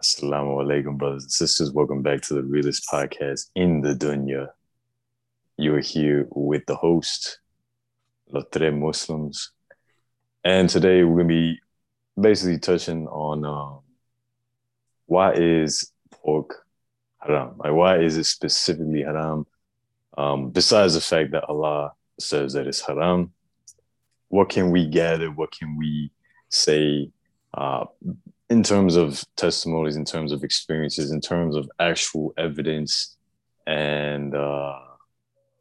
Assalamu 0.00 0.62
alaikum, 0.62 0.96
brothers 0.96 1.24
and 1.24 1.32
sisters. 1.32 1.72
Welcome 1.72 2.02
back 2.02 2.20
to 2.22 2.34
the 2.34 2.44
realest 2.44 2.86
podcast 2.88 3.50
in 3.56 3.80
the 3.80 3.94
dunya. 3.94 4.46
You 5.56 5.74
are 5.74 5.80
here 5.80 6.28
with 6.30 6.64
the 6.66 6.76
host, 6.76 7.40
Los 8.30 8.44
Tres 8.52 8.72
Muslims. 8.72 9.50
And 10.44 10.68
today 10.68 11.02
we're 11.02 11.16
going 11.16 11.28
to 11.28 11.34
be 11.34 11.60
basically 12.16 12.60
touching 12.60 13.08
on 13.08 13.44
um, 13.44 13.80
why 15.06 15.32
is 15.32 15.90
pork 16.12 16.64
haram? 17.18 17.58
Like, 17.58 17.72
why 17.72 17.98
is 17.98 18.16
it 18.16 18.26
specifically 18.26 19.02
haram? 19.02 19.48
Um, 20.16 20.50
besides 20.50 20.94
the 20.94 21.00
fact 21.00 21.32
that 21.32 21.48
Allah 21.48 21.90
says 22.20 22.52
that 22.52 22.68
it's 22.68 22.86
haram, 22.86 23.32
what 24.28 24.48
can 24.48 24.70
we 24.70 24.86
gather? 24.86 25.32
What 25.32 25.50
can 25.50 25.76
we 25.76 26.12
say 26.50 27.10
uh, 27.52 27.86
in 28.50 28.62
terms 28.62 28.96
of 28.96 29.22
testimonies, 29.36 29.96
in 29.96 30.04
terms 30.04 30.32
of 30.32 30.42
experiences, 30.42 31.10
in 31.10 31.20
terms 31.20 31.54
of 31.54 31.70
actual 31.78 32.32
evidence, 32.38 33.16
and 33.66 34.34
uh, 34.34 34.78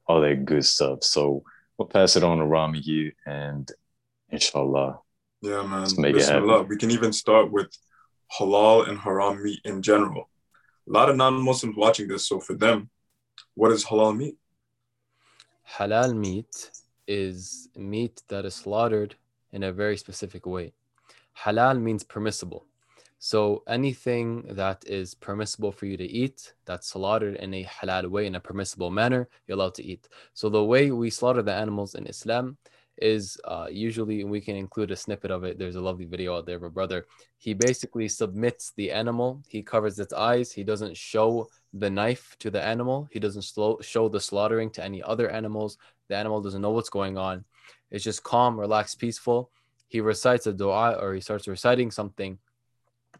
all 0.08 0.22
that 0.22 0.46
good 0.46 0.66
stuff? 0.66 1.04
So 1.04 1.44
we'll 1.77 1.88
pass 1.88 2.16
it 2.16 2.23
on 2.23 2.38
to 2.38 2.46
Rami 2.46 2.80
here, 2.80 3.12
and 3.26 3.70
inshallah. 4.30 5.00
Yeah, 5.41 5.63
man. 5.63 5.82
Let's 5.82 5.98
make 5.98 6.16
it 6.16 6.26
happen. 6.26 6.68
We 6.68 6.77
can 6.77 6.91
even 6.91 7.13
start 7.13 7.52
with 7.52 7.70
halal 8.40 8.88
and 8.90 8.98
haram 8.98 9.44
meat 9.44 9.60
in 9.66 9.82
general. 9.82 10.30
A 10.88 10.91
lot 10.91 11.10
of 11.10 11.18
non-Muslims 11.18 11.76
watching 11.76 12.08
this, 12.08 12.27
so 12.27 12.40
for 12.40 12.54
them, 12.54 12.90
what 13.55 13.72
is 13.72 13.85
halal 13.85 14.16
meat? 14.16 14.38
Halal 15.76 16.16
meat 16.16 16.72
is 17.08 17.68
meat 17.76 18.24
that 18.30 18.46
is 18.46 18.55
slaughtered 18.55 19.16
in 19.52 19.63
a 19.63 19.72
very 19.72 19.98
specific 19.98 20.46
way. 20.46 20.74
Halal 21.44 21.82
means 21.82 22.04
permissible. 22.04 22.66
So 23.20 23.63
anything 23.67 24.44
that 24.49 24.84
is 24.85 25.16
permissible 25.16 25.71
for 25.71 25.88
you 25.88 25.98
to 25.98 26.05
eat, 26.05 26.53
that's 26.66 26.89
slaughtered 26.89 27.35
in 27.37 27.54
a 27.54 27.63
halal 27.63 28.09
way, 28.09 28.27
in 28.27 28.35
a 28.35 28.40
permissible 28.40 28.91
manner, 28.91 29.27
you're 29.48 29.57
allowed 29.57 29.74
to 29.76 29.84
eat. 29.84 30.07
So 30.34 30.49
the 30.49 30.63
way 30.63 30.91
we 30.91 31.09
slaughter 31.09 31.41
the 31.41 31.54
animals 31.54 31.96
in 31.96 32.05
Islam 32.05 32.57
is 32.99 33.40
uh, 33.46 33.68
usually, 33.70 34.21
and 34.21 34.29
we 34.29 34.41
can 34.41 34.55
include 34.55 34.91
a 34.91 34.96
snippet 34.96 35.32
of 35.32 35.43
it. 35.43 35.57
There's 35.57 35.76
a 35.76 35.82
lovely 35.82 36.05
video 36.05 36.37
out 36.37 36.46
there 36.46 36.63
a 36.63 36.70
brother. 36.70 37.05
He 37.37 37.54
basically 37.54 38.07
submits 38.07 38.71
the 38.76 38.91
animal. 38.91 39.41
He 39.48 39.62
covers 39.62 39.99
its 39.99 40.13
eyes. 40.13 40.52
He 40.52 40.63
doesn't 40.63 40.98
show 40.98 41.48
the 41.74 41.90
knife 41.90 42.35
to 42.40 42.49
the 42.49 42.63
animal. 42.63 43.07
He 43.12 43.20
doesn't 43.20 43.43
slow, 43.43 43.79
show 43.81 44.09
the 44.09 44.20
slaughtering 44.20 44.70
to 44.71 44.84
any 44.84 45.02
other 45.04 45.29
animals. 45.29 45.77
The 46.07 46.15
animal 46.15 46.41
doesn't 46.41 46.62
know 46.62 46.71
what's 46.71 46.90
going 46.90 47.18
on. 47.18 47.46
It's 47.91 48.04
just 48.04 48.24
calm, 48.24 48.59
relaxed, 48.59 48.99
peaceful. 48.99 49.52
He 49.87 50.02
recites 50.02 50.48
a 50.48 50.54
dua 50.54 50.98
or 50.99 51.13
he 51.13 51.21
starts 51.21 51.48
reciting 51.48 51.91
something 51.91 52.37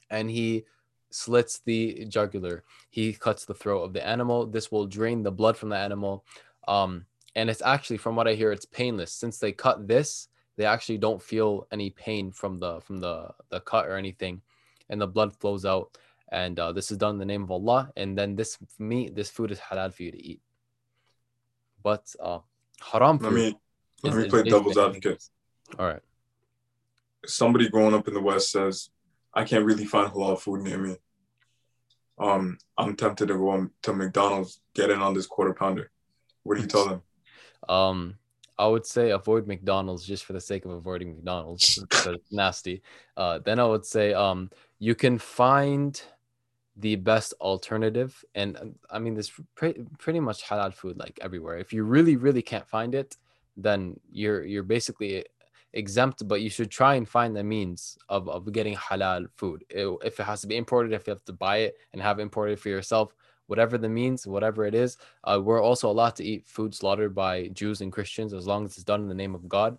and 0.10 0.30
he 0.30 0.66
slits 1.10 1.60
the 1.66 2.06
jugular. 2.06 2.64
He 2.90 3.14
cuts 3.14 3.46
the 3.46 3.54
throat 3.54 3.84
of 3.84 3.94
the 3.94 4.06
animal. 4.06 4.46
This 4.46 4.72
will 4.72 4.86
drain 4.86 5.24
the 5.24 5.32
blood 5.32 5.58
from 5.58 5.70
the 5.70 5.78
animal. 5.78 6.26
Um, 6.68 7.06
and 7.36 7.50
it's 7.50 7.62
actually, 7.62 7.98
from 7.98 8.16
what 8.16 8.28
I 8.28 8.34
hear, 8.34 8.52
it's 8.52 8.66
painless. 8.66 9.12
Since 9.12 9.40
they 9.40 9.52
cut 9.52 9.88
this, 9.88 10.28
they 10.58 10.66
actually 10.66 10.98
don't 10.98 11.22
feel 11.22 11.68
any 11.72 11.92
pain 11.92 12.32
from 12.32 12.60
the 12.60 12.82
from 12.82 12.98
the 13.00 13.30
the 13.50 13.60
cut 13.62 13.86
or 13.88 13.96
anything, 13.96 14.42
and 14.90 15.00
the 15.00 15.08
blood 15.08 15.34
flows 15.34 15.66
out. 15.66 15.98
And 16.30 16.60
uh, 16.60 16.74
this 16.74 16.92
is 16.92 16.98
done 16.98 17.16
in 17.16 17.20
the 17.20 17.26
name 17.26 17.44
of 17.44 17.52
Allah. 17.52 17.92
And 17.96 18.18
then 18.18 18.36
this 18.36 18.58
meat, 18.80 19.16
this 19.16 19.30
food 19.30 19.52
is 19.52 19.60
halal 19.60 19.94
for 19.94 20.04
you 20.04 20.12
to 20.12 20.22
eat. 20.22 20.42
But 21.84 22.14
uh, 22.20 22.40
haram 22.82 23.18
Let 23.20 23.32
me 23.32 23.58
let 24.04 24.16
me 24.16 24.24
is 24.24 24.30
play 24.30 24.44
devil's 24.44 24.78
advocate. 24.78 25.24
All 25.80 25.86
right. 25.86 26.02
Somebody 27.26 27.70
growing 27.70 27.94
up 27.94 28.08
in 28.08 28.14
the 28.14 28.22
West 28.22 28.52
says, 28.52 28.90
"I 29.38 29.44
can't 29.44 29.66
really 29.66 29.86
find 29.86 30.12
halal 30.12 30.40
food 30.40 30.62
near 30.62 30.78
me." 30.78 30.96
Um, 32.20 32.58
I'm 32.78 32.96
tempted 32.96 33.28
to 33.28 33.36
go 33.36 33.50
on 33.50 33.72
to 33.84 33.94
McDonald's, 33.94 34.60
get 34.74 34.90
in 34.90 35.00
on 35.00 35.14
this 35.14 35.28
quarter 35.28 35.54
pounder. 35.54 35.92
What 36.44 36.56
do 36.56 36.62
you 36.62 36.68
tell 36.68 36.88
them? 36.88 37.02
Um, 37.70 38.16
I 38.58 38.68
would 38.68 38.86
say 38.86 39.12
avoid 39.12 39.48
McDonald's 39.48 40.06
just 40.06 40.26
for 40.26 40.34
the 40.34 40.42
sake 40.42 40.66
of 40.66 40.72
avoiding 40.72 41.16
McDonald's 41.16 41.78
it's 41.92 42.32
nasty. 42.32 42.82
Uh, 43.16 43.40
then 43.40 43.60
I 43.60 43.66
would 43.66 43.86
say 43.86 44.14
um, 44.14 44.50
you 44.80 44.96
can 44.96 45.20
find 45.20 46.02
the 46.76 46.96
best 46.96 47.34
alternative, 47.42 48.24
and 48.36 48.58
um, 48.58 48.76
I 48.90 49.00
mean 49.00 49.14
this 49.14 49.32
pre- 49.56 49.86
pretty 50.00 50.20
much 50.20 50.44
halal 50.44 50.74
food 50.74 50.98
like 50.98 51.20
everywhere. 51.22 51.58
If 51.58 51.74
you 51.74 51.84
really 51.84 52.16
really 52.16 52.42
can't 52.42 52.68
find 52.68 52.96
it, 52.96 53.16
then 53.56 54.00
you're 54.12 54.44
you're 54.44 54.64
basically 54.64 55.26
exempt, 55.74 56.28
but 56.28 56.42
you 56.42 56.50
should 56.50 56.72
try 56.72 56.96
and 56.96 57.08
find 57.08 57.36
the 57.36 57.44
means 57.44 57.98
of, 58.10 58.30
of 58.30 58.52
getting 58.52 58.76
halal 58.76 59.28
food. 59.36 59.64
It- 59.70 59.88
if 60.04 60.20
it 60.20 60.24
has 60.24 60.42
to 60.42 60.48
be 60.48 60.58
imported, 60.58 60.94
if 60.94 61.08
you 61.08 61.12
have 61.12 61.26
to 61.26 61.34
buy 61.34 61.58
it 61.58 61.78
and 61.94 62.02
have 62.02 62.20
it 62.20 62.24
imported 62.24 62.60
for 62.60 62.70
yourself, 62.70 63.16
whatever 63.48 63.78
the 63.78 63.90
means, 63.90 64.28
whatever 64.28 64.66
it 64.66 64.76
is, 64.76 64.98
uh, 65.24 65.40
we're 65.42 65.62
also 65.62 65.90
allowed 65.90 66.16
to 66.18 66.24
eat 66.24 66.46
food 66.46 66.76
slaughtered 66.76 67.16
by 67.16 67.48
Jews 67.50 67.82
and 67.82 67.92
Christians 67.92 68.34
as 68.34 68.46
long 68.48 68.66
as 68.66 68.72
it's 68.74 68.84
done 68.84 69.02
in 69.02 69.08
the 69.08 69.16
name 69.16 69.36
of 69.36 69.48
God. 69.48 69.78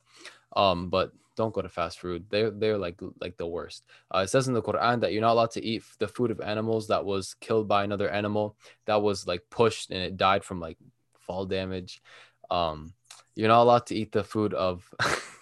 Um, 0.56 0.88
but 0.88 1.12
don't 1.36 1.54
go 1.54 1.62
to 1.62 1.68
fast 1.68 2.00
food. 2.00 2.24
They're 2.30 2.50
they're 2.50 2.78
like 2.78 2.98
like 3.20 3.36
the 3.36 3.46
worst. 3.46 3.84
Uh, 4.12 4.20
it 4.20 4.28
says 4.28 4.48
in 4.48 4.54
the 4.54 4.62
Quran 4.62 5.00
that 5.00 5.12
you're 5.12 5.20
not 5.20 5.32
allowed 5.32 5.52
to 5.52 5.64
eat 5.64 5.84
the 5.98 6.08
food 6.08 6.32
of 6.32 6.40
animals 6.40 6.88
that 6.88 7.04
was 7.04 7.34
killed 7.34 7.68
by 7.68 7.84
another 7.84 8.08
animal 8.10 8.56
that 8.86 9.00
was 9.00 9.26
like 9.26 9.44
pushed 9.48 9.90
and 9.90 10.00
it 10.00 10.16
died 10.16 10.42
from 10.42 10.58
like 10.58 10.78
fall 11.20 11.44
damage. 11.46 12.02
Um, 12.50 12.92
you're 13.36 13.48
not 13.48 13.62
allowed 13.62 13.86
to 13.86 13.94
eat 13.94 14.10
the 14.12 14.24
food 14.24 14.52
of. 14.52 14.92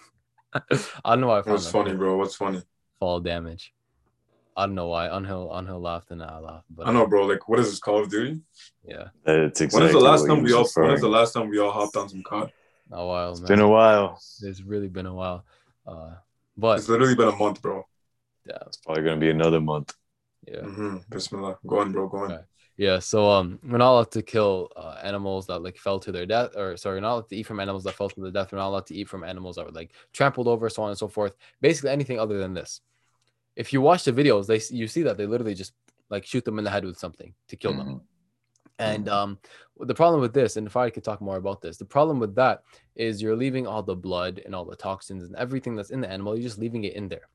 I 1.05 1.11
don't 1.11 1.21
know 1.21 1.27
why 1.27 1.39
I 1.39 1.41
found 1.41 1.51
What's 1.53 1.65
that 1.65 1.71
funny, 1.71 1.89
funny. 1.89 1.97
bro? 1.97 2.17
What's 2.17 2.35
funny? 2.35 2.61
Fall 2.99 3.19
damage. 3.19 3.73
I 4.55 4.65
don't 4.65 4.75
know 4.75 4.87
why. 4.87 5.07
Anhel 5.07 5.51
Anhel 5.51 5.79
laughed 5.81 6.09
and 6.11 6.23
I 6.23 6.39
laughed. 6.39 6.65
But 6.69 6.87
I 6.87 6.91
know, 6.91 7.05
bro. 7.05 7.25
Like, 7.27 7.47
what 7.47 7.59
is 7.59 7.69
this 7.69 7.79
Call 7.79 8.01
of 8.03 8.09
Duty? 8.09 8.41
yeah, 8.83 9.09
It's 9.25 9.61
exactly 9.61 9.87
When 9.87 9.87
is 9.89 9.93
the 9.93 9.99
last 10.09 10.27
time 10.27 10.41
we 10.43 10.53
all? 10.53 10.63
was 10.63 10.75
When 10.75 10.91
is 10.91 11.01
the 11.01 11.07
last 11.09 11.33
time 11.33 11.49
we 11.49 11.59
all 11.59 11.71
hopped 11.71 11.95
on 11.95 12.09
some 12.09 12.23
COD? 12.23 12.51
a 12.91 13.05
while. 13.05 13.31
It's 13.31 13.41
man. 13.41 13.47
been 13.49 13.59
a 13.59 13.67
while. 13.69 14.19
It's 14.41 14.61
really 14.61 14.87
been 14.87 15.05
a 15.05 15.13
while. 15.13 15.45
Uh, 15.85 16.15
but 16.57 16.79
It's 16.79 16.89
literally 16.89 17.15
been 17.15 17.27
a 17.27 17.35
month, 17.35 17.61
bro. 17.61 17.85
yeah, 18.45 18.57
It's 18.65 18.77
probably 18.77 19.03
going 19.03 19.19
to 19.19 19.23
be 19.23 19.29
another 19.29 19.61
month. 19.61 19.93
yeah. 20.47 20.61
Mm-hmm. 20.61 20.97
Bismillah. 21.09 21.57
Go 21.67 21.79
on, 21.79 21.91
bro. 21.91 22.07
Go 22.07 22.17
on. 22.17 22.29
Right. 22.31 22.39
Yeah, 22.77 22.99
so 22.99 23.27
um, 23.27 23.59
we're 23.63 23.79
not 23.79 23.91
allowed 23.91 24.11
to 24.11 24.21
kill 24.21 24.71
uh, 24.75 24.99
animals 25.01 25.47
that 25.47 25.63
like 25.63 25.77
fell 25.77 25.99
to 25.99 26.11
their 26.11 26.27
death, 26.27 26.55
or 26.55 26.77
sorry, 26.77 26.97
we're 26.97 27.01
not 27.01 27.13
allowed 27.13 27.29
to 27.29 27.35
eat 27.35 27.47
from 27.47 27.59
animals 27.59 27.83
that 27.85 27.95
fell 27.95 28.07
to 28.09 28.21
their 28.21 28.31
death. 28.31 28.51
We're 28.51 28.59
not 28.59 28.67
allowed 28.67 28.85
to 28.87 28.93
eat 28.95 29.09
from 29.09 29.23
animals 29.23 29.55
that 29.55 29.65
were 29.65 29.71
like 29.71 29.93
trampled 30.13 30.47
over, 30.47 30.69
so 30.69 30.83
on 30.83 30.89
and 30.89 30.97
so 30.97 31.07
forth. 31.07 31.35
Basically, 31.59 31.89
anything 31.89 32.19
other 32.19 32.37
than 32.37 32.53
this. 32.53 32.81
If 33.55 33.73
you 33.73 33.81
watch 33.81 34.03
the 34.03 34.13
videos, 34.13 34.45
they 34.45 34.61
you 34.75 34.87
see 34.87 35.01
that 35.01 35.17
they 35.17 35.25
literally 35.25 35.55
just 35.55 35.73
like 36.11 36.23
shoot 36.23 36.45
them 36.45 36.59
in 36.59 36.63
the 36.63 36.69
head 36.69 36.85
with 36.85 36.99
something 36.99 37.33
to 37.47 37.55
kill 37.55 37.73
them. 37.73 37.87
Mhm. 37.87 38.01
And 38.77 39.09
um, 39.09 39.39
the 39.79 39.95
problem 39.95 40.21
with 40.21 40.35
this, 40.35 40.55
and 40.55 40.67
if 40.67 40.77
I 40.77 40.91
could 40.91 41.03
talk 41.03 41.19
more 41.19 41.37
about 41.37 41.61
this, 41.61 41.77
the 41.77 41.85
problem 41.85 42.19
with 42.19 42.35
that 42.35 42.61
is 42.95 43.23
you're 43.23 43.35
leaving 43.35 43.65
all 43.65 43.81
the 43.81 43.95
blood 43.95 44.39
and 44.45 44.53
all 44.53 44.65
the 44.65 44.75
toxins 44.75 45.23
and 45.23 45.35
everything 45.35 45.75
that's 45.75 45.89
in 45.89 45.99
the 45.99 46.11
animal. 46.11 46.35
You're 46.35 46.43
just 46.43 46.59
leaving 46.59 46.83
it 46.83 46.93
in 46.93 47.09
there, 47.09 47.27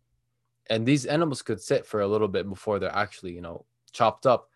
and 0.71 0.87
these 0.87 1.05
animals 1.05 1.43
could 1.43 1.61
sit 1.61 1.85
for 1.85 2.03
a 2.03 2.07
little 2.07 2.29
bit 2.29 2.49
before 2.49 2.79
they're 2.79 2.95
actually, 2.95 3.33
you 3.33 3.41
know, 3.41 3.67
chopped 3.91 4.25
up, 4.25 4.51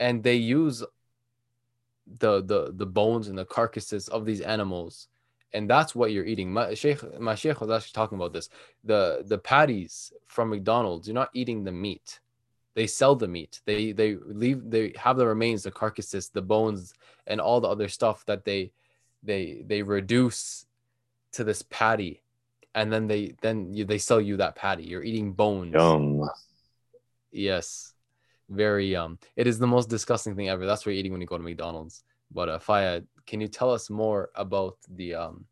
and 0.00 0.22
they 0.22 0.36
use 0.36 0.82
the 2.18 2.42
the 2.42 2.72
the 2.74 2.86
bones 2.86 3.28
and 3.28 3.38
the 3.38 3.44
carcasses 3.44 4.08
of 4.08 4.24
these 4.24 4.40
animals, 4.40 5.08
and 5.52 5.68
that's 5.68 5.94
what 5.94 6.12
you're 6.12 6.26
eating. 6.26 6.52
My 6.52 6.74
sheikh, 6.74 7.20
my 7.20 7.34
sheikh 7.34 7.60
was 7.60 7.70
actually 7.70 7.94
talking 7.94 8.16
about 8.16 8.32
this. 8.32 8.48
The 8.84 9.24
the 9.26 9.38
patties 9.38 10.12
from 10.26 10.50
McDonald's, 10.50 11.08
you're 11.08 11.14
not 11.14 11.30
eating 11.32 11.64
the 11.64 11.72
meat 11.72 12.20
they 12.74 12.86
sell 12.86 13.14
the 13.14 13.28
meat 13.28 13.60
they 13.64 13.92
they 13.92 14.16
leave 14.26 14.68
they 14.70 14.92
have 14.96 15.16
the 15.16 15.26
remains 15.26 15.62
the 15.62 15.70
carcasses 15.70 16.28
the 16.28 16.42
bones 16.42 16.92
and 17.26 17.40
all 17.40 17.60
the 17.60 17.68
other 17.68 17.88
stuff 17.88 18.24
that 18.26 18.44
they 18.44 18.70
they 19.22 19.62
they 19.66 19.82
reduce 19.82 20.66
to 21.32 21.44
this 21.44 21.62
patty 21.62 22.22
and 22.74 22.92
then 22.92 23.06
they 23.06 23.34
then 23.40 23.72
you, 23.72 23.84
they 23.84 23.98
sell 23.98 24.20
you 24.20 24.36
that 24.36 24.56
patty 24.56 24.84
you're 24.84 25.04
eating 25.04 25.32
bones 25.32 25.72
Yum. 25.72 26.28
yes 27.30 27.93
very 28.50 28.94
um 28.94 29.18
it 29.36 29.46
is 29.46 29.58
the 29.58 29.66
most 29.66 29.88
disgusting 29.88 30.36
thing 30.36 30.48
ever 30.48 30.66
that's 30.66 30.84
what 30.84 30.92
you're 30.92 30.98
eating 30.98 31.12
when 31.12 31.20
you 31.20 31.26
go 31.26 31.36
to 31.36 31.42
mcdonald's 31.42 32.04
but 32.30 32.48
uh 32.48 32.58
Fayad, 32.58 33.06
can 33.26 33.40
you 33.40 33.48
tell 33.48 33.70
us 33.70 33.90
more 33.90 34.30
about 34.34 34.76
the 34.96 35.14
um 35.14 35.44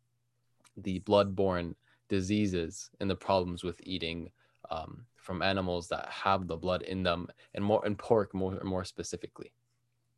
the 0.77 0.99
bloodborne 1.01 1.75
diseases 2.09 2.89
and 2.99 3.09
the 3.09 3.15
problems 3.15 3.63
with 3.63 3.79
eating 3.83 4.29
um 4.69 5.05
from 5.15 5.41
animals 5.41 5.87
that 5.87 6.07
have 6.09 6.47
the 6.47 6.55
blood 6.55 6.81
in 6.83 7.03
them 7.03 7.27
and 7.55 7.63
more 7.63 7.81
and 7.85 7.97
pork 7.97 8.33
more 8.33 8.59
more 8.63 8.83
specifically 8.83 9.51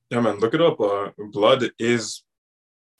Yeah, 0.10 0.22
man. 0.22 0.40
Look 0.40 0.54
it 0.54 0.62
up. 0.62 0.80
Uh, 0.80 1.10
blood 1.32 1.72
is 1.80 2.24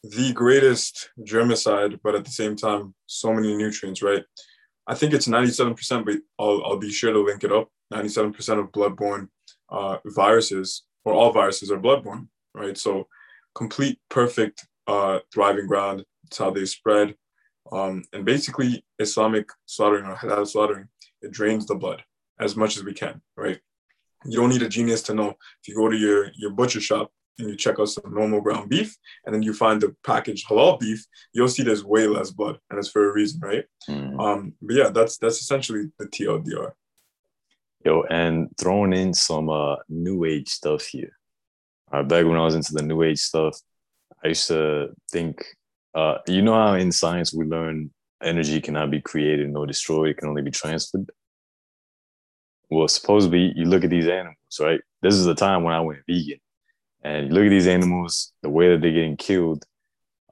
the 0.02 0.32
greatest 0.32 1.10
germicide, 1.20 2.00
but 2.02 2.14
at 2.14 2.24
the 2.24 2.30
same 2.30 2.56
time, 2.56 2.94
so 3.06 3.32
many 3.32 3.56
nutrients, 3.56 4.02
right? 4.02 4.24
I 4.86 4.94
think 4.94 5.12
it's 5.14 5.28
97%, 5.28 6.04
but 6.04 6.16
I'll, 6.38 6.62
I'll 6.64 6.78
be 6.78 6.92
sure 6.92 7.12
to 7.12 7.20
link 7.20 7.44
it 7.44 7.52
up. 7.52 7.68
97% 7.92 8.58
of 8.58 8.72
bloodborne 8.72 9.28
uh, 9.70 9.98
viruses, 10.06 10.82
or 11.04 11.12
all 11.14 11.32
viruses, 11.32 11.70
are 11.70 11.78
bloodborne, 11.78 12.28
right? 12.54 12.76
So, 12.76 13.08
complete, 13.54 13.98
perfect, 14.08 14.66
uh, 14.86 15.20
thriving 15.32 15.66
ground. 15.66 16.04
It's 16.24 16.38
how 16.38 16.50
they 16.50 16.64
spread. 16.66 17.14
Um, 17.72 18.04
and 18.12 18.24
basically, 18.24 18.84
Islamic 18.98 19.48
slaughtering 19.66 20.06
or 20.06 20.14
halal 20.14 20.46
slaughtering, 20.46 20.88
it 21.22 21.32
drains 21.32 21.66
the 21.66 21.74
blood 21.74 22.02
as 22.38 22.56
much 22.56 22.76
as 22.76 22.84
we 22.84 22.92
can, 22.92 23.20
right? 23.36 23.58
You 24.24 24.38
don't 24.40 24.50
need 24.50 24.62
a 24.62 24.68
genius 24.68 25.02
to 25.04 25.14
know. 25.14 25.30
If 25.30 25.68
you 25.68 25.74
go 25.74 25.88
to 25.88 25.96
your, 25.96 26.30
your 26.36 26.50
butcher 26.50 26.80
shop 26.80 27.10
and 27.38 27.48
you 27.50 27.56
check 27.56 27.78
out 27.78 27.88
some 27.88 28.12
normal 28.14 28.40
ground 28.40 28.68
beef, 28.70 28.96
and 29.24 29.34
then 29.34 29.42
you 29.42 29.52
find 29.52 29.80
the 29.80 29.94
packaged 30.04 30.48
halal 30.48 30.78
beef, 30.80 31.04
you'll 31.32 31.48
see 31.48 31.62
there's 31.62 31.84
way 31.84 32.06
less 32.06 32.30
blood, 32.30 32.58
and 32.70 32.78
it's 32.78 32.88
for 32.88 33.08
a 33.08 33.12
reason, 33.12 33.40
right? 33.40 33.64
Mhm. 33.88 34.20
Um, 34.20 34.54
but 34.62 34.76
yeah, 34.76 34.88
that's 34.90 35.18
that's 35.18 35.40
essentially 35.40 35.90
the 35.98 36.06
TLDR. 36.06 36.72
Yo, 37.86 38.02
and 38.10 38.48
throwing 38.58 38.92
in 38.92 39.14
some 39.14 39.48
uh 39.48 39.76
new 39.88 40.24
age 40.24 40.48
stuff 40.48 40.84
here. 40.86 41.12
Uh, 41.92 42.02
back 42.02 42.26
when 42.26 42.34
I 42.36 42.42
was 42.42 42.56
into 42.56 42.72
the 42.72 42.82
new 42.82 43.04
age 43.04 43.20
stuff, 43.20 43.56
I 44.24 44.28
used 44.28 44.48
to 44.48 44.88
think, 45.12 45.44
uh, 45.94 46.16
you 46.26 46.42
know 46.42 46.54
how 46.54 46.74
in 46.74 46.90
science 46.90 47.32
we 47.32 47.44
learn 47.44 47.92
energy 48.20 48.60
cannot 48.60 48.90
be 48.90 49.00
created 49.00 49.50
nor 49.50 49.68
destroyed, 49.68 50.08
it 50.08 50.16
can 50.16 50.28
only 50.28 50.42
be 50.42 50.50
transferred. 50.50 51.08
Well, 52.70 52.88
supposedly 52.88 53.52
you 53.54 53.66
look 53.66 53.84
at 53.84 53.90
these 53.90 54.08
animals, 54.08 54.58
right? 54.58 54.80
This 55.00 55.14
is 55.14 55.24
the 55.24 55.36
time 55.36 55.62
when 55.62 55.72
I 55.72 55.80
went 55.80 56.00
vegan, 56.08 56.40
and 57.04 57.28
you 57.28 57.34
look 57.34 57.44
at 57.44 57.50
these 57.50 57.68
animals, 57.68 58.32
the 58.42 58.50
way 58.50 58.68
that 58.70 58.80
they're 58.80 58.90
getting 58.90 59.16
killed. 59.16 59.64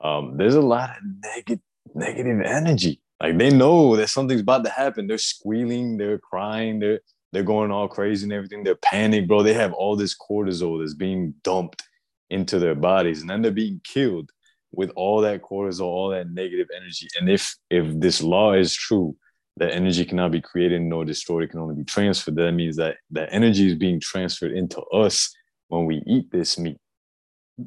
Um, 0.01 0.37
there's 0.37 0.56
a 0.56 0.61
lot 0.61 0.91
of 0.91 0.97
negative 1.23 1.61
negative 1.95 2.41
energy. 2.41 3.01
Like 3.21 3.39
they 3.39 3.51
know 3.51 3.95
that 3.95 4.09
something's 4.09 4.41
about 4.41 4.65
to 4.65 4.71
happen. 4.71 5.06
They're 5.06 5.19
squealing, 5.19 5.99
they're 5.99 6.19
crying, 6.19 6.81
they're 6.81 6.99
they're 7.35 7.43
going 7.43 7.73
all 7.73 7.89
crazy 7.89 8.25
and 8.25 8.33
everything. 8.33 8.63
They're 8.63 8.77
panicked, 8.77 9.27
bro. 9.29 9.43
They 9.43 9.55
have 9.55 9.73
all 9.73 9.97
this 9.97 10.17
cortisol 10.17 10.81
that's 10.81 10.95
being 10.95 11.35
dumped 11.43 11.83
into 12.31 12.59
their 12.59 12.77
bodies, 12.77 13.21
and 13.21 13.29
then 13.29 13.43
they're 13.43 13.51
being 13.51 13.81
killed 13.85 14.31
with 14.73 14.91
all 14.97 15.21
that 15.23 15.43
cortisol, 15.43 15.83
all 15.83 16.11
that 16.11 16.31
negative 16.31 16.69
energy. 16.75 17.09
And 17.19 17.29
if 17.29 17.57
if 17.71 17.99
this 17.99 18.23
law 18.23 18.53
is 18.53 18.73
true, 18.73 19.17
that 19.57 19.73
energy 19.73 20.05
cannot 20.05 20.31
be 20.31 20.41
created 20.41 20.81
nor 20.83 21.05
destroyed, 21.05 21.43
it 21.43 21.51
can 21.51 21.61
only 21.61 21.75
be 21.75 21.85
transferred. 21.85 22.37
That 22.37 22.53
means 22.53 22.77
that 22.77 22.97
that 23.11 23.29
energy 23.33 23.69
is 23.69 23.75
being 23.75 24.01
transferred 24.01 24.53
into 24.53 24.81
us 24.83 25.35
when 25.69 25.87
we 25.87 26.03
eat 26.07 26.31
this 26.31 26.57
meat. 26.59 26.79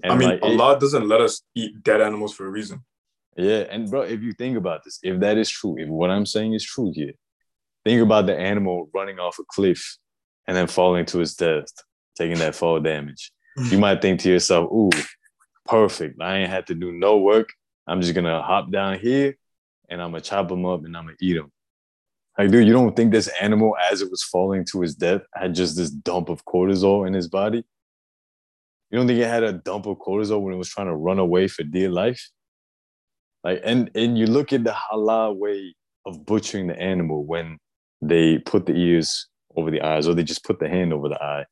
I 0.03 0.15
mean, 0.15 0.29
like, 0.29 0.37
it- 0.37 0.43
Allah 0.43 0.79
doesn't 0.79 1.07
let 1.07 1.21
us 1.21 1.41
eat 1.55 1.83
dead 1.83 2.01
animals 2.01 2.33
for 2.33 2.45
a 2.45 2.49
reason. 2.49 2.83
yeah, 3.37 3.65
and 3.69 3.89
bro, 3.89 4.01
if 4.01 4.21
you 4.21 4.31
think 4.33 4.57
about 4.57 4.83
this, 4.83 4.99
if 5.03 5.19
that 5.19 5.37
is 5.37 5.49
true, 5.49 5.77
if 5.77 5.87
what 5.89 6.09
I'm 6.09 6.25
saying 6.25 6.53
is 6.53 6.63
true 6.63 6.91
here, 6.93 7.13
think 7.87 8.01
about 8.01 8.25
the 8.25 8.37
animal 8.37 8.89
running 8.93 9.17
off 9.17 9.39
a 9.39 9.43
cliff 9.47 9.97
and 10.45 10.57
then 10.57 10.67
falling 10.67 11.05
to 11.05 11.19
his 11.19 11.35
death, 11.35 11.71
taking 12.17 12.37
that 12.39 12.53
fall 12.53 12.79
damage. 12.81 13.31
Mm. 13.57 13.71
You 13.71 13.77
might 13.77 14.01
think 14.01 14.19
to 14.21 14.29
yourself, 14.29 14.69
"Ooh, 14.71 14.89
perfect! 15.65 16.21
I 16.21 16.39
ain't 16.39 16.49
had 16.49 16.67
to 16.67 16.75
do 16.75 16.91
no 16.91 17.17
work. 17.17 17.53
I'm 17.87 18.01
just 18.01 18.13
gonna 18.13 18.41
hop 18.41 18.71
down 18.71 18.99
here 18.99 19.37
and 19.89 20.01
I'm 20.01 20.11
gonna 20.11 20.21
chop 20.21 20.51
him 20.51 20.65
up 20.65 20.83
and 20.83 20.97
I'm 20.97 21.05
gonna 21.05 21.15
eat 21.21 21.37
him." 21.37 21.49
Like, 22.37 22.51
dude, 22.51 22.67
you 22.67 22.73
don't 22.73 22.95
think 22.95 23.11
this 23.11 23.29
animal, 23.41 23.75
as 23.89 24.01
it 24.01 24.11
was 24.11 24.21
falling 24.21 24.65
to 24.71 24.81
his 24.81 24.93
death, 24.93 25.21
had 25.33 25.55
just 25.55 25.77
this 25.77 25.89
dump 25.89 26.29
of 26.29 26.43
cortisol 26.45 27.07
in 27.07 27.13
his 27.13 27.29
body? 27.29 27.63
You 28.91 28.97
don't 28.97 29.07
think 29.07 29.19
it 29.19 29.27
had 29.27 29.43
a 29.43 29.53
dump 29.53 29.85
of 29.85 29.97
cortisol 29.97 30.41
when 30.41 30.53
it 30.53 30.57
was 30.57 30.69
trying 30.69 30.87
to 30.87 30.95
run 30.95 31.19
away 31.19 31.47
for 31.47 31.63
dear 31.63 31.89
life? 31.89 32.29
Like, 33.45 33.61
and 33.63 33.89
and 33.95 34.17
you 34.17 34.27
look 34.27 34.51
at 34.51 34.65
the 34.65 34.75
halal 34.75 35.37
way 35.37 35.73
of 36.05 36.25
butchering 36.25 36.67
the 36.67 36.79
animal 36.79 37.23
when 37.25 37.59
they 38.01 38.39
put 38.39 38.65
the 38.65 38.73
ears 38.73 39.27
over 39.55 39.71
the 39.71 39.81
eyes 39.81 40.07
or 40.07 40.13
they 40.13 40.23
just 40.23 40.43
put 40.43 40.59
the 40.59 40.69
hand 40.69 40.93
over 40.93 41.09
the 41.09 41.21
eye. 41.21 41.45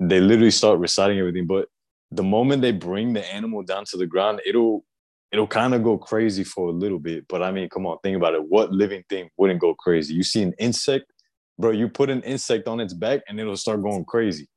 They 0.00 0.20
literally 0.20 0.50
start 0.50 0.78
reciting 0.78 1.18
everything, 1.18 1.46
but 1.46 1.68
the 2.10 2.22
moment 2.22 2.62
they 2.62 2.72
bring 2.72 3.12
the 3.12 3.24
animal 3.32 3.62
down 3.62 3.84
to 3.86 3.96
the 3.96 4.06
ground, 4.06 4.40
it'll 4.44 4.84
it'll 5.32 5.46
kind 5.46 5.74
of 5.74 5.84
go 5.84 5.96
crazy 5.96 6.42
for 6.42 6.68
a 6.68 6.72
little 6.72 6.98
bit. 6.98 7.26
But 7.28 7.42
I 7.42 7.52
mean, 7.52 7.68
come 7.68 7.86
on, 7.86 7.98
think 8.02 8.16
about 8.16 8.34
it. 8.34 8.44
What 8.48 8.72
living 8.72 9.04
thing 9.08 9.30
wouldn't 9.36 9.60
go 9.60 9.74
crazy? 9.74 10.14
You 10.14 10.24
see 10.24 10.42
an 10.42 10.54
insect, 10.58 11.12
bro, 11.58 11.70
you 11.70 11.88
put 11.88 12.10
an 12.10 12.22
insect 12.22 12.66
on 12.66 12.80
its 12.80 12.94
back 12.94 13.22
and 13.28 13.38
it'll 13.38 13.56
start 13.56 13.82
going 13.82 14.04
crazy. 14.04 14.48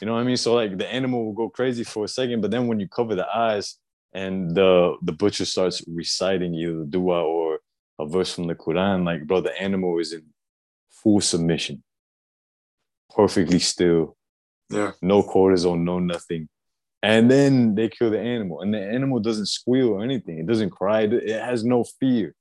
You 0.00 0.06
know 0.06 0.14
what 0.14 0.20
I 0.20 0.24
mean? 0.24 0.36
So 0.36 0.54
like 0.54 0.78
the 0.78 0.90
animal 0.90 1.24
will 1.26 1.32
go 1.32 1.50
crazy 1.50 1.84
for 1.84 2.04
a 2.04 2.08
second, 2.08 2.40
but 2.40 2.50
then 2.50 2.68
when 2.68 2.80
you 2.80 2.88
cover 2.88 3.14
the 3.14 3.26
eyes 3.34 3.78
and 4.12 4.54
the 4.54 4.94
the 5.02 5.12
butcher 5.12 5.44
starts 5.44 5.82
reciting 5.88 6.54
either 6.54 6.80
the 6.80 6.86
dua 6.86 7.22
or 7.22 7.51
a 8.02 8.06
verse 8.06 8.34
from 8.34 8.46
the 8.46 8.54
Quran, 8.54 9.04
like 9.04 9.26
bro, 9.26 9.40
the 9.40 9.56
animal 9.60 9.98
is 9.98 10.12
in 10.12 10.24
full 10.90 11.20
submission, 11.20 11.82
perfectly 13.14 13.58
still, 13.58 14.16
Yeah. 14.70 14.92
no 15.02 15.22
cortisol, 15.22 15.78
no 15.78 15.98
nothing. 15.98 16.48
And 17.02 17.30
then 17.30 17.74
they 17.74 17.88
kill 17.88 18.10
the 18.10 18.20
animal, 18.20 18.60
and 18.62 18.72
the 18.74 18.80
animal 18.80 19.18
doesn't 19.20 19.46
squeal 19.46 19.88
or 19.90 20.02
anything. 20.04 20.38
It 20.38 20.46
doesn't 20.46 20.70
cry. 20.70 21.02
It 21.02 21.40
has 21.50 21.64
no 21.64 21.84
fear. 21.98 22.34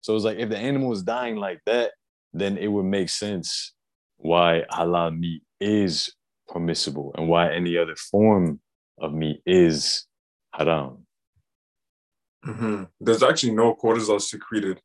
So 0.00 0.14
it's 0.14 0.24
like 0.24 0.38
if 0.38 0.48
the 0.48 0.56
animal 0.58 0.92
is 0.92 1.02
dying 1.02 1.36
like 1.36 1.60
that, 1.66 1.92
then 2.32 2.56
it 2.58 2.68
would 2.68 2.84
make 2.86 3.08
sense 3.10 3.72
why 4.16 4.64
halal 4.70 5.18
meat 5.18 5.42
is 5.60 6.14
permissible 6.48 7.12
and 7.16 7.28
why 7.28 7.52
any 7.52 7.76
other 7.76 7.96
form 7.96 8.60
of 8.98 9.12
meat 9.12 9.42
is 9.44 10.06
haram. 10.54 11.06
hmm 12.44 12.84
There's 13.00 13.22
actually 13.22 13.54
no 13.54 13.74
cortisol 13.74 14.20
secreted 14.20 14.80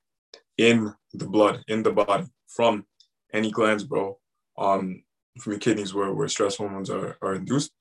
in 0.62 0.94
the 1.14 1.26
blood, 1.26 1.64
in 1.68 1.82
the 1.84 1.92
body 1.92 2.26
from 2.48 2.86
any 3.34 3.50
glands, 3.52 3.84
bro. 3.84 4.18
Um, 4.58 5.04
from 5.40 5.54
your 5.54 5.60
kidneys 5.60 5.94
where, 5.94 6.14
where 6.14 6.28
stress 6.28 6.58
hormones 6.58 6.90
are, 6.90 7.18
are 7.22 7.36
induced 7.36 7.72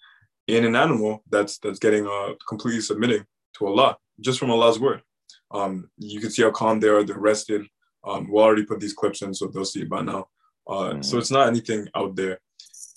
in 0.46 0.64
an 0.64 0.76
animal 0.76 1.22
that's 1.28 1.58
that's 1.58 1.78
getting 1.80 2.06
uh 2.06 2.32
completely 2.48 2.80
submitting 2.80 3.24
to 3.56 3.66
Allah, 3.66 3.96
just 4.20 4.38
from 4.38 4.50
Allah's 4.50 4.78
word. 4.78 5.02
Um, 5.50 5.90
you 5.98 6.20
can 6.20 6.30
see 6.30 6.42
how 6.42 6.52
calm 6.52 6.80
they 6.80 6.88
are, 6.88 7.02
they're 7.04 7.18
rested. 7.18 7.62
Um, 8.06 8.30
we'll 8.30 8.44
already 8.44 8.64
put 8.64 8.80
these 8.80 8.94
clips 8.94 9.20
in, 9.22 9.34
so 9.34 9.46
they'll 9.48 9.64
see 9.64 9.82
it 9.82 9.90
by 9.90 10.00
now. 10.00 10.28
Uh, 10.66 11.02
so 11.02 11.16
Mhm. 11.16 11.20
it's 11.20 11.30
not 11.30 11.48
anything 11.48 11.88
out 11.94 12.14
there. 12.16 12.38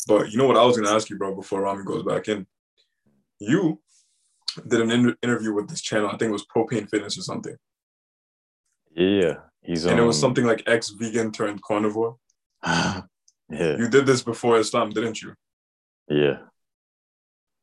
But 0.08 0.32
you 0.32 0.38
know 0.38 0.48
what 0.48 0.58
I 0.62 0.64
was 0.66 0.78
gonna 0.78 0.96
ask 0.96 1.10
you, 1.10 1.18
bro, 1.18 1.36
before 1.36 1.62
Rami 1.62 1.84
goes 1.84 2.04
back 2.04 2.28
in. 2.30 2.46
You 3.40 3.82
did 4.68 4.82
an 4.82 4.92
inter- 4.92 5.18
interview 5.24 5.52
with 5.54 5.68
this 5.68 5.82
channel. 5.82 6.10
I 6.10 6.18
think 6.18 6.30
it 6.30 6.40
was 6.40 6.46
Propane 6.46 6.88
Fitness 6.90 7.18
or 7.18 7.24
something, 7.24 7.58
Yeah, 8.96 9.36
he's 9.64 9.86
and 9.86 10.00
it 10.00 10.04
was 10.04 10.18
um, 10.18 10.22
something 10.22 10.46
like 10.46 10.64
ex-vegan 10.68 11.32
turned 11.32 11.62
carnivore. 11.62 12.18
yeah, 12.66 13.02
You 13.50 13.88
did 13.90 14.06
this 14.06 14.22
before 14.24 14.58
Islam, 14.58 14.90
didn't 14.92 15.22
you? 15.22 15.34
yeah, 16.10 16.38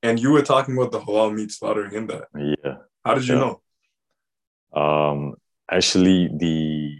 And 0.02 0.18
you 0.18 0.30
were 0.32 0.42
talking 0.42 0.76
about 0.76 0.92
the 0.92 1.00
halal 1.00 1.34
meat 1.34 1.50
slaughtering 1.50 1.94
in 1.94 2.06
that. 2.08 2.24
yeah. 2.36 2.76
How 3.04 3.14
did 3.14 3.26
you 3.26 3.36
know? 3.36 3.60
Um, 4.72 5.34
actually, 5.70 6.28
the 6.36 6.96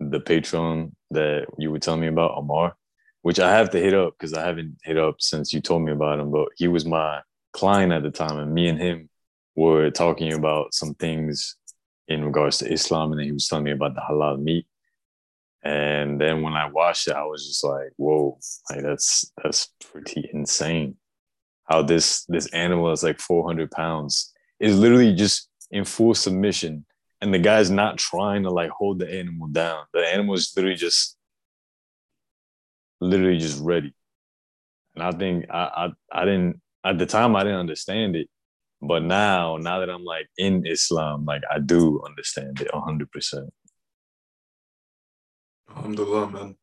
the 0.00 0.20
patron 0.20 0.94
that 1.10 1.46
you 1.58 1.70
were 1.70 1.78
telling 1.78 2.00
me 2.00 2.08
about, 2.08 2.36
Omar, 2.36 2.76
which 3.22 3.40
I 3.40 3.50
have 3.52 3.70
to 3.70 3.78
hit 3.80 3.94
up 3.94 4.14
because 4.18 4.34
I 4.34 4.44
haven't 4.44 4.78
hit 4.82 4.98
up 4.98 5.16
since 5.20 5.52
you 5.52 5.60
told 5.60 5.82
me 5.82 5.92
about 5.92 6.18
him. 6.20 6.30
But 6.30 6.48
he 6.56 6.68
was 6.68 6.84
my 6.84 7.20
client 7.52 7.92
at 7.92 8.02
the 8.02 8.10
time, 8.10 8.38
and 8.38 8.52
me 8.52 8.68
and 8.68 8.78
him 8.78 9.08
were 9.54 9.90
talking 9.90 10.32
about 10.32 10.74
some 10.74 10.94
things 10.94 11.56
in 12.08 12.24
regards 12.24 12.58
to 12.58 12.72
Islam, 12.72 13.12
and 13.12 13.20
then 13.20 13.26
he 13.26 13.32
was 13.32 13.48
telling 13.48 13.64
me 13.64 13.72
about 13.72 13.94
the 13.94 14.00
halal 14.00 14.40
meat. 14.40 14.66
And 15.62 16.20
then 16.20 16.42
when 16.42 16.54
I 16.54 16.66
watched 16.68 17.08
it, 17.08 17.16
I 17.16 17.24
was 17.24 17.46
just 17.46 17.64
like, 17.64 17.90
"Whoa! 17.96 18.38
Like 18.70 18.82
that's 18.82 19.32
that's 19.42 19.72
pretty 19.90 20.28
insane." 20.32 20.96
How 21.64 21.82
this 21.82 22.24
this 22.26 22.46
animal 22.52 22.92
is 22.92 23.02
like 23.02 23.20
400 23.20 23.70
pounds 23.70 24.32
is 24.60 24.78
literally 24.78 25.14
just 25.14 25.48
in 25.70 25.84
full 25.84 26.14
submission 26.14 26.86
and 27.20 27.32
the 27.32 27.38
guy's 27.38 27.70
not 27.70 27.98
trying 27.98 28.42
to 28.42 28.50
like 28.50 28.70
hold 28.70 28.98
the 28.98 29.10
animal 29.10 29.48
down. 29.48 29.84
The 29.92 30.06
animal 30.06 30.34
is 30.34 30.52
literally 30.56 30.76
just 30.76 31.16
literally 33.00 33.38
just 33.38 33.62
ready. 33.62 33.94
And 34.94 35.02
I 35.02 35.10
think 35.12 35.46
I, 35.50 35.92
I 36.12 36.20
I 36.22 36.24
didn't 36.24 36.60
at 36.84 36.98
the 36.98 37.06
time 37.06 37.34
I 37.36 37.42
didn't 37.42 37.60
understand 37.60 38.16
it. 38.16 38.28
But 38.86 39.02
now, 39.02 39.56
now 39.56 39.80
that 39.80 39.90
I'm 39.90 40.04
like 40.04 40.28
in 40.38 40.66
Islam, 40.66 41.24
like 41.24 41.42
I 41.50 41.58
do 41.58 42.00
understand 42.06 42.60
it 42.60 42.70
hundred 42.72 43.10
percent. 43.10 43.52
Alhamdulillah, 45.70 46.30
man. 46.30 46.56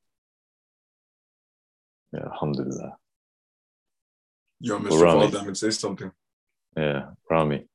Yeah, 2.13 2.25
alhamdulillah. 2.31 2.97
Yo, 4.59 4.79
Mr. 4.79 5.01
Rami. 5.01 5.27
Valdam, 5.27 5.57
say 5.57 5.71
something. 5.71 6.11
Yeah, 6.77 7.09
Rami. 7.29 7.67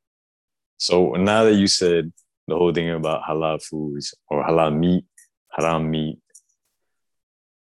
So 0.78 1.12
now 1.12 1.44
that 1.44 1.54
you 1.54 1.66
said 1.66 2.12
the 2.46 2.56
whole 2.56 2.72
thing 2.72 2.90
about 2.90 3.22
halal 3.28 3.62
foods 3.62 4.14
or 4.30 4.46
halal 4.46 4.76
meat, 4.76 5.04
haram 5.50 5.90
meat, 5.90 6.18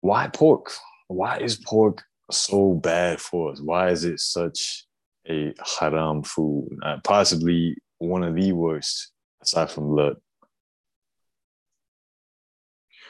why 0.02 0.28
pork? 0.28 0.72
Why 1.08 1.38
is 1.38 1.56
pork 1.56 2.04
so 2.30 2.74
bad 2.74 3.20
for 3.20 3.52
us? 3.52 3.62
Why 3.62 3.90
is 3.90 4.04
it 4.04 4.20
such 4.20 4.86
a 5.30 5.54
haram 5.80 6.24
food? 6.24 6.70
Uh, 6.84 6.98
possibly 7.04 7.76
one 7.98 8.24
of 8.24 8.36
the 8.36 8.52
worst, 8.54 9.12
aside 9.42 9.72
from 9.72 9.88
blood. 9.90 10.18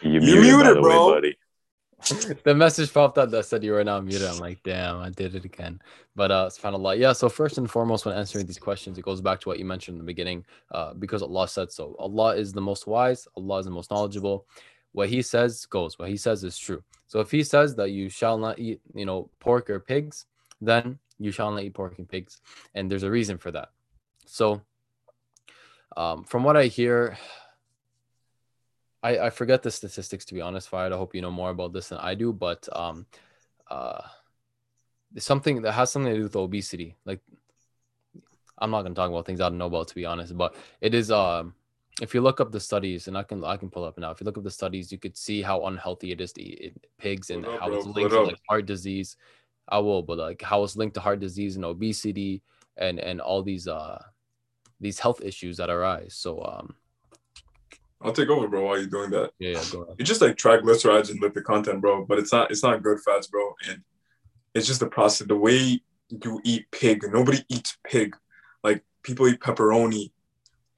You're 0.01 0.21
You 0.21 0.41
muted, 0.41 0.41
muted, 0.41 0.77
the 0.77 0.81
bro. 0.81 1.07
way, 1.07 1.13
buddy. 1.15 1.37
the 2.43 2.53
message 2.53 2.93
popped 2.93 3.17
up 3.17 3.31
that 3.31 3.45
said 3.45 3.63
you 3.63 3.71
were 3.71 3.83
now 3.83 3.99
muted. 3.99 4.27
I'm 4.27 4.37
like, 4.39 4.61
damn, 4.63 4.99
I 4.99 5.09
did 5.09 5.33
it 5.33 5.45
again. 5.45 5.81
But 6.15 6.29
uh, 6.31 6.49
subhanAllah. 6.49 6.99
Yeah, 6.99 7.13
so 7.13 7.29
first 7.29 7.57
and 7.57 7.69
foremost, 7.69 8.05
when 8.05 8.15
answering 8.15 8.45
these 8.45 8.59
questions, 8.59 8.97
it 8.97 9.01
goes 9.03 9.21
back 9.21 9.39
to 9.41 9.49
what 9.49 9.57
you 9.57 9.65
mentioned 9.65 9.95
in 9.95 9.99
the 9.99 10.05
beginning, 10.05 10.45
uh, 10.71 10.93
because 10.93 11.21
Allah 11.23 11.47
said 11.47 11.71
so. 11.71 11.95
Allah 11.97 12.35
is 12.35 12.53
the 12.53 12.61
most 12.61 12.85
wise, 12.85 13.27
Allah 13.35 13.57
is 13.59 13.65
the 13.65 13.71
most 13.71 13.89
knowledgeable. 13.89 14.45
what 14.91 15.09
he 15.09 15.21
says 15.21 15.65
goes. 15.65 15.97
What 15.97 16.09
he 16.09 16.17
says 16.17 16.43
is 16.43 16.57
true. 16.57 16.83
So 17.07 17.19
if 17.21 17.31
he 17.31 17.43
says 17.43 17.75
that 17.75 17.91
you 17.91 18.09
shall 18.09 18.37
not 18.37 18.59
eat, 18.59 18.81
you 18.93 19.05
know, 19.05 19.29
pork 19.39 19.69
or 19.69 19.79
pigs, 19.79 20.25
then 20.61 20.99
you 21.19 21.31
shall 21.31 21.51
not 21.51 21.63
eat 21.63 21.73
pork 21.73 21.97
and 21.97 22.07
pigs, 22.07 22.41
and 22.73 22.89
there's 22.89 23.03
a 23.03 23.11
reason 23.11 23.37
for 23.37 23.51
that. 23.51 23.69
So, 24.25 24.61
um, 25.95 26.23
from 26.23 26.43
what 26.43 26.57
I 26.57 26.65
hear, 26.65 27.17
I, 29.03 29.19
I 29.19 29.29
forget 29.29 29.63
the 29.63 29.71
statistics 29.71 30.25
to 30.25 30.33
be 30.33 30.41
honest, 30.41 30.69
Fayed. 30.69 30.91
I 30.91 30.97
hope 30.97 31.15
you 31.15 31.21
know 31.21 31.31
more 31.31 31.51
about 31.51 31.73
this 31.73 31.89
than 31.89 31.99
I 31.99 32.15
do, 32.15 32.33
but 32.33 32.67
um, 32.75 33.05
uh, 33.69 34.01
something 35.17 35.61
that 35.61 35.73
has 35.73 35.91
something 35.91 36.11
to 36.11 36.17
do 36.17 36.23
with 36.23 36.35
obesity. 36.35 36.95
Like, 37.05 37.21
I'm 38.57 38.71
not 38.71 38.83
gonna 38.83 38.95
talk 38.95 39.09
about 39.09 39.25
things 39.25 39.41
I 39.41 39.49
don't 39.49 39.57
know 39.57 39.67
about 39.67 39.89
to 39.89 39.95
be 39.95 40.05
honest, 40.05 40.35
but 40.37 40.55
it 40.81 40.93
is 40.93 41.11
um, 41.11 41.53
if 42.01 42.13
you 42.13 42.21
look 42.21 42.41
up 42.41 42.51
the 42.51 42.59
studies, 42.59 43.07
and 43.07 43.17
I 43.17 43.23
can 43.23 43.43
I 43.43 43.57
can 43.57 43.69
pull 43.69 43.83
up 43.85 43.97
now. 43.97 44.11
If 44.11 44.19
you 44.19 44.25
look 44.25 44.37
up 44.37 44.43
the 44.43 44.51
studies, 44.51 44.91
you 44.91 44.97
could 44.97 45.15
see 45.15 45.41
how 45.41 45.65
unhealthy 45.65 46.11
it 46.11 46.19
is 46.19 46.33
to 46.33 46.41
eat 46.41 46.75
pigs 46.97 47.29
and 47.29 47.45
how 47.45 47.71
it's 47.71 47.85
linked 47.85 48.11
to 48.11 48.21
like 48.21 48.39
heart 48.49 48.65
disease. 48.65 49.17
I 49.67 49.79
will, 49.79 50.03
but 50.03 50.17
like 50.17 50.41
how 50.41 50.63
it's 50.63 50.75
linked 50.75 50.95
to 50.95 51.01
heart 51.01 51.19
disease 51.19 51.55
and 51.55 51.65
obesity 51.65 52.41
and 52.77 52.99
and 52.99 53.21
all 53.21 53.41
these 53.41 53.67
uh 53.67 54.01
these 54.79 54.99
health 54.99 55.21
issues 55.21 55.57
that 55.57 55.69
arise. 55.69 56.15
So 56.15 56.43
um 56.43 56.75
I'll 58.01 58.11
take 58.11 58.29
over, 58.29 58.47
bro. 58.47 58.65
While 58.65 58.77
you're 58.77 58.87
doing 58.87 59.09
that, 59.11 59.31
yeah, 59.39 59.51
yeah 59.51 59.63
go 59.71 59.81
ahead. 59.81 59.95
it's 59.97 60.09
just 60.09 60.21
like 60.21 60.35
triglycerides 60.35 61.09
and 61.09 61.21
lipid 61.21 61.43
content, 61.43 61.81
bro. 61.81 62.05
But 62.05 62.19
it's 62.19 62.31
not 62.31 62.51
it's 62.51 62.63
not 62.63 62.83
good 62.83 62.99
fats, 63.01 63.27
bro. 63.27 63.53
And 63.67 63.81
it's 64.53 64.67
just 64.67 64.79
the 64.79 64.87
process, 64.87 65.27
the 65.27 65.35
way 65.35 65.81
you 66.09 66.41
eat 66.43 66.69
pig. 66.71 67.03
Nobody 67.11 67.43
eats 67.49 67.77
pig. 67.83 68.15
Like 68.63 68.83
people 69.03 69.27
eat 69.27 69.39
pepperoni 69.39 70.11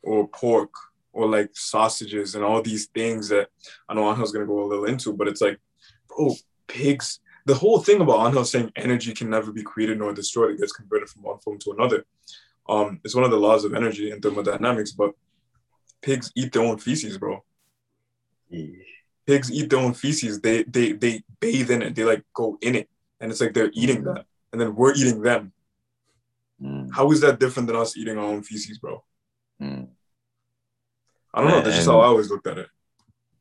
or 0.03 0.27
pork 0.29 0.71
or 1.11 1.27
like 1.27 1.49
sausages 1.53 2.35
and 2.35 2.43
all 2.45 2.61
these 2.61 2.85
things 2.87 3.27
that 3.29 3.49
I 3.89 3.93
know 3.93 4.09
Angel's 4.09 4.31
gonna 4.31 4.45
go 4.45 4.63
a 4.63 4.67
little 4.67 4.85
into, 4.85 5.13
but 5.13 5.27
it's 5.27 5.41
like, 5.41 5.59
bro, 6.07 6.33
pigs. 6.67 7.19
The 7.47 7.55
whole 7.55 7.79
thing 7.79 8.01
about 8.01 8.25
Angel 8.27 8.45
saying 8.45 8.71
energy 8.75 9.13
can 9.13 9.29
never 9.29 9.51
be 9.51 9.63
created 9.63 9.99
nor 9.99 10.13
destroyed, 10.13 10.51
it 10.51 10.59
gets 10.59 10.73
converted 10.73 11.09
from 11.09 11.23
one 11.23 11.39
form 11.39 11.57
to 11.59 11.71
another. 11.71 12.05
Um, 12.67 12.99
it's 13.03 13.15
one 13.15 13.23
of 13.23 13.31
the 13.31 13.43
laws 13.47 13.63
of 13.63 13.73
energy 13.73 14.11
and 14.11 14.21
thermodynamics, 14.21 14.91
but 14.91 15.11
pigs 16.01 16.31
eat 16.35 16.51
their 16.51 16.63
own 16.63 16.77
feces, 16.77 17.17
bro 17.17 17.43
pigs 19.27 19.51
eat 19.51 19.69
their 19.69 19.79
own 19.79 19.93
feces. 19.93 20.41
They 20.41 20.63
they 20.63 20.93
they 20.93 21.21
bathe 21.39 21.69
in 21.69 21.83
it. 21.83 21.95
They 21.95 22.05
like 22.05 22.23
go 22.33 22.57
in 22.61 22.75
it, 22.75 22.89
and 23.19 23.29
it's 23.29 23.41
like 23.41 23.53
they're 23.53 23.71
eating 23.73 24.03
that, 24.05 24.25
and 24.51 24.59
then 24.59 24.73
we're 24.75 24.95
eating 24.95 25.21
them. 25.21 25.51
Mm, 26.61 26.89
How 26.91 27.11
is 27.11 27.21
that 27.21 27.39
different 27.39 27.67
than 27.67 27.75
us 27.75 27.95
eating 27.95 28.17
our 28.17 28.25
own 28.25 28.41
feces, 28.41 28.79
bro? 28.79 29.03
mm. 29.61 29.87
I 31.33 31.41
don't 31.41 31.51
know. 31.51 31.61
That's 31.61 31.75
just 31.75 31.89
how 31.89 31.99
I 31.99 32.05
always 32.05 32.31
looked 32.31 32.47
at 32.47 32.57
it. 32.57 32.67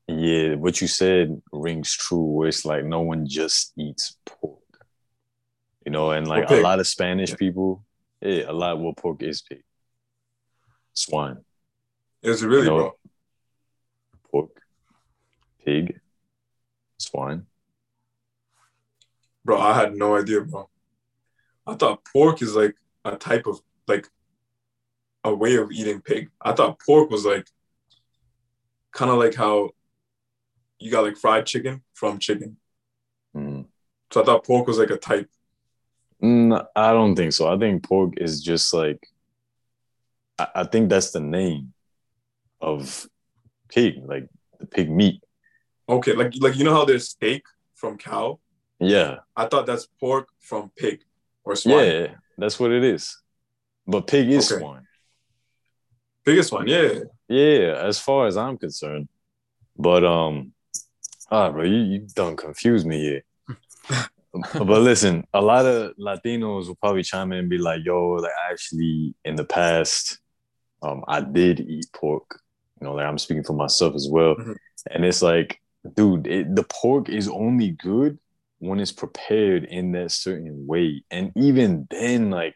Yeah, 0.09 0.55
what 0.55 0.81
you 0.81 0.87
said 0.87 1.41
rings 1.53 1.93
true. 1.93 2.19
Where 2.23 2.49
it's 2.49 2.65
like 2.65 2.85
no 2.85 3.01
one 3.01 3.27
just 3.27 3.73
eats 3.77 4.17
pork, 4.25 4.61
you 5.85 5.91
know, 5.91 6.13
and 6.13 6.29
like 6.29 6.49
a 6.49 6.61
lot 6.61 6.79
of 6.79 6.87
Spanish 6.87 7.31
Yeah. 7.31 7.37
people, 7.37 7.85
yeah, 8.21 8.45
a 8.49 8.53
lot. 8.53 8.79
Well, 8.81 8.93
pork 8.95 9.23
is 9.23 9.43
pig, 9.43 9.65
swine, 10.95 11.45
Is 12.23 12.43
it 12.43 12.47
really, 12.47 12.67
No. 12.69 12.77
bro? 12.77 12.99
pork, 14.31 14.51
pig, 15.65 16.01
swine. 16.99 17.47
Bro, 19.45 19.61
I 19.61 19.75
had 19.75 19.97
no 19.97 20.17
idea, 20.17 20.41
bro. 20.43 20.69
I 21.67 21.75
thought 21.75 22.05
pork 22.05 22.43
is 22.43 22.55
like 22.55 22.77
a 23.05 23.17
type 23.17 23.47
of 23.47 23.61
like 23.89 24.09
a 25.25 25.35
way 25.35 25.57
of 25.57 25.73
eating 25.73 26.01
pig. 26.01 26.31
I 26.41 26.53
thought 26.53 26.79
pork 26.79 27.11
was 27.11 27.25
like 27.25 27.49
kind 28.93 29.11
of 29.11 29.19
like 29.19 29.35
how 29.35 29.71
you 30.79 30.91
got 30.91 31.05
like 31.05 31.17
fried 31.17 31.47
chicken 31.47 31.83
from 31.95 32.19
chicken. 32.19 32.57
Mm. 33.35 33.67
So 34.13 34.23
I 34.23 34.25
thought 34.25 34.45
pork 34.45 34.67
was 34.67 34.79
like 34.79 34.91
a 34.91 34.97
type. 34.97 35.29
Mm, 36.23 36.67
I 36.75 36.93
don't 36.93 37.15
think 37.15 37.33
so. 37.33 37.53
I 37.53 37.59
think 37.59 37.83
pork 37.83 38.15
is 38.19 38.43
just 38.43 38.73
like, 38.73 39.07
I, 40.39 40.49
I 40.57 40.65
think 40.65 40.89
that's 40.89 41.11
the 41.11 41.21
name 41.21 41.73
of 42.61 43.07
pig, 43.69 43.97
like 44.05 44.29
the 44.59 44.67
pig 44.67 44.91
meat. 44.91 45.23
Okay, 45.89 46.15
like 46.15 46.33
like 46.41 46.57
you 46.57 46.65
know 46.65 46.75
how 46.75 46.85
there's 46.85 47.11
steak 47.11 47.45
from 47.75 47.97
cow. 47.99 48.39
Yeah, 48.81 49.19
I 49.37 49.47
thought 49.47 49.67
that's 49.67 49.87
pork 50.01 50.29
from 50.41 50.71
pig 50.77 51.03
or 51.45 51.55
swine. 51.57 51.85
yeah, 51.87 52.07
that's 52.39 52.59
what 52.59 52.73
it 52.73 52.83
is. 52.85 53.23
But 53.87 54.07
pig 54.07 54.29
is 54.31 54.51
Okay. 54.51 54.61
swine. 54.61 54.87
Biggest 56.25 56.51
one, 56.51 56.67
yeah. 56.67 57.01
Yeah, 57.29 57.81
as 57.85 58.01
far 58.01 58.27
as 58.27 58.37
I'm 58.37 58.59
concerned. 58.59 59.09
But 59.79 60.05
um, 60.05 60.53
ah, 61.31 61.51
bro, 61.51 61.65
you, 61.65 61.77
you 61.77 62.07
don't 62.15 62.37
confuse 62.37 62.85
me 62.85 62.99
here. 63.01 63.23
but 64.55 64.81
listen, 64.81 65.25
a 65.33 65.41
lot 65.41 65.67
of 65.67 65.93
Latinos 65.97 66.69
will 66.69 66.77
probably 66.77 67.03
chime 67.03 67.33
in 67.33 67.39
and 67.39 67.49
be 67.51 67.59
like, 67.59 67.81
"Yo, 67.85 68.13
like 68.13 68.33
actually, 68.51 69.15
in 69.25 69.37
the 69.37 69.45
past, 69.45 70.19
um, 70.83 71.05
I 71.09 71.21
did 71.21 71.61
eat 71.61 71.87
pork. 71.95 72.41
You 72.81 72.87
know, 72.87 72.95
like 72.95 73.07
I'm 73.07 73.19
speaking 73.19 73.45
for 73.45 73.55
myself 73.55 73.95
as 73.95 74.09
well. 74.11 74.35
Mhm. 74.37 74.57
And 74.91 75.05
it's 75.05 75.23
like, 75.23 75.61
dude, 75.95 76.27
it, 76.27 76.55
the 76.55 76.65
pork 76.65 77.09
is 77.09 77.29
only 77.29 77.71
good 77.71 78.19
when 78.59 78.81
it's 78.81 78.93
prepared 78.93 79.65
in 79.65 79.93
that 79.93 80.13
certain 80.13 80.67
way, 80.67 81.03
and 81.11 81.33
even 81.37 81.87
then, 81.91 82.31
like 82.31 82.55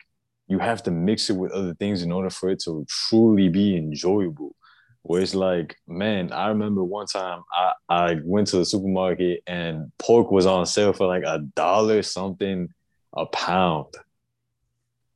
you 0.49 0.59
have 0.59 0.83
to 0.83 0.91
mix 0.91 1.31
it 1.31 1.37
with 1.37 1.53
other 1.53 1.75
things 1.75 2.03
in 2.03 2.11
order 2.11 2.29
for 2.29 2.51
it 2.51 2.61
to 2.65 2.85
truly 2.89 3.49
be 3.49 3.77
enjoyable. 3.77 4.57
Where 5.03 5.23
it's 5.23 5.35
like, 5.35 5.77
man, 5.89 6.31
I 6.31 6.49
remember 6.49 6.85
one 6.85 7.07
time 7.07 7.43
I, 7.53 7.73
I 7.89 8.17
went 8.23 8.49
to 8.49 8.59
the 8.59 8.65
supermarket 8.65 9.43
and 9.47 9.91
pork 9.99 10.31
was 10.31 10.47
on 10.47 10.67
sale 10.67 10.93
for 10.93 11.07
like 11.07 11.25
a 11.25 11.39
dollar 11.39 12.03
something 12.03 12.69
a 13.15 13.27
pound. 13.27 13.95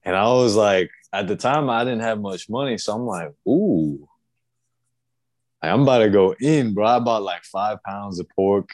And 0.05 0.17
I 0.17 0.25
was 0.25 0.57
like, 0.57 0.91
at 1.13 1.29
the 1.29 1.37
time 1.37 1.71
I 1.71 1.85
didn't 1.85 2.01
have 2.01 2.21
much 2.21 2.49
money. 2.49 2.77
So 2.79 2.95
I'm 2.95 3.07
like, 3.07 3.31
ooh, 3.47 4.09
I'm 5.63 5.83
about 5.83 5.99
to 5.99 6.11
go 6.11 6.35
in, 6.39 6.75
bro. 6.75 6.87
I 6.87 6.99
bought 6.99 7.23
like 7.23 7.43
five 7.45 7.83
pounds 7.83 8.19
of 8.21 8.29
pork 8.31 8.69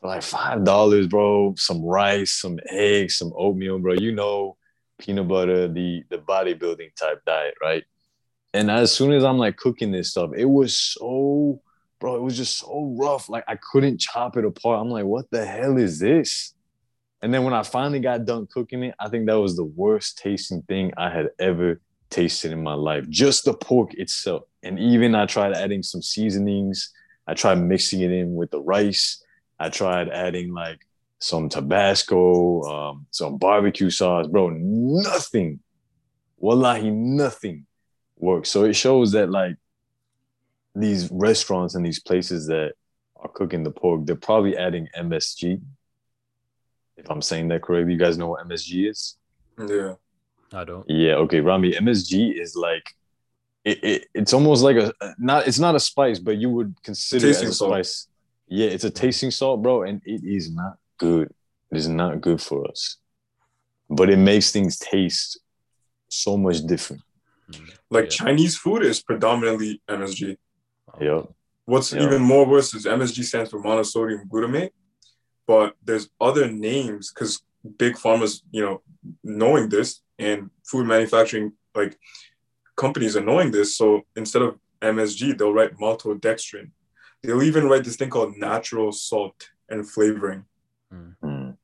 for 0.00 0.08
like 0.08 0.22
five 0.22 0.64
dollars, 0.64 1.06
bro. 1.06 1.54
Some 1.56 1.84
rice, 1.84 2.32
some 2.32 2.58
eggs, 2.70 3.18
some 3.18 3.32
oatmeal, 3.36 3.78
bro. 3.78 3.94
You 3.94 4.12
know, 4.12 4.56
peanut 4.98 5.28
butter, 5.28 5.68
the 5.68 6.02
the 6.10 6.18
bodybuilding 6.18 6.94
type 6.96 7.22
diet, 7.24 7.54
right? 7.62 7.84
And 8.54 8.70
as 8.70 8.92
soon 8.92 9.12
as 9.12 9.24
I'm 9.24 9.36
like 9.36 9.56
cooking 9.56 9.90
this 9.90 10.12
stuff, 10.12 10.30
it 10.34 10.44
was 10.44 10.76
so, 10.76 11.60
bro, 11.98 12.14
it 12.14 12.22
was 12.22 12.36
just 12.36 12.60
so 12.60 12.94
rough. 12.96 13.28
Like 13.28 13.42
I 13.48 13.56
couldn't 13.56 13.98
chop 13.98 14.36
it 14.36 14.44
apart. 14.44 14.80
I'm 14.80 14.90
like, 14.90 15.04
what 15.04 15.28
the 15.32 15.44
hell 15.44 15.76
is 15.76 15.98
this? 15.98 16.54
And 17.20 17.34
then 17.34 17.42
when 17.42 17.52
I 17.52 17.64
finally 17.64 17.98
got 17.98 18.26
done 18.26 18.46
cooking 18.46 18.84
it, 18.84 18.94
I 19.00 19.08
think 19.08 19.26
that 19.26 19.40
was 19.40 19.56
the 19.56 19.64
worst 19.64 20.18
tasting 20.18 20.62
thing 20.62 20.92
I 20.96 21.10
had 21.10 21.30
ever 21.40 21.80
tasted 22.10 22.52
in 22.52 22.62
my 22.62 22.74
life. 22.74 23.08
Just 23.08 23.44
the 23.44 23.54
pork 23.54 23.94
itself. 23.94 24.44
And 24.62 24.78
even 24.78 25.16
I 25.16 25.26
tried 25.26 25.52
adding 25.54 25.82
some 25.82 26.00
seasonings. 26.00 26.92
I 27.26 27.34
tried 27.34 27.56
mixing 27.56 28.02
it 28.02 28.12
in 28.12 28.36
with 28.36 28.52
the 28.52 28.60
rice. 28.60 29.20
I 29.58 29.68
tried 29.68 30.10
adding 30.10 30.52
like 30.52 30.86
some 31.18 31.48
Tabasco, 31.48 32.62
um, 32.62 33.06
some 33.10 33.36
barbecue 33.36 33.90
sauce, 33.90 34.28
bro. 34.28 34.50
Nothing, 34.50 35.58
wallahi, 36.38 36.90
nothing 36.90 37.66
works. 38.24 38.48
So 38.48 38.64
it 38.64 38.74
shows 38.74 39.12
that 39.12 39.30
like 39.30 39.56
these 40.74 41.10
restaurants 41.12 41.74
and 41.74 41.84
these 41.84 42.00
places 42.00 42.46
that 42.48 42.72
are 43.16 43.28
cooking 43.28 43.62
the 43.62 43.70
pork, 43.70 44.06
they're 44.06 44.16
probably 44.16 44.56
adding 44.56 44.88
MSG. 44.98 45.60
If 46.96 47.10
I'm 47.10 47.22
saying 47.22 47.48
that 47.48 47.62
correctly, 47.62 47.92
you 47.92 47.98
guys 47.98 48.18
know 48.18 48.28
what 48.28 48.46
MSG 48.46 48.90
is? 48.90 49.16
Yeah. 49.58 49.94
I 50.52 50.64
don't. 50.64 50.88
Yeah, 50.88 51.14
okay, 51.14 51.40
Rami. 51.40 51.72
MSG 51.72 52.40
is 52.40 52.54
like 52.56 52.84
it, 53.64 53.82
it 53.82 54.06
it's 54.14 54.32
almost 54.32 54.62
like 54.62 54.76
a 54.76 54.92
not 55.18 55.46
it's 55.48 55.58
not 55.58 55.74
a 55.74 55.80
spice, 55.80 56.18
but 56.18 56.36
you 56.36 56.50
would 56.50 56.74
consider 56.82 57.26
it 57.26 57.30
as 57.30 57.36
tasting 57.36 57.48
a 57.48 57.52
salt. 57.52 57.70
spice. 57.72 58.08
Yeah, 58.46 58.68
it's 58.68 58.84
a 58.84 58.90
tasting 58.90 59.30
salt, 59.30 59.62
bro, 59.62 59.82
and 59.82 60.00
it 60.04 60.22
is 60.24 60.50
not 60.50 60.76
good. 60.98 61.32
It 61.70 61.78
is 61.78 61.88
not 61.88 62.20
good 62.20 62.40
for 62.40 62.68
us. 62.68 62.98
But 63.88 64.10
it 64.10 64.18
makes 64.18 64.52
things 64.52 64.78
taste 64.78 65.40
so 66.08 66.36
much 66.36 66.64
different. 66.66 67.02
Like 67.90 68.04
Yeah. 68.06 68.10
Chinese 68.10 68.56
food 68.56 68.82
is 68.82 69.02
predominantly 69.02 69.80
MSG. 69.88 70.36
Yeah. 71.00 71.22
What's 71.66 71.92
Yeah. 71.92 72.04
even 72.04 72.22
more 72.22 72.46
worse 72.46 72.74
is 72.74 72.86
MSG 72.86 73.22
stands 73.24 73.50
for 73.50 73.60
monosodium 73.62 74.26
glutamate, 74.28 74.70
but 75.46 75.74
there's 75.84 76.08
other 76.20 76.50
names 76.50 77.12
because 77.12 77.42
big 77.78 77.94
pharma's, 77.96 78.42
you 78.50 78.62
know, 78.64 78.82
knowing 79.22 79.68
this 79.68 80.00
and 80.18 80.50
food 80.64 80.86
manufacturing 80.86 81.52
like 81.74 81.98
companies 82.76 83.16
are 83.16 83.24
knowing 83.24 83.50
this. 83.50 83.76
So 83.76 84.02
instead 84.16 84.42
of 84.42 84.58
MSG, 84.82 85.32
they'll 85.36 85.52
write 85.52 85.76
maltodextrin. 85.78 86.70
They'll 87.22 87.42
even 87.42 87.68
write 87.68 87.84
this 87.84 87.96
thing 87.96 88.10
called 88.10 88.36
natural 88.36 88.92
salt 88.92 89.50
and 89.68 89.88
flavoring. 89.88 90.44
Mm, 90.92 91.56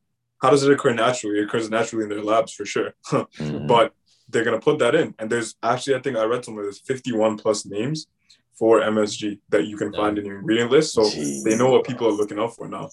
How 0.43 0.49
does 0.51 0.63
it 0.63 0.73
occur 0.73 0.95
naturally? 0.95 1.39
It 1.39 1.45
occurs 1.45 1.69
naturally 1.69 2.05
in 2.05 2.09
their 2.11 2.23
labs 2.23 2.53
for 2.55 2.65
sure. 2.65 2.95
mhm. 3.07 3.67
but 3.69 3.93
they're 4.31 4.45
gonna 4.45 4.61
put 4.61 4.79
that 4.79 4.95
in. 4.95 5.15
And 5.19 5.31
there's 5.31 5.55
actually, 5.63 5.97
I 5.97 6.01
think 6.01 6.17
I 6.17 6.25
read 6.25 6.45
somewhere 6.45 6.65
there's 6.65 6.81
51 6.81 7.37
plus 7.39 7.67
names 7.67 8.07
for 8.55 8.81
MSG 8.81 9.39
that 9.49 9.67
you 9.67 9.77
can 9.77 9.93
find 9.93 10.19
in 10.19 10.25
your 10.27 10.39
ingredient 10.39 10.71
list. 10.71 10.93
So 10.95 11.03
Jeez. 11.03 11.43
they 11.45 11.57
know 11.57 11.71
what 11.71 11.85
people 11.85 12.07
are 12.07 12.13
looking 12.13 12.39
out 12.39 12.55
for 12.55 12.69
now. 12.69 12.91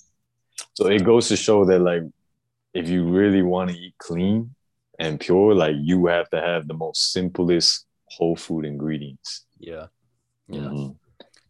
So 0.74 0.88
it 0.88 1.03
goes 1.03 1.27
to 1.29 1.36
show 1.36 1.65
that 1.65 1.79
like 1.79 2.03
if 2.74 2.89
you 2.89 3.03
really 3.06 3.41
want 3.41 3.70
to 3.72 3.75
eat 3.77 3.96
clean 3.98 4.53
and 5.00 5.20
pure, 5.20 5.53
like 5.53 5.75
you 5.79 6.06
have 6.08 6.29
to 6.29 6.41
have 6.41 6.67
the 6.67 6.74
most 6.74 7.12
simplest 7.12 7.86
whole 8.06 8.36
food 8.36 8.65
ingredients. 8.65 9.46
Yeah. 9.60 9.88
Yeah. 10.48 10.62
Mhm. 10.62 10.96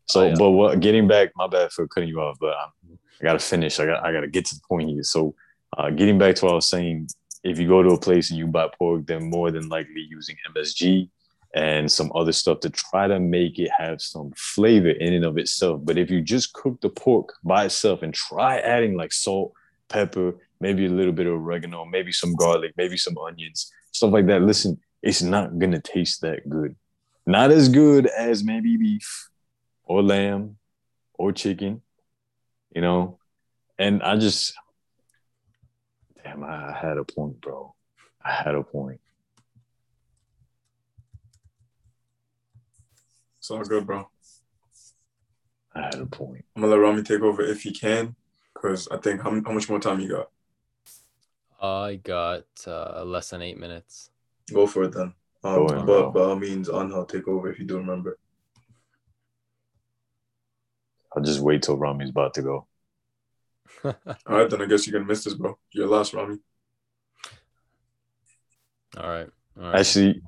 So, 0.06 0.22
Oh, 0.22 0.28
yeah. 0.28 0.36
but 0.38 0.52
what? 0.52 0.80
Getting 0.80 1.08
back, 1.08 1.32
my 1.36 1.48
bad 1.48 1.72
for 1.72 1.88
cutting 1.88 2.10
you 2.10 2.20
off, 2.22 2.38
but 2.40 2.56
um, 2.56 2.98
I 3.20 3.24
gotta 3.24 3.40
finish. 3.40 3.80
I 3.80 3.86
got 3.86 4.04
I 4.06 4.12
gotta 4.12 4.28
get 4.28 4.46
to 4.46 4.56
the 4.56 4.62
point 4.68 4.90
here. 4.90 5.04
So, 5.04 5.36
uh, 5.78 5.90
getting 5.92 6.18
back 6.18 6.36
to 6.36 6.46
what 6.46 6.52
I 6.54 6.56
was 6.56 6.70
saying, 6.70 7.10
if 7.48 7.60
you 7.60 7.68
go 7.68 7.82
to 7.82 7.90
a 7.90 8.00
place 8.00 8.30
and 8.30 8.38
you 8.38 8.48
buy 8.48 8.70
pork, 8.78 9.06
they're 9.06 9.20
more 9.20 9.52
than 9.52 9.70
likely 9.70 10.06
using 10.10 10.36
MSG 10.54 11.10
and 11.56 11.90
some 11.92 12.12
other 12.14 12.34
stuff 12.34 12.60
to 12.60 12.70
try 12.70 13.08
to 13.08 13.20
make 13.20 13.58
it 13.58 13.72
have 13.76 14.02
some 14.02 14.32
flavor 14.36 14.90
in 14.90 15.14
and 15.14 15.26
of 15.26 15.38
itself. 15.38 15.82
But 15.84 15.98
if 15.98 16.12
you 16.12 16.22
just 16.22 16.54
cook 16.54 16.82
the 16.82 16.90
pork 16.90 17.34
by 17.44 17.66
itself 17.66 18.04
and 18.04 18.14
try 18.14 18.60
adding 18.60 18.98
like 18.98 19.14
salt, 19.14 19.54
pepper, 19.88 20.36
maybe 20.60 20.86
a 20.86 20.90
little 20.90 21.14
bit 21.14 21.28
of 21.28 21.34
oregano, 21.34 21.86
maybe 21.86 22.12
some 22.12 22.36
garlic, 22.36 22.74
maybe 22.76 22.98
some 22.98 23.18
onions, 23.18 23.72
stuff 23.92 24.12
like 24.12 24.28
that. 24.28 24.42
Listen, 24.42 24.80
it's 25.02 25.22
not 25.22 25.58
gonna 25.58 25.82
taste 25.82 26.22
that 26.22 26.48
good. 26.50 26.76
Not 27.26 27.52
as 27.52 27.70
good 27.70 28.08
as 28.08 28.44
maybe 28.44 28.76
beef 28.78 29.30
or 29.84 30.04
lamb 30.04 30.58
or 31.14 31.32
chicken, 31.32 31.82
you 32.76 32.82
know. 32.82 33.20
And 33.80 34.04
I 34.04 34.18
just, 34.18 34.54
damn, 36.28 36.44
I 36.44 36.78
had 36.80 36.98
a 36.98 37.04
point, 37.04 37.40
bro. 37.42 37.74
I 38.24 38.32
had 38.32 38.56
a 38.56 38.64
point. 38.64 39.00
It's 43.40 43.52
all 43.52 43.64
good, 43.64 43.86
bro. 43.86 44.10
I 45.74 45.82
had 45.84 45.96
a 45.96 46.06
point. 46.06 46.44
I'm 46.56 46.62
gonna 46.62 46.74
let 46.74 46.82
Rami 46.82 47.04
take 47.04 47.22
over 47.22 47.42
if 47.42 47.64
he 47.64 47.72
can, 47.72 48.16
because 48.54 48.88
I 48.90 48.98
think 48.98 49.22
how, 49.22 49.30
how 49.30 49.52
much 49.52 49.70
more 49.70 49.80
time 49.80 50.00
you 50.00 50.10
got? 50.10 50.30
I 51.62 51.96
got 51.96 52.46
uh, 52.66 53.04
less 53.06 53.30
than 53.30 53.42
eight 53.42 53.58
minutes. 53.58 54.10
Go 54.54 54.68
for 54.68 54.84
it 54.84 54.92
then. 54.92 55.14
Um, 55.44 55.56
Go 55.56 55.66
ahead, 55.68 55.86
but 55.86 56.02
bro. 56.02 56.12
by 56.12 56.20
all 56.22 56.36
means, 56.36 56.68
Anhel, 56.68 57.08
take 57.08 57.28
over 57.28 57.50
if 57.50 57.60
you 57.60 57.66
do 57.66 57.78
remember. 57.78 58.18
I'll 61.16 61.24
just 61.24 61.40
wait 61.40 61.64
till 61.64 61.78
Rami's 61.78 62.10
about 62.10 62.34
to 62.36 62.42
go. 62.42 62.68
All 63.84 63.94
right, 64.28 64.50
then 64.50 64.62
I 64.62 64.66
guess 64.66 64.88
you're 64.88 65.00
gonna 65.00 65.10
miss 65.10 65.24
this, 65.24 65.34
bro. 65.34 65.58
You're 65.72 65.88
last, 65.88 66.14
Rami. 66.14 66.38
All 68.98 69.10
right. 69.10 69.28
All 69.60 69.64
right. 69.64 69.80
Actually, 69.80 70.22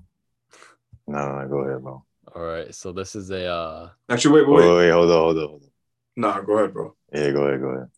no, 1.08 1.18
no, 1.18 1.42
no, 1.42 1.48
go 1.48 1.58
ahead, 1.60 1.82
bro. 1.82 2.04
All 2.36 2.42
right. 2.42 2.74
So 2.74 2.92
this 2.92 3.16
is 3.16 3.30
a 3.32 3.46
uh 3.46 3.90
Actually, 4.10 4.42
wait, 4.42 4.50
wait, 4.50 4.56
Wait, 4.58 4.68
wait. 4.68 4.76
wait, 4.78 4.90
hold 4.92 5.10
on, 5.12 5.18
hold 5.18 5.38
on, 5.38 5.48
hold 5.48 5.64
on. 5.64 5.70
Nah, 6.16 6.42
go 6.42 6.58
ahead, 6.58 6.74
bro. 6.74 6.96
Yeah, 7.14 7.32
go 7.32 7.44
ahead, 7.44 7.62
go 7.62 7.68
ahead. 7.68 7.90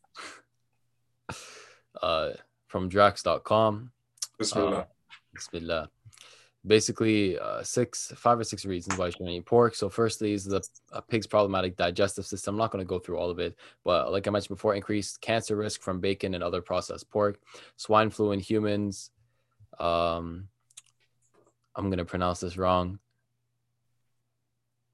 uh 2.01 2.29
from 2.67 2.89
draxe.com. 2.89 3.91
Bismillah. 4.37 4.77
Uh, 4.77 4.85
Bismillah. 5.33 5.89
Basically, 6.65 7.39
uh, 7.39 7.63
six, 7.63 8.13
five 8.15 8.39
or 8.39 8.43
six 8.43 8.65
reasons 8.65 8.97
why 8.97 9.07
you 9.07 9.11
shouldn't 9.11 9.29
eat 9.31 9.45
pork. 9.45 9.73
So, 9.73 9.89
firstly, 9.89 10.33
is 10.33 10.45
the 10.45 10.61
a 10.91 11.01
pig's 11.01 11.25
problematic 11.25 11.75
digestive 11.75 12.25
system. 12.25 12.53
I'm 12.53 12.59
not 12.59 12.71
going 12.71 12.83
to 12.85 12.87
go 12.87 12.99
through 12.99 13.17
all 13.17 13.31
of 13.31 13.39
it, 13.39 13.55
but 13.83 14.11
like 14.11 14.27
I 14.27 14.31
mentioned 14.31 14.55
before, 14.55 14.75
increased 14.75 15.21
cancer 15.21 15.55
risk 15.55 15.81
from 15.81 15.99
bacon 15.99 16.35
and 16.35 16.43
other 16.43 16.61
processed 16.61 17.09
pork, 17.09 17.39
swine 17.77 18.11
flu 18.11 18.31
in 18.31 18.39
humans. 18.39 19.09
Um, 19.79 20.49
I'm 21.75 21.85
going 21.85 21.97
to 21.97 22.05
pronounce 22.05 22.41
this 22.41 22.57
wrong. 22.57 22.99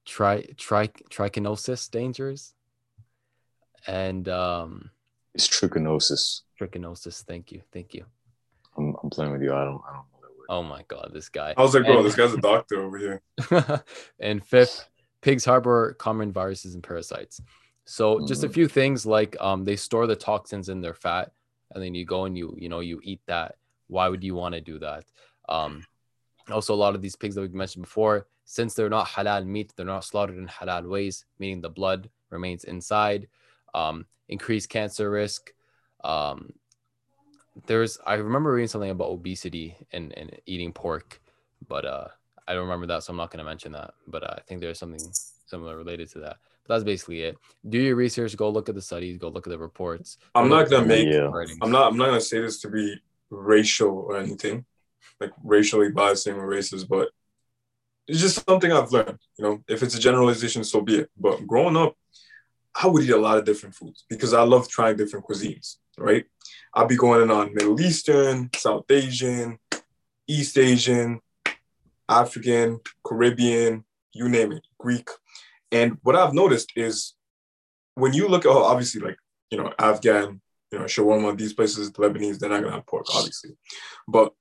Tri, 0.06 0.46
tri, 0.56 0.88
trichinosis 0.88 1.92
dangers, 1.92 2.54
and 3.88 4.30
um, 4.30 4.92
It's 5.34 5.50
trichinosis. 5.50 6.44
trichinosis. 6.58 7.26
Thank 7.26 7.52
you, 7.52 7.62
thank 7.74 7.94
you. 7.94 8.06
I'm, 8.78 8.96
I'm 9.04 9.10
playing 9.10 9.34
with 9.34 9.42
you. 9.42 9.54
I 9.54 9.66
don't, 9.66 9.82
I 9.86 9.92
don't 9.92 9.96
know 9.96 10.04
that 10.04 10.06
word. 10.06 10.07
Oh 10.50 10.63
my 10.63 10.84
God, 10.88 11.12
this 11.13 11.30
guy. 11.30 11.54
I 11.58 11.62
was 11.62 11.74
like, 11.74 11.86
bro, 11.86 11.98
And- 11.98 12.06
this 12.06 12.16
guy's 12.16 12.34
a 12.34 12.38
doctor 12.42 12.82
over 12.82 12.98
here. 12.98 13.22
and 14.20 14.44
fifth, 14.46 14.88
pigs 15.22 15.46
harbor 15.46 15.94
common 16.00 16.31
viruses 16.31 16.74
and 16.75 16.83
parasites. 16.83 17.42
So 17.86 18.25
just 18.25 18.44
a 18.44 18.50
Mhm. 18.50 18.53
few 18.53 18.68
things 18.68 19.05
like 19.05 19.36
um, 19.40 19.64
they 19.64 19.75
store 19.75 20.07
the 20.07 20.16
toxins 20.16 20.70
in 20.70 20.81
their 20.81 20.94
fat, 20.94 21.31
and 21.72 21.81
then 21.83 21.96
you 21.96 22.05
go 22.05 22.25
and 22.25 22.38
you 22.38 22.55
you 22.57 22.70
know 22.70 22.79
you 22.81 23.00
eat 23.03 23.22
that. 23.27 23.55
Why 23.88 24.10
would 24.10 24.24
you 24.24 24.36
want 24.36 24.55
to 24.55 24.62
do 24.62 24.79
that? 24.79 25.05
Um, 25.48 25.86
also, 26.50 26.74
a 26.74 26.75
lot 26.75 26.96
of 26.96 27.01
these 27.01 27.16
pigs 27.16 27.36
that 27.36 27.42
we've 27.42 27.53
mentioned 27.53 27.83
before, 27.83 28.27
since 28.46 28.74
they're 28.74 28.90
not 28.90 29.07
halal 29.07 29.46
meat, 29.46 29.74
they're 29.75 29.86
not 29.86 30.03
slaughtered 30.05 30.38
in 30.38 30.48
halal 30.48 30.90
ways, 30.90 31.25
meaning 31.40 31.62
the 31.62 31.70
blood 31.70 32.10
remains 32.29 32.64
inside. 32.66 33.27
Um, 33.74 34.05
increased 34.29 34.70
cancer 34.70 35.10
risk. 35.10 35.53
Um, 36.03 36.51
there's 37.65 37.98
I 38.05 38.15
remember 38.15 38.53
reading 38.53 38.67
something 38.67 38.89
about 38.89 39.09
obesity 39.09 39.75
and, 39.91 40.15
and 40.17 40.35
eating 40.46 40.72
pork, 40.72 41.22
but 41.67 41.85
uh, 41.85 42.07
I 42.48 42.53
don't 42.53 42.63
remember 42.63 42.87
that, 42.87 43.03
so 43.03 43.11
I'm 43.11 43.17
not 43.17 43.31
going 43.31 43.39
to 43.39 43.46
mention 43.46 43.72
that. 43.74 43.93
But 44.07 44.24
uh, 44.24 44.35
I 44.37 44.41
think 44.41 44.61
there's 44.61 44.79
something 44.79 45.00
similar 45.48 45.77
related 45.77 46.09
to 46.11 46.20
that. 46.20 46.37
But 46.65 46.75
that's 46.75 46.83
basically 46.83 47.22
it. 47.24 47.37
Do 47.67 47.77
your 47.79 47.96
research. 47.96 48.35
Go 48.37 48.50
look 48.50 48.70
at 48.70 48.75
the 48.75 48.81
studies. 48.81 49.17
Go 49.17 49.29
look 49.29 49.48
at 49.48 49.51
the 49.51 49.57
reports. 49.57 50.17
I'm 50.35 50.50
not 50.50 50.70
gonna 50.70 50.85
make- 50.85 51.07
Yeah. 51.07 51.31
I'm 51.61 51.72
not. 51.72 51.91
I'm 51.91 51.98
not 51.98 52.05
gonna 52.07 52.22
say 52.22 52.41
this 52.41 52.61
to 52.61 52.70
be 52.70 53.01
racial 53.29 53.89
or 53.89 54.17
anything, 54.17 54.65
like 55.20 55.31
racially 55.43 55.89
biasing 55.91 56.35
or 56.37 56.48
racist, 56.48 56.87
but 56.87 57.09
it's 58.07 58.22
just 58.22 58.46
something 58.48 58.72
I've 58.72 58.91
learned. 58.91 59.20
You 59.37 59.43
know, 59.43 59.63
if 59.67 59.83
it's 59.83 59.96
a 59.96 60.00
generalization, 60.00 60.63
so 60.63 60.81
be 60.81 61.00
it. 61.00 61.09
But 61.17 61.46
growing 61.48 61.75
up, 61.75 61.96
I 62.81 62.87
would 62.87 63.03
eat 63.03 63.09
a 63.09 63.17
lot 63.17 63.37
of 63.37 63.43
different 63.46 63.75
foods 63.75 64.05
because 64.09 64.33
I 64.33 64.43
love 64.43 64.70
trying 64.70 64.96
different 64.98 65.25
cuisines. 65.25 65.77
Right? 65.98 66.25
I'll 66.77 66.85
be 66.85 66.96
going 66.96 67.24
in 67.24 67.31
on 67.31 67.55
Middle 67.55 67.81
Eastern, 67.81 68.51
South 68.55 68.85
Asian, 68.92 69.57
East 70.27 70.59
Asian, 70.59 71.20
African, 72.07 72.79
Caribbean, 73.03 73.83
you 74.13 74.29
name 74.29 74.51
it, 74.51 74.61
Greek. 74.77 75.09
And 75.72 75.98
what 76.03 76.16
I've 76.16 76.35
noticed 76.35 76.74
is 76.75 77.16
when 77.96 78.13
you 78.13 78.27
look 78.27 78.46
at 78.46 78.51
oh, 78.51 78.63
obviously 78.63 79.01
like 79.01 79.18
you 79.50 79.57
know 79.57 79.74
Afghan, 79.79 80.40
you 80.72 80.77
know 80.77 80.85
shawarma, 80.85 81.35
these 81.35 81.53
places, 81.53 81.92
the 81.92 82.00
Lebanese, 82.00 82.37
they're 82.37 82.51
not 82.51 82.61
gonna 82.61 82.75
have 82.75 82.85
pork, 82.85 83.07
obviously. 83.11 83.57
But 84.07 84.33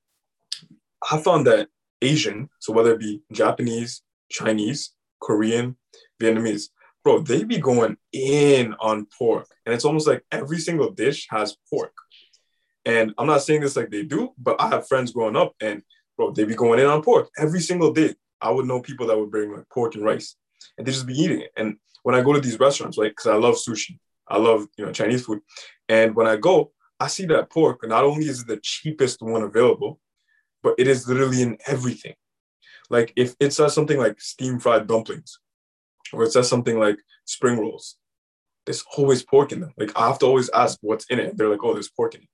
I 1.11 1.17
found 1.17 1.47
that 1.47 1.69
Asian, 2.03 2.49
so 2.59 2.71
whether 2.71 2.93
it 2.93 2.99
be 2.99 3.23
Japanese, 3.31 4.03
Chinese, 4.29 4.91
Korean, 5.19 5.75
Vietnamese, 6.21 6.69
bro, 7.03 7.17
they 7.19 7.43
be 7.43 7.57
going 7.57 7.97
in 8.13 8.75
on 8.79 9.07
pork, 9.17 9.47
and 9.65 9.73
it's 9.73 9.85
almost 9.85 10.05
like 10.05 10.23
every 10.31 10.59
single 10.59 10.91
dish 10.91 11.25
has 11.31 11.57
pork. 11.67 11.93
And 12.87 13.13
I'm 13.17 13.27
not 13.27 13.43
saying 13.43 13.59
this 13.59 13.75
like 13.75 13.89
they 13.91 14.03
do, 14.03 14.31
but 14.37 14.55
I 14.61 14.69
have 14.69 14.87
friends 14.87 15.11
growing 15.11 15.35
up, 15.35 15.53
and 15.61 15.81
bro, 16.15 16.31
they 16.31 16.45
be 16.45 16.55
going 16.55 16.79
in 16.79 16.85
on 16.85 17.03
pork 17.03 17.29
every 17.37 17.59
single 17.59 17.91
day. 17.91 18.15
I 18.39 18.49
would 18.49 18.65
know 18.65 18.81
people 18.81 19.07
that 19.07 19.19
would 19.19 19.29
bring 19.29 19.53
like 19.53 19.67
pork 19.69 19.95
and 19.95 20.05
rice, 20.05 20.37
and 20.77 20.87
they 20.87 20.91
just 20.93 21.05
be 21.05 21.13
eating 21.13 21.41
it. 21.41 21.51
And 21.57 21.75
when 22.03 22.15
I 22.15 22.21
go 22.21 22.31
to 22.31 22.39
these 22.39 22.61
restaurants, 22.61 22.97
right, 22.97 23.11
because 23.11 23.27
I 23.27 23.35
love 23.35 23.55
sushi, 23.55 23.99
I 24.25 24.37
love 24.37 24.67
you 24.77 24.85
know 24.85 24.93
Chinese 24.93 25.25
food, 25.25 25.41
and 25.89 26.15
when 26.15 26.27
I 26.27 26.37
go, 26.37 26.71
I 26.97 27.07
see 27.07 27.25
that 27.25 27.49
pork. 27.49 27.85
Not 27.85 28.05
only 28.05 28.25
is 28.25 28.43
it 28.43 28.47
the 28.47 28.59
cheapest 28.63 29.21
one 29.21 29.43
available, 29.43 29.99
but 30.63 30.75
it 30.77 30.87
is 30.87 31.09
literally 31.09 31.41
in 31.41 31.57
everything. 31.67 32.15
Like 32.89 33.11
if 33.17 33.35
it 33.41 33.51
says 33.51 33.73
something 33.73 33.97
like 33.97 34.21
steam 34.21 34.59
fried 34.59 34.87
dumplings, 34.87 35.39
or 36.13 36.23
it 36.23 36.31
says 36.31 36.47
something 36.47 36.79
like 36.79 36.99
spring 37.25 37.59
rolls, 37.59 37.97
there's 38.65 38.85
always 38.95 39.23
pork 39.23 39.51
in 39.51 39.59
them. 39.59 39.73
Like 39.75 39.91
I 39.99 40.07
have 40.07 40.19
to 40.19 40.25
always 40.25 40.49
ask 40.51 40.77
what's 40.79 41.05
in 41.07 41.19
it. 41.19 41.35
They're 41.35 41.49
like, 41.49 41.65
oh, 41.65 41.73
there's 41.73 41.89
pork 41.89 42.15
in 42.15 42.21
it. 42.21 42.29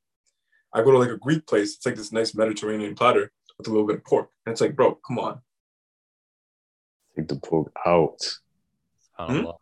I 0.74 0.82
go 0.82 0.92
to 0.92 0.98
like 0.98 1.10
a 1.10 1.18
Greek 1.18 1.46
place. 1.46 1.76
It's 1.76 1.86
like 1.86 1.96
this 1.96 2.12
nice 2.12 2.34
Mediterranean 2.34 2.96
platter 2.96 3.32
with 3.58 3.68
a 3.68 3.70
little 3.70 3.86
bit 3.86 3.98
of 3.98 4.04
pork, 4.06 4.30
and 4.46 4.52
it's 4.52 4.62
like, 4.62 4.76
bro, 4.76 4.96
come 5.06 5.20
on. 5.20 5.42
Take 7.16 7.28
the 7.28 7.36
pork 7.36 7.72
out. 7.86 8.20
SubhanAllah. 9.20 9.56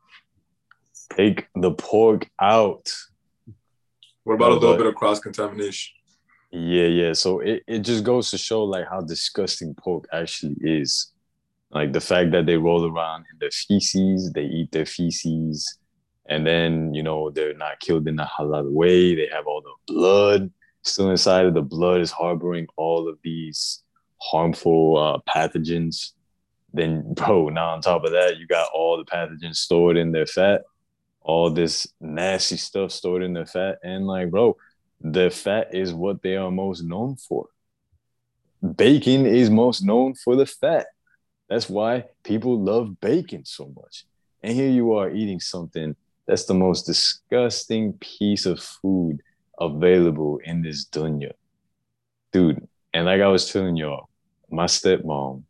Hmm? 1.12 1.15
Take 1.15 1.47
the 1.56 1.71
pork 1.71 2.30
out. 2.39 2.89
What 4.24 4.36
about 4.36 4.52
a 4.52 4.54
little 4.54 4.74
but- 4.74 4.78
bit 4.78 4.88
of 4.88 4.95
cross 4.95 5.19
contamination? 5.19 5.93
Yeah, 6.54 6.88
yeah. 6.88 7.13
So 7.13 7.39
it, 7.39 7.63
it 7.65 7.80
just 7.80 8.04
goes 8.04 8.30
to 8.32 8.38
show 8.38 8.65
like 8.65 8.86
how 8.89 9.00
disgusting 9.02 9.74
pork 9.74 10.06
actually 10.12 10.58
is. 10.60 11.13
Like 11.71 11.93
the 11.93 12.02
fact 12.02 12.32
that 12.32 12.45
they 12.45 12.58
roll 12.58 12.91
around 12.91 13.26
in 13.32 13.39
their 13.39 13.52
feces, 13.52 14.34
they 14.34 14.43
eat 14.43 14.69
their 14.74 14.86
feces, 14.86 15.78
and 16.28 16.45
then 16.45 16.93
you 16.93 17.04
know 17.04 17.30
they're 17.30 17.54
not 17.54 17.80
killed 17.80 18.06
in 18.10 18.19
a 18.19 18.30
halal 18.38 18.69
way. 18.69 19.15
They 19.15 19.30
have 19.32 19.47
all 19.47 19.62
the 19.62 19.93
blood 19.93 20.52
still 20.84 21.10
inside 21.10 21.46
of 21.46 21.54
the 21.54 21.62
blood 21.62 22.02
is 22.02 22.12
harboring 22.12 22.67
all 22.76 23.08
of 23.08 23.17
these 23.24 23.84
harmful 24.17 24.98
uh, 24.98 25.32
pathogens. 25.32 26.12
Then, 26.74 27.13
bro, 27.13 27.50
now 27.50 27.72
on 27.72 27.82
top 27.82 28.04
of 28.04 28.12
that, 28.12 28.38
you 28.38 28.48
got 28.48 28.70
all 28.74 28.98
the 28.98 29.06
pathogens 29.06 29.58
stored 29.58 29.98
in 29.98 30.12
their 30.12 30.26
fat, 30.26 30.62
all 31.22 31.50
this 31.50 31.88
nasty 32.00 32.58
stuff 32.58 32.91
stored 32.91 33.24
in 33.24 33.34
their 33.34 33.46
fat, 33.46 33.80
and 33.84 34.08
like, 34.08 34.32
bro, 34.32 34.56
the 35.02 35.30
fat 35.30 35.74
is 35.74 35.94
what 35.94 36.22
they 36.22 36.36
are 36.36 36.52
most 36.52 36.84
known 36.84 37.15
for. 37.15 37.48
Bacon 38.76 39.26
is 39.26 39.50
most 39.50 39.84
known 39.84 40.13
for 40.13 40.36
the 40.36 40.46
fat. 40.46 40.88
That's 41.50 41.70
why 41.70 42.06
people 42.24 42.60
love 42.60 43.00
bacon 43.02 43.44
so 43.44 43.74
much. 43.76 44.06
And 44.44 44.54
here 44.54 44.70
you 44.70 44.94
are 44.94 45.10
eating 45.10 45.39
something 45.39 45.96
that's 46.26 46.46
the 46.46 46.54
most 46.54 46.84
disgusting 46.86 47.94
piece 47.94 48.46
of 48.46 48.60
food 48.62 49.22
available 49.62 50.39
in 50.43 50.62
this 50.62 50.86
dunya. 50.86 51.32
Dude, 52.34 52.67
and 52.93 53.06
like 53.06 53.21
I 53.21 53.28
was 53.28 53.52
telling 53.52 53.78
y'all, 53.78 54.10
my 54.50 54.65
stepmom 54.65 55.43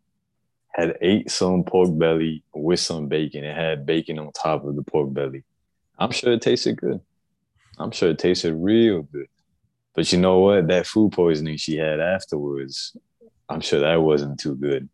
had 0.70 0.98
ate 1.02 1.32
some 1.32 1.64
pork 1.64 1.98
belly 1.98 2.44
with 2.54 2.80
some 2.80 3.08
bacon. 3.08 3.44
It 3.44 3.56
had 3.56 3.86
bacon 3.86 4.20
on 4.20 4.32
top 4.34 4.66
of 4.66 4.76
the 4.76 4.84
pork 4.84 5.14
belly. 5.14 5.44
I'm 5.98 6.12
sure 6.12 6.34
it 6.34 6.42
tasted 6.42 6.78
good. 6.78 7.00
I'm 7.78 7.92
sure 7.92 8.10
it 8.10 8.20
tasted 8.20 8.54
real 8.54 9.04
good. 9.04 9.28
But 9.94 10.12
you 10.12 10.20
know 10.20 10.40
what? 10.40 10.68
That 10.68 10.88
food 10.88 11.12
poisoning 11.12 11.58
she 11.58 11.78
had 11.78 12.00
afterwards, 12.00 12.96
I'm 13.50 13.62
sure 13.62 13.82
that 13.82 14.02
wasn't 14.02 14.40
too 14.40 14.56
good. 14.56 14.88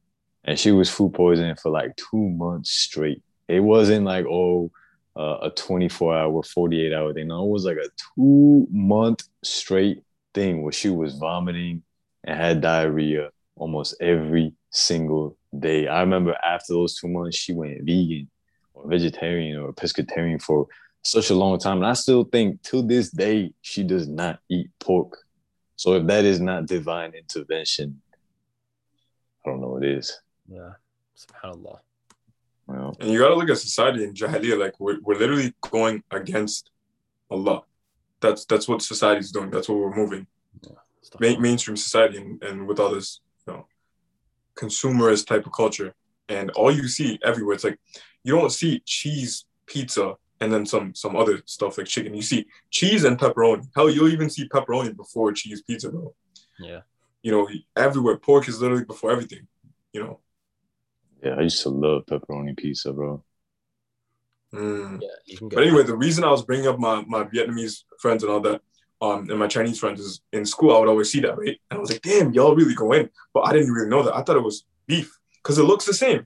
And 0.43 0.57
she 0.57 0.71
was 0.71 0.89
food 0.89 1.13
poisoning 1.13 1.55
for 1.55 1.71
like 1.71 1.95
two 1.95 2.29
months 2.29 2.71
straight. 2.71 3.21
It 3.47 3.59
wasn't 3.59 4.05
like, 4.05 4.25
oh, 4.25 4.71
uh, 5.17 5.39
a 5.43 5.49
24 5.49 6.15
hour, 6.15 6.43
48 6.43 6.93
hour 6.93 7.13
thing. 7.13 7.27
No, 7.27 7.45
it 7.45 7.49
was 7.49 7.65
like 7.65 7.77
a 7.77 7.89
two 8.15 8.67
month 8.71 9.23
straight 9.43 10.03
thing 10.33 10.61
where 10.61 10.71
she 10.71 10.89
was 10.89 11.15
vomiting 11.15 11.83
and 12.23 12.39
had 12.39 12.61
diarrhea 12.61 13.31
almost 13.55 13.95
every 13.99 14.53
single 14.69 15.37
day. 15.57 15.87
I 15.87 16.01
remember 16.01 16.35
after 16.45 16.73
those 16.73 16.95
two 16.95 17.07
months, 17.07 17.37
she 17.37 17.53
went 17.53 17.83
vegan 17.83 18.29
or 18.73 18.87
vegetarian 18.87 19.57
or 19.59 19.73
pescatarian 19.73 20.41
for 20.41 20.67
such 21.01 21.29
a 21.29 21.35
long 21.35 21.57
time. 21.57 21.77
And 21.77 21.87
I 21.87 21.93
still 21.93 22.23
think 22.25 22.61
to 22.63 22.81
this 22.81 23.09
day, 23.09 23.53
she 23.61 23.83
does 23.83 24.07
not 24.07 24.39
eat 24.49 24.69
pork. 24.79 25.17
So 25.75 25.93
if 25.93 26.05
that 26.07 26.25
is 26.25 26.39
not 26.39 26.65
divine 26.65 27.13
intervention, 27.13 28.01
I 29.45 29.49
don't 29.49 29.61
know 29.61 29.69
what 29.69 29.85
is. 29.85 30.19
Yeah. 30.47 30.73
SubhanAllah. 31.17 31.79
Well, 32.67 32.95
And 32.99 33.09
you 33.09 33.19
gotta 33.19 33.35
look 33.35 33.49
at 33.49 33.57
society 33.57 34.03
in 34.03 34.13
Jahiliyyah, 34.13 34.59
like 34.59 34.79
we're, 34.79 34.99
we're 35.01 35.17
literally 35.17 35.53
going 35.61 36.03
against 36.11 36.71
Allah. 37.31 37.63
That's 38.19 38.45
that's 38.45 38.67
what 38.67 38.81
society's 38.81 39.31
doing. 39.31 39.49
That's 39.49 39.69
what 39.69 39.77
we're 39.79 39.95
moving. 39.95 40.27
Main, 41.19 41.41
mainstream 41.41 41.77
society 41.77 42.17
and, 42.17 42.43
and 42.43 42.67
with 42.67 42.79
all 42.79 42.93
this, 42.93 43.21
you 43.47 43.53
know, 43.53 43.67
consumerist 44.55 45.27
type 45.27 45.45
of 45.45 45.53
culture. 45.53 45.95
And 46.27 46.49
all 46.51 46.69
you 46.69 46.89
see 46.89 47.17
everywhere, 47.23 47.55
it's 47.55 47.63
like 47.63 47.79
you 48.23 48.35
don't 48.35 48.51
see 48.51 48.81
cheese 48.85 49.45
pizza 49.65 50.15
and 50.41 50.51
then 50.51 50.65
some 50.65 50.93
some 50.93 51.15
other 51.15 51.41
stuff 51.45 51.77
like 51.77 51.87
chicken. 51.87 52.13
You 52.13 52.21
see 52.21 52.47
cheese 52.69 53.05
and 53.05 53.17
pepperoni. 53.17 53.67
Hell, 53.73 53.89
you'll 53.89 54.09
even 54.09 54.29
see 54.29 54.49
pepperoni 54.49 54.95
before 54.95 55.31
cheese 55.31 55.61
pizza, 55.61 55.89
bro. 55.89 56.13
Yeah. 56.59 56.81
You 57.21 57.31
know, 57.31 57.49
everywhere. 57.77 58.17
Pork 58.17 58.49
is 58.49 58.61
literally 58.61 58.83
before 58.83 59.11
everything. 59.11 59.47
You 59.93 60.03
know. 60.03 60.19
Yeah, 61.23 61.35
I 61.37 61.41
used 61.41 61.63
to 61.63 61.69
love 61.69 62.05
pepperoni 62.05 62.57
pizza, 62.57 62.93
bro. 62.93 63.23
Mm. 64.53 65.01
Yeah. 65.01 65.07
You 65.25 65.37
can 65.37 65.49
But 65.49 65.63
anyway, 65.63 65.83
the 65.83 65.97
reason 65.97 66.23
I 66.23 66.31
was 66.31 66.43
bringing 66.43 66.67
up 66.67 66.79
my, 66.79 67.03
my 67.07 67.23
Vietnamese 67.23 67.83
friends 67.99 68.23
and 68.23 68.31
all 68.31 68.39
that, 68.41 68.61
um, 69.01 69.29
and 69.29 69.37
my 69.37 69.47
Chinese 69.47 69.79
friends 69.79 69.99
is 69.99 70.21
in 70.33 70.45
school, 70.45 70.75
I 70.75 70.79
would 70.79 70.89
always 70.89 71.11
see 71.11 71.19
that, 71.19 71.37
right? 71.37 71.59
And 71.69 71.77
I 71.77 71.79
was 71.79 71.91
like, 71.91 72.01
damn, 72.01 72.33
y'all 72.33 72.55
really 72.55 72.73
go 72.73 72.93
in. 72.93 73.09
But 73.33 73.41
I 73.41 73.53
didn't 73.53 73.71
really 73.71 73.89
know 73.89 74.03
that. 74.03 74.15
I 74.15 74.23
thought 74.23 74.37
it 74.37 74.43
was 74.43 74.65
beef 74.87 75.19
because 75.43 75.57
it 75.57 75.63
looks 75.63 75.85
the 75.85 75.93
same. 75.93 76.25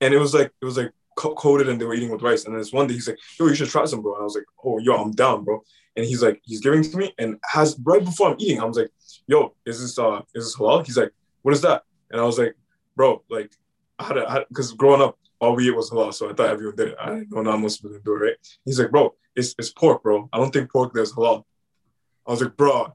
And 0.00 0.12
it 0.12 0.18
was 0.18 0.34
like, 0.34 0.50
it 0.60 0.64
was 0.64 0.76
like 0.76 0.92
coated 1.16 1.68
and 1.68 1.80
they 1.80 1.84
were 1.84 1.94
eating 1.94 2.10
with 2.10 2.22
rice. 2.22 2.44
And 2.44 2.54
then 2.54 2.60
this 2.60 2.72
one 2.72 2.88
day 2.88 2.94
he's 2.94 3.06
like, 3.06 3.18
yo, 3.38 3.46
you 3.46 3.54
should 3.54 3.68
try 3.68 3.84
some, 3.84 4.02
bro. 4.02 4.14
And 4.14 4.22
I 4.22 4.24
was 4.24 4.34
like, 4.34 4.44
oh, 4.64 4.78
yo, 4.78 4.96
I'm 4.96 5.12
down, 5.12 5.44
bro. 5.44 5.62
And 5.96 6.04
he's 6.04 6.22
like, 6.22 6.40
he's 6.44 6.60
giving 6.60 6.80
it 6.80 6.90
to 6.90 6.96
me. 6.96 7.14
And 7.18 7.38
has 7.44 7.78
right 7.84 8.04
before 8.04 8.30
I'm 8.30 8.36
eating, 8.40 8.60
I 8.60 8.64
was 8.64 8.76
like, 8.76 8.90
yo, 9.26 9.54
is 9.64 9.80
this 9.80 9.98
uh 9.98 10.22
is 10.34 10.46
this 10.46 10.56
halal? 10.56 10.84
He's 10.84 10.96
like, 10.96 11.12
what 11.42 11.54
is 11.54 11.60
that? 11.60 11.84
And 12.10 12.20
I 12.20 12.24
was 12.24 12.38
like, 12.38 12.56
bro, 12.96 13.22
like, 13.30 13.52
I 13.98 14.04
had 14.04 14.14
to, 14.14 14.46
because 14.48 14.72
growing 14.72 15.02
up, 15.02 15.18
all 15.40 15.54
we 15.54 15.68
ate 15.68 15.76
was 15.76 15.90
halal, 15.90 16.14
so 16.14 16.30
I 16.30 16.32
thought 16.32 16.50
everyone 16.50 16.76
did 16.76 16.88
it. 16.88 16.96
I 17.00 17.10
didn't 17.10 17.32
know 17.32 17.42
non-Muslims 17.42 17.94
didn't 17.94 18.04
do 18.04 18.16
it, 18.16 18.26
right? 18.26 18.36
He's 18.64 18.78
like, 18.78 18.90
bro, 18.90 19.14
it's, 19.36 19.54
it's 19.58 19.70
pork, 19.70 20.02
bro. 20.02 20.28
I 20.32 20.38
don't 20.38 20.52
think 20.52 20.70
pork 20.70 20.92
there's 20.94 21.12
halal. 21.12 21.44
I 22.26 22.30
was 22.30 22.42
like, 22.42 22.56
bro, 22.56 22.94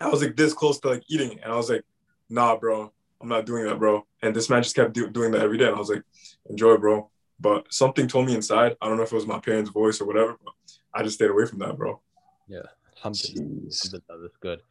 I 0.00 0.08
was 0.08 0.22
like 0.22 0.36
this 0.36 0.52
close 0.52 0.78
to 0.80 0.88
like 0.88 1.04
eating 1.08 1.32
it, 1.32 1.40
and 1.42 1.52
I 1.52 1.56
was 1.56 1.70
like, 1.70 1.84
nah, 2.28 2.56
bro, 2.56 2.92
I'm 3.20 3.28
not 3.28 3.46
doing 3.46 3.64
that, 3.64 3.78
bro. 3.78 4.06
And 4.22 4.34
this 4.34 4.50
man 4.50 4.62
just 4.62 4.76
kept 4.76 4.92
do- 4.92 5.10
doing 5.10 5.32
that 5.32 5.42
every 5.42 5.58
day, 5.58 5.66
and 5.66 5.76
I 5.76 5.78
was 5.78 5.88
like, 5.88 6.02
enjoy, 6.50 6.76
bro. 6.76 7.10
But 7.40 7.72
something 7.72 8.06
told 8.06 8.26
me 8.26 8.34
inside, 8.34 8.76
I 8.80 8.88
don't 8.88 8.96
know 8.96 9.02
if 9.02 9.12
it 9.12 9.16
was 9.16 9.26
my 9.26 9.38
parents' 9.38 9.70
voice 9.70 10.00
or 10.00 10.06
whatever, 10.06 10.36
but 10.44 10.54
I 10.92 11.02
just 11.02 11.16
stayed 11.16 11.30
away 11.30 11.46
from 11.46 11.58
that, 11.60 11.76
bro. 11.76 12.00
Yeah. 12.48 12.60
Alhamdulillah. 12.96 13.48
Jeez. 13.48 13.86
Alhamdulillah, 13.86 14.22
That's 14.22 14.36
good. 14.38 14.62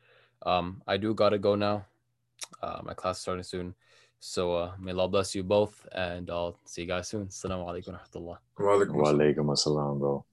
Um, 0.45 0.81
I 0.87 0.97
do 0.97 1.13
gotta 1.13 1.37
go 1.37 1.55
now. 1.55 1.85
Uh, 2.61 2.81
my 2.83 2.93
class 2.93 3.17
is 3.17 3.21
starting 3.21 3.43
soon. 3.43 3.75
So 4.25 4.55
uh, 4.55 4.71
may 4.79 4.91
Allah 4.91 5.09
bless 5.09 5.35
you 5.35 5.43
both, 5.43 5.85
and 5.91 6.29
I'll 6.29 6.57
see 6.63 6.83
you 6.83 6.87
guys 6.87 7.09
soon. 7.09 7.25
Assalamu 7.25 7.67
alaikum 7.67 7.89
wa 7.89 7.99
rahmatullah. 7.99 8.37
Wa 8.95 9.11
alaikum 9.11 9.47
assalam. 9.51 9.99
Bro. 9.99 10.25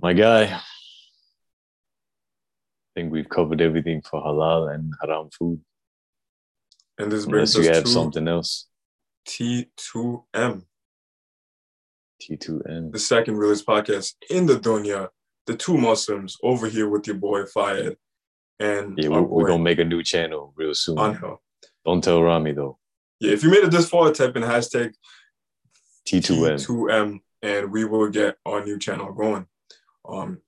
My 0.00 0.14
guy, 0.14 0.44
I 0.54 0.60
think 2.94 3.12
we've 3.12 3.28
covered 3.28 3.60
everything 3.60 4.00
for 4.00 4.22
halal 4.22 4.74
and 4.74 4.90
haram 5.02 5.28
food. 5.38 5.60
And 6.96 7.12
this 7.12 7.26
brings 7.26 7.54
Unless 7.54 7.66
you 7.66 7.70
us 7.70 7.76
have 7.76 7.84
to 7.84 7.90
something 7.90 8.26
else. 8.26 8.68
T2M, 9.28 10.64
T2N. 12.22 12.90
the 12.90 12.98
second 12.98 13.36
realist 13.36 13.66
podcast 13.66 14.14
in 14.30 14.46
the 14.46 14.58
dunya. 14.58 15.10
The 15.44 15.54
two 15.54 15.76
Muslims 15.76 16.38
over 16.42 16.68
here 16.68 16.88
with 16.88 17.06
your 17.06 17.16
boy 17.16 17.44
Fayed 17.44 17.98
and 18.58 18.96
Yeah, 18.96 19.10
we, 19.10 19.16
our 19.16 19.22
we're 19.24 19.46
gonna 19.46 19.62
make 19.62 19.78
a 19.78 19.84
new 19.84 20.02
channel 20.02 20.54
real 20.56 20.72
soon. 20.72 20.98
Angel. 20.98 21.42
Don't 21.86 22.02
tell 22.02 22.20
Rami 22.22 22.52
though. 22.52 22.78
Yeah, 23.20 23.32
if 23.32 23.42
you 23.44 23.50
made 23.50 23.62
it 23.64 23.70
this 23.70 23.88
far, 23.88 24.10
type 24.10 24.36
in 24.36 24.42
hashtag 24.42 24.92
T2N. 26.06 26.56
T2M 26.66 27.20
and 27.42 27.70
we 27.70 27.84
will 27.84 28.08
get 28.10 28.36
our 28.44 28.64
new 28.64 28.78
channel 28.78 29.12
going. 29.12 29.46
Um, 30.08 30.38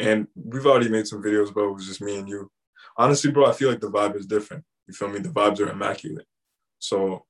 and 0.00 0.26
we've 0.34 0.66
already 0.66 0.88
made 0.88 1.06
some 1.06 1.22
videos, 1.22 1.52
but 1.54 1.64
it 1.64 1.72
was 1.74 1.86
just 1.86 2.00
me 2.00 2.18
and 2.18 2.28
you. 2.28 2.50
Honestly, 2.96 3.30
bro, 3.30 3.46
I 3.46 3.52
feel 3.52 3.68
like 3.70 3.80
the 3.80 3.90
vibe 3.90 4.16
is 4.16 4.26
different. 4.26 4.64
You 4.88 4.94
feel 4.94 5.08
me? 5.08 5.18
The 5.18 5.28
vibes 5.28 5.60
are 5.60 5.68
immaculate. 5.70 6.26
So 6.78 7.26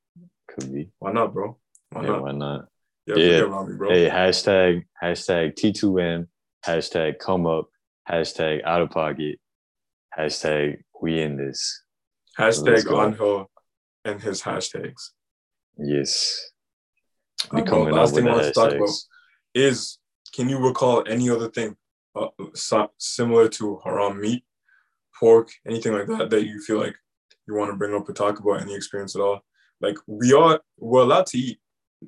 Could 0.49 0.73
be. 0.73 0.91
why 1.01 1.13
not, 1.13 1.33
bro? 1.35 1.59
Why 1.91 2.03
Yeah, 2.03 2.09
not? 2.09 2.23
why 2.23 2.33
not? 2.33 2.69
Yeah, 3.07 3.15
Yeah. 3.17 3.39
forget 3.39 3.51
Rami, 3.51 3.77
bro. 3.77 3.91
Hey, 3.91 4.09
hashtag 4.09 4.85
hashtag 5.03 5.55
T2M, 5.57 6.29
hashtag 6.65 7.19
come 7.19 7.47
up, 7.47 7.69
hashtag 8.09 8.63
out 8.65 8.83
of 8.83 8.91
pocket, 8.91 9.41
hashtag 10.17 10.79
we 11.01 11.21
in 11.21 11.37
this. 11.37 11.83
Hashtag 12.39 12.85
go. 12.85 13.05
Angel 13.05 13.51
and 14.07 14.23
his 14.23 14.43
hashtags. 14.43 15.11
Yes. 15.77 16.51
Uh, 17.51 17.57
Be 17.57 17.63
bro, 17.63 17.83
last 17.83 18.15
thing 18.15 18.27
I 18.27 18.33
want 18.33 18.45
to 18.45 18.53
talk 18.53 18.73
about 18.73 18.89
is 19.55 19.99
can 20.35 20.49
you 20.49 20.59
recall 20.59 21.05
any 21.07 21.29
other 21.29 21.51
thing 21.51 21.77
uh, 22.15 22.29
so- 22.55 22.93
similar 22.99 23.49
to 23.49 23.81
haram 23.85 24.21
meat, 24.21 24.45
pork, 25.19 25.51
anything 25.67 25.93
like 25.93 26.07
that 26.07 26.31
that 26.31 26.47
you 26.47 26.61
feel 26.61 26.79
like 26.79 26.97
you 27.47 27.55
want 27.55 27.71
to 27.71 27.77
bring 27.77 27.95
up 27.95 28.09
or 28.09 28.13
talk 28.13 28.39
about 28.39 28.63
any 28.63 28.75
experience 28.75 29.15
at 29.17 29.23
all? 29.23 29.41
Like 29.81 29.97
we 30.07 30.33
are 30.33 30.61
we're 30.79 31.03
allowed 31.03 31.27
to 31.27 31.39
eat 31.39 31.59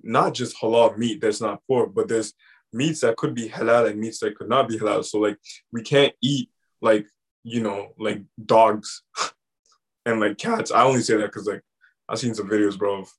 not 0.02 0.34
just 0.34 0.56
halal 0.60 0.96
meat 0.96 1.20
that's 1.20 1.40
not 1.40 1.62
pork, 1.66 1.94
but 1.94 2.08
there's 2.08 2.32
meats 2.72 3.00
that 3.00 3.16
could 3.16 3.34
be 3.34 3.48
halal 3.48 3.90
and 3.90 4.00
meats 4.00 4.20
that 4.20 4.36
could 4.36 4.48
not 4.48 4.68
be 4.68 4.78
halal. 4.78 5.04
So 5.04 5.18
like 5.18 5.38
we 5.72 5.82
can't 5.82 6.14
eat 6.22 6.50
like 6.80 7.06
you 7.42 7.62
know 7.62 7.92
like 7.98 8.22
dogs 8.44 9.02
and 10.06 10.20
like 10.20 10.38
cats. 10.38 10.70
I 10.70 10.84
only 10.84 11.02
say 11.02 11.16
that 11.16 11.26
because 11.26 11.46
like 11.46 11.62
I've 12.08 12.18
seen 12.18 12.34
some 12.34 12.48
videos, 12.48 12.78
bro. 12.78 13.00
Of, 13.00 13.12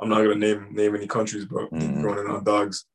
I'm 0.00 0.08
not 0.08 0.22
gonna 0.22 0.36
name 0.36 0.68
name 0.72 0.94
any 0.94 1.06
countries, 1.06 1.44
but 1.44 1.70
Mhm. 1.72 2.02
going 2.02 2.18
in 2.18 2.30
on 2.30 2.44
dogs 2.44 2.86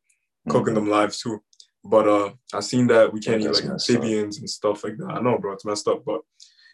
cooking 0.49 0.73
Mhm. 0.73 0.75
them 0.75 0.89
live 0.89 1.15
too. 1.15 1.43
But 1.84 2.08
uh 2.08 2.34
I 2.53 2.62
seen 2.62 2.88
that 2.88 3.12
we 3.12 3.19
can't 3.19 3.41
Yeah, 3.41 3.49
eat 3.49 3.53
like 3.56 3.65
amphibians 3.65 4.38
and 4.39 4.49
stuff 4.49 4.84
like 4.84 4.97
that. 4.97 5.12
I 5.12 5.21
know, 5.21 5.38
bro, 5.38 5.53
it's 5.53 5.65
messed 5.65 5.88
up, 5.88 6.06
but 6.06 6.21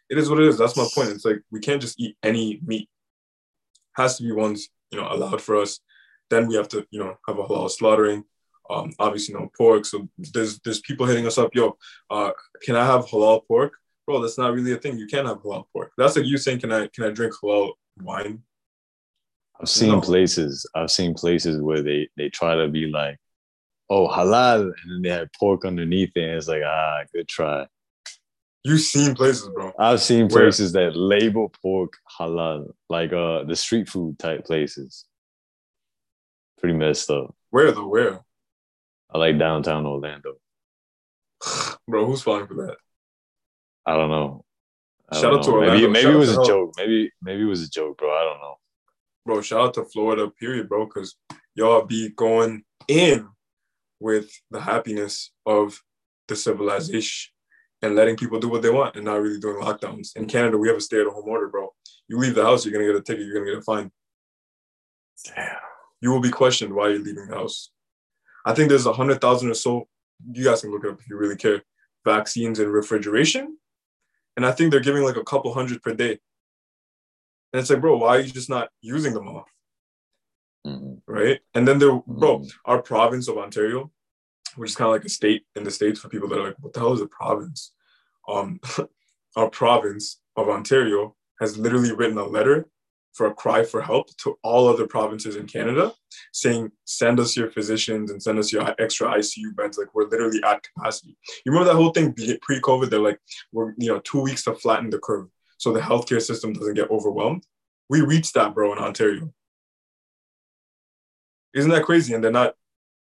it 0.10 0.18
is 0.18 0.30
what 0.30 0.40
it 0.40 0.48
is. 0.48 0.58
That's 0.58 0.78
my 0.78 0.88
point. 0.94 1.10
It's 1.10 1.26
like 1.26 1.42
we 1.52 1.60
can't 1.60 1.82
just 1.82 2.00
eat 2.00 2.16
any 2.24 2.60
meat. 2.64 2.90
Has 3.94 4.18
to 4.18 4.24
be 4.24 4.32
ones, 4.32 4.70
you 4.92 5.00
know, 5.00 5.08
allowed 5.12 5.42
for 5.42 5.56
us. 5.58 5.80
Then 6.30 6.48
we 6.48 6.56
have 6.56 6.68
to, 6.70 6.86
you 6.92 7.00
know, 7.00 7.18
have 7.28 7.40
a 7.40 7.44
halal 7.44 7.70
slaughtering. 7.70 8.24
Um, 8.70 8.94
obviously 9.00 9.34
no 9.34 9.50
pork. 9.58 9.84
So 9.86 10.08
there's 10.34 10.60
there's 10.60 10.80
people 10.82 11.08
hitting 11.08 11.26
us 11.26 11.40
up, 11.40 11.56
yo, 11.56 11.76
uh, 12.12 12.32
can 12.62 12.76
I 12.76 12.86
have 12.86 13.08
halal 13.08 13.46
pork? 13.48 13.74
Bro, 14.06 14.22
that's 14.22 14.38
not 14.38 14.54
really 14.54 14.74
a 14.74 14.78
thing. 14.78 14.98
You 15.00 15.08
can't 15.08 15.28
have 15.28 15.42
halal 15.42 15.66
pork. 15.74 15.92
That's 15.98 16.16
like 16.16 16.26
you 16.26 16.38
saying, 16.38 16.60
can 16.60 16.72
I 16.72 16.88
can 16.88 17.04
I 17.06 17.10
drink 17.10 17.34
halal 17.44 17.74
wine? 18.02 18.44
I've 19.62 19.70
seen 19.70 19.90
No. 19.90 20.02
places. 20.02 20.66
I've 20.76 20.92
seen 20.92 21.14
places 21.14 21.62
where 21.62 21.82
they 21.82 22.08
they 22.18 22.30
try 22.30 22.56
to 22.56 22.68
be 22.70 22.88
like, 22.88 23.18
oh 23.90 24.08
halal, 24.08 24.62
and 24.62 24.74
then 24.92 25.02
they 25.02 25.10
have 25.10 25.28
pork 25.40 25.66
underneath 25.66 26.12
it. 26.16 26.24
And 26.24 26.34
it's 26.38 26.48
like 26.48 26.64
ah, 26.66 27.02
good 27.14 27.28
try. 27.28 27.68
You've 28.64 28.82
seen 28.82 29.16
places, 29.16 29.50
bro. 29.54 29.72
I've 29.80 30.02
seen 30.02 30.28
Where? 30.28 30.44
places 30.44 30.74
that 30.74 30.96
label 30.96 31.50
pork 31.62 31.94
halal, 32.20 32.72
like 32.90 33.12
uh 33.14 33.44
the 33.46 33.56
street 33.56 33.90
food 33.90 34.18
type 34.20 34.46
places. 34.46 35.06
Pretty 36.60 36.78
messed 36.78 37.10
up. 37.10 37.36
Where 37.52 37.72
though? 37.72 37.88
Where? 37.88 38.20
I 39.12 39.18
like 39.18 39.40
downtown 39.40 39.86
Orlando. 39.86 40.36
Bro, 41.88 42.06
who's 42.06 42.22
falling 42.22 42.48
for 42.48 42.54
that? 42.66 42.76
I 43.86 43.96
don't 43.96 44.10
know. 44.12 44.44
I 45.10 45.16
Shout 45.16 45.32
don't 45.32 45.40
out 45.40 45.44
to 45.46 45.52
know. 45.52 45.60
Maybe 45.62 45.72
Orlando. 45.86 45.90
maybe 45.90 46.04
Shout 46.04 46.14
it 46.14 46.18
was 46.18 46.38
a 46.38 46.46
joke. 46.46 46.74
Maybe 46.78 47.12
maybe 47.22 47.42
it 47.42 47.46
was 47.46 47.64
a 47.64 47.70
joke, 47.70 47.98
bro. 47.98 48.10
I 48.12 48.24
don't 48.26 48.40
know. 48.40 48.56
Bro, 49.26 49.42
shout 49.42 49.62
out 49.62 49.74
to 49.76 49.86
Florida, 49.86 50.30
period, 50.40 50.70
bro, 50.70 50.86
because 50.86 51.16
y'all 51.56 51.86
be 51.86 52.10
going 52.10 52.64
in 52.88 53.28
with 54.00 54.32
the 54.50 54.62
happiness 54.62 55.32
of 55.46 55.80
the 56.28 56.36
civilization 56.36 57.32
and 57.82 57.96
letting 57.96 58.18
people 58.18 58.40
do 58.40 58.50
what 58.50 58.62
they 58.62 58.70
want 58.70 58.96
and 58.96 59.06
not 59.06 59.22
really 59.22 59.40
doing 59.40 59.62
lockdowns. 59.62 60.16
In 60.16 60.26
Canada, 60.26 60.58
we 60.58 60.68
have 60.68 60.78
a 60.78 60.82
stay 60.82 61.00
at 61.02 61.08
home 61.08 61.28
order, 61.28 61.48
bro. 61.48 61.74
You 62.08 62.18
leave 62.18 62.36
the 62.36 62.44
house, 62.44 62.66
you're 62.66 62.74
gonna 62.74 62.86
get 62.86 62.96
a 62.96 63.02
ticket, 63.02 63.26
you're 63.26 63.36
gonna 63.36 63.52
get 63.52 63.60
a 63.60 63.62
fine. 63.62 63.92
Damn. 65.26 65.56
You 66.02 66.12
will 66.12 66.22
be 66.22 66.30
questioned 66.30 66.74
why 66.74 66.90
you're 66.90 67.00
leaving 67.00 67.28
the 67.28 67.36
house. 67.36 67.72
I 68.46 68.54
think 68.54 68.70
there's 68.70 68.86
a 68.86 68.94
hundred 68.94 69.22
thousand 69.22 69.52
or 69.52 69.56
so. 69.56 69.88
You 70.32 70.44
guys 70.44 70.62
can 70.62 70.72
look 70.72 70.84
it 70.86 70.92
up 70.92 71.00
if 71.00 71.10
you 71.10 71.18
really 71.18 71.36
care. 71.36 71.62
Vaccines 72.06 72.60
and 72.60 72.72
refrigeration, 72.72 73.58
and 74.38 74.46
I 74.46 74.52
think 74.52 74.72
they're 74.72 74.80
giving 74.80 75.04
like 75.04 75.18
a 75.18 75.24
couple 75.24 75.54
hundred 75.54 75.82
per 75.82 75.94
day. 75.94 76.20
And 77.52 77.60
it's 77.60 77.70
like, 77.70 77.82
bro, 77.82 77.98
why 77.98 78.18
are 78.18 78.20
you 78.20 78.32
just 78.32 78.50
not 78.50 78.70
using 78.82 79.14
them 79.14 79.28
all? 79.28 79.46
Mm-hmm. 80.68 81.12
Right? 81.12 81.40
And 81.54 81.68
then 81.68 81.80
there, 81.80 82.02
bro, 82.06 82.40
Mhm. 82.40 82.52
our 82.66 82.82
province 82.82 83.28
of 83.28 83.38
Ontario, 83.38 83.92
which 84.56 84.72
is 84.72 84.76
kind 84.76 84.88
of 84.88 84.94
like 84.94 85.06
a 85.06 85.10
state 85.10 85.46
in 85.56 85.64
the 85.64 85.72
states 85.72 86.00
for 86.00 86.10
people 86.10 86.28
that 86.30 86.40
are 86.40 86.48
like, 86.48 86.60
what 86.60 86.74
the 86.74 86.80
hell 86.80 86.94
is 86.94 87.02
a 87.02 87.08
province? 87.08 87.72
Um, 88.28 88.60
our 89.36 89.50
province 89.50 90.20
of 90.36 90.50
Ontario 90.50 91.16
has 91.40 91.58
literally 91.58 91.94
written 91.94 92.18
a 92.18 92.26
letter 92.26 92.68
for 93.14 93.28
a 93.28 93.34
cry 93.34 93.64
for 93.64 93.82
help 93.82 94.16
to 94.18 94.38
all 94.44 94.68
other 94.68 94.86
provinces 94.88 95.36
in 95.36 95.48
Canada, 95.48 95.94
saying, 96.32 96.72
send 96.86 97.20
us 97.20 97.36
your 97.36 97.50
physicians 97.50 98.12
and 98.12 98.22
send 98.22 98.38
us 98.38 98.52
your 98.52 98.76
extra 98.80 99.08
ICU 99.10 99.56
beds. 99.56 99.78
Like 99.78 99.94
we're 99.94 100.08
literally 100.08 100.42
at 100.44 100.64
capacity. 100.64 101.18
You 101.46 101.52
remember 101.52 101.70
that 101.72 101.76
whole 101.80 101.92
thing 101.92 102.14
pre-COVID? 102.14 102.90
They're 102.90 103.00
like, 103.00 103.20
we're 103.52 103.74
you 103.78 103.88
know 103.92 104.00
two 104.00 104.22
weeks 104.22 104.44
to 104.44 104.54
flatten 104.54 104.90
the 104.90 105.00
curve 105.00 105.28
so 105.60 105.72
the 105.74 105.82
healthcare 105.82 106.22
system 106.22 106.54
doesn't 106.54 106.74
get 106.74 106.90
overwhelmed. 106.90 107.44
We 107.90 108.02
reached 108.02 108.34
that, 108.36 108.56
bro, 108.56 108.72
in 108.74 108.80
Ontario. 108.80 109.32
Isn't 111.54 111.72
that 111.72 111.84
crazy? 111.84 112.14
And 112.14 112.24
they're 112.24 112.32
not 112.32 112.56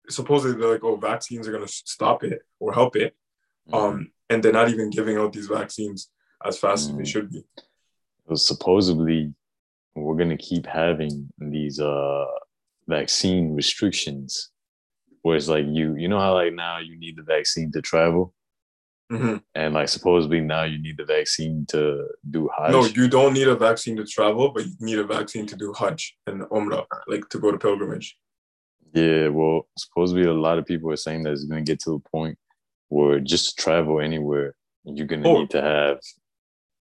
supposedly 0.09 0.59
they're 0.59 0.71
like, 0.71 0.83
oh, 0.83 0.95
vaccines 0.97 1.47
are 1.47 1.51
gonna 1.51 1.67
stop 1.67 2.23
it 2.23 2.41
or 2.59 2.73
help 2.73 2.95
it. 2.95 3.15
Mm-hmm. 3.69 3.75
Um, 3.75 4.11
and 4.29 4.43
they're 4.43 4.51
not 4.51 4.69
even 4.69 4.89
giving 4.89 5.17
out 5.17 5.33
these 5.33 5.47
vaccines 5.47 6.09
as 6.45 6.57
fast 6.57 6.89
as 6.89 6.95
they 6.95 7.03
Mm. 7.03 7.07
should 7.07 7.29
be. 7.31 7.43
Supposedly 8.35 9.33
we're 9.95 10.15
gonna 10.17 10.37
keep 10.37 10.65
having 10.65 11.29
these 11.37 11.79
uh 11.79 12.25
vaccine 12.87 13.53
restrictions 13.55 14.51
where 15.21 15.35
it's 15.37 15.47
like 15.47 15.65
you 15.67 15.95
you 15.95 16.07
know 16.07 16.19
how 16.19 16.33
like 16.33 16.53
now 16.53 16.79
you 16.79 16.97
need 16.97 17.15
the 17.15 17.23
vaccine 17.23 17.71
to 17.71 17.81
travel 17.81 18.33
Mhm. 19.11 19.41
and 19.55 19.73
like 19.73 19.89
supposedly 19.89 20.39
now 20.39 20.63
you 20.63 20.77
need 20.79 20.97
the 20.97 21.05
vaccine 21.05 21.65
to 21.69 22.07
do 22.29 22.47
Hajj. 22.55 22.71
No, 22.71 22.85
you 22.85 23.07
don't 23.07 23.33
need 23.33 23.47
a 23.47 23.55
vaccine 23.55 23.95
to 23.97 24.05
travel, 24.05 24.51
but 24.53 24.65
you 24.65 24.73
need 24.79 24.99
a 24.99 25.03
vaccine 25.03 25.47
to 25.47 25.55
do 25.55 25.73
Hajj 25.73 26.15
and 26.27 26.41
Umrah, 26.43 26.85
like 27.07 27.27
to 27.29 27.39
go 27.39 27.51
to 27.51 27.57
pilgrimage. 27.57 28.17
yeah, 28.93 29.27
well, 29.27 29.67
supposedly 29.77 30.23
a 30.25 30.33
lot 30.33 30.57
of 30.59 30.65
people 30.65 30.91
are 30.91 30.95
saying 31.05 31.21
that 31.23 31.31
it's 31.33 31.43
gonna 31.45 31.61
get 31.61 31.79
to 31.81 31.91
the 31.91 32.03
point 32.11 32.37
where 32.89 33.19
just 33.19 33.55
to 33.57 33.63
travel 33.63 33.99
anywhere, 33.99 34.55
you're 34.83 35.05
gonna 35.07 35.27
Oh. 35.29 35.39
need 35.39 35.49
to 35.51 35.61
have 35.61 35.99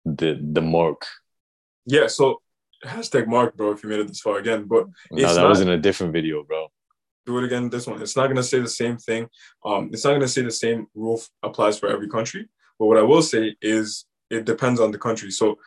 the 0.04 0.38
the 0.56 0.60
mark. 0.62 1.00
Yeah, 1.86 2.06
so 2.08 2.40
hashtag 2.84 3.26
Mark, 3.26 3.56
bro, 3.56 3.72
if 3.72 3.82
you 3.82 3.88
made 3.88 4.00
it 4.00 4.08
this 4.08 4.20
far 4.20 4.36
again. 4.38 4.64
But 4.64 4.86
No, 5.10 5.22
that 5.26 5.36
not- 5.40 5.48
was 5.48 5.60
in 5.62 5.68
a 5.70 5.78
different 5.78 6.12
video, 6.12 6.42
bro. 6.44 6.68
Do 7.26 7.38
it 7.38 7.44
again 7.44 7.70
this 7.70 7.86
one. 7.86 8.00
It's 8.02 8.16
not 8.16 8.26
gonna 8.28 8.42
say 8.42 8.60
the 8.60 8.68
same 8.68 8.96
thing. 8.98 9.28
Um, 9.64 9.90
it's 9.92 10.04
not 10.04 10.12
gonna 10.12 10.28
say 10.28 10.42
the 10.42 10.50
same 10.50 10.86
rule 10.94 11.20
applies 11.42 11.78
for 11.78 11.88
every 11.88 12.08
country. 12.08 12.48
But 12.78 12.86
what 12.86 12.98
I 12.98 13.02
will 13.02 13.22
say 13.22 13.56
is 13.62 14.04
it 14.30 14.44
depends 14.44 14.80
on 14.80 14.90
the 14.90 14.98
country. 14.98 15.30
So 15.30 15.58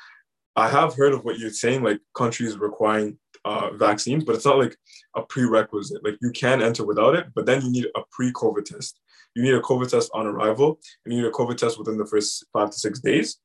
I 0.56 0.68
have 0.70 0.96
heard 0.96 1.14
of 1.14 1.24
what 1.24 1.38
you're 1.40 1.52
saying, 1.52 1.84
like 1.84 2.00
countries 2.16 2.58
requiring 2.58 3.18
uh, 3.46 3.70
vaccines, 3.72 4.24
but 4.24 4.36
it's 4.36 4.46
not 4.46 4.58
like 4.58 4.76
a 5.16 5.22
prerequisite. 5.22 6.04
Like 6.04 6.18
you 6.22 6.32
can 6.32 6.62
enter 6.62 6.86
without 6.86 7.16
it, 7.16 7.28
but 7.34 7.46
then 7.46 7.62
you 7.62 7.72
need 7.72 7.86
a 7.96 8.02
pre-COVID 8.12 8.66
test. 8.66 9.00
You 9.36 9.44
need 9.44 9.54
a 9.54 9.62
COVID 9.62 9.90
test 9.90 10.10
on 10.14 10.26
arrival, 10.26 10.80
and 11.06 11.14
you 11.14 11.22
need 11.22 11.28
a 11.28 11.32
COVID 11.32 11.58
test 11.58 11.78
within 11.78 11.98
the 11.98 12.06
first 12.08 12.46
five 12.52 12.72
to 12.72 12.78
six 12.78 13.00
days. 13.00 13.38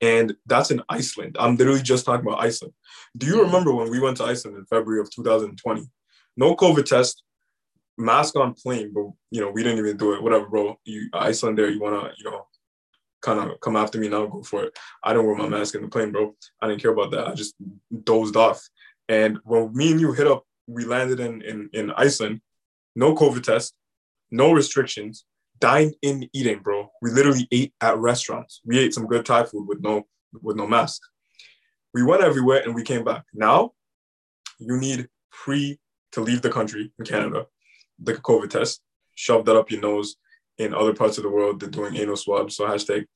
And 0.00 0.34
that's 0.44 0.70
in 0.72 0.82
Iceland. 0.88 1.36
I'm 1.38 1.56
literally 1.56 1.80
just 1.82 2.04
talking 2.04 2.26
about 2.26 2.42
Iceland. 2.42 2.74
Do 3.16 3.26
you 3.26 3.36
Mhm. 3.36 3.44
remember 3.44 3.72
when 3.74 3.90
we 3.90 4.00
went 4.00 4.16
to 4.18 4.24
Iceland 4.24 4.56
in 4.58 4.66
February 4.66 5.00
of 5.00 5.08
2020? 5.10 5.88
No 6.36 6.56
COVID 6.56 6.84
test, 6.84 7.22
mask 7.96 8.36
on 8.36 8.54
plane, 8.54 8.92
but 8.92 9.06
you 9.30 9.40
know, 9.40 9.50
we 9.50 9.62
didn't 9.62 9.78
even 9.78 9.96
do 9.96 10.14
it. 10.14 10.22
Whatever, 10.22 10.46
bro. 10.46 10.78
You 10.84 11.08
Iceland 11.12 11.58
there, 11.58 11.70
you 11.70 11.80
wanna, 11.80 12.10
you 12.16 12.30
know, 12.30 12.46
kind 13.22 13.38
of 13.38 13.60
come 13.60 13.76
after 13.76 13.98
me 13.98 14.08
now, 14.08 14.26
go 14.26 14.42
for 14.42 14.64
it. 14.64 14.78
I 15.02 15.12
don't 15.12 15.26
wear 15.26 15.36
my 15.36 15.48
mask 15.48 15.74
in 15.74 15.82
the 15.82 15.88
plane, 15.88 16.12
bro. 16.12 16.34
I 16.60 16.68
didn't 16.68 16.82
care 16.82 16.92
about 16.92 17.10
that. 17.12 17.28
I 17.28 17.34
just 17.34 17.54
dozed 18.04 18.36
off. 18.36 18.66
And 19.08 19.38
when 19.44 19.74
me 19.74 19.92
and 19.92 20.00
you 20.00 20.12
hit 20.12 20.26
up, 20.26 20.44
we 20.66 20.84
landed 20.84 21.20
in 21.20 21.42
in, 21.42 21.70
in 21.72 21.90
Iceland, 21.92 22.40
no 22.96 23.14
COVID 23.14 23.42
test, 23.42 23.74
no 24.30 24.52
restrictions, 24.52 25.24
dine 25.60 25.92
in 26.02 26.28
eating, 26.32 26.60
bro. 26.60 26.90
We 27.02 27.10
literally 27.10 27.46
ate 27.52 27.72
at 27.80 27.98
restaurants. 27.98 28.60
We 28.64 28.78
ate 28.78 28.94
some 28.94 29.06
good 29.06 29.24
Thai 29.24 29.44
food 29.44 29.66
with 29.66 29.80
no 29.80 30.06
with 30.42 30.56
no 30.56 30.66
mask. 30.66 31.00
We 31.92 32.02
went 32.02 32.22
everywhere 32.22 32.62
and 32.64 32.74
we 32.74 32.82
came 32.82 33.04
back. 33.04 33.24
Now 33.32 33.72
you 34.58 34.76
need 34.76 35.08
pre 35.30 35.78
to 36.14 36.20
leave 36.20 36.42
the 36.42 36.50
country 36.50 36.92
in 36.98 37.04
Canada, 37.04 37.46
the 37.98 38.14
COVID 38.14 38.50
test, 38.50 38.80
shove 39.14 39.44
that 39.44 39.56
up 39.56 39.70
your 39.70 39.80
nose. 39.80 40.16
In 40.58 40.72
other 40.72 40.94
parts 40.94 41.18
of 41.18 41.24
the 41.24 41.30
world, 41.30 41.58
they're 41.58 41.68
doing 41.68 41.96
anal 41.96 42.16
swabs. 42.16 42.56
So 42.56 42.66
hashtag, 42.66 43.06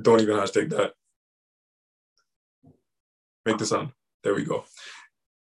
don't 0.00 0.20
even 0.20 0.36
hashtag 0.36 0.70
that. 0.70 0.92
Make 3.44 3.58
the 3.58 3.66
sound. 3.66 3.90
There 4.22 4.34
we 4.34 4.44
go. 4.44 4.64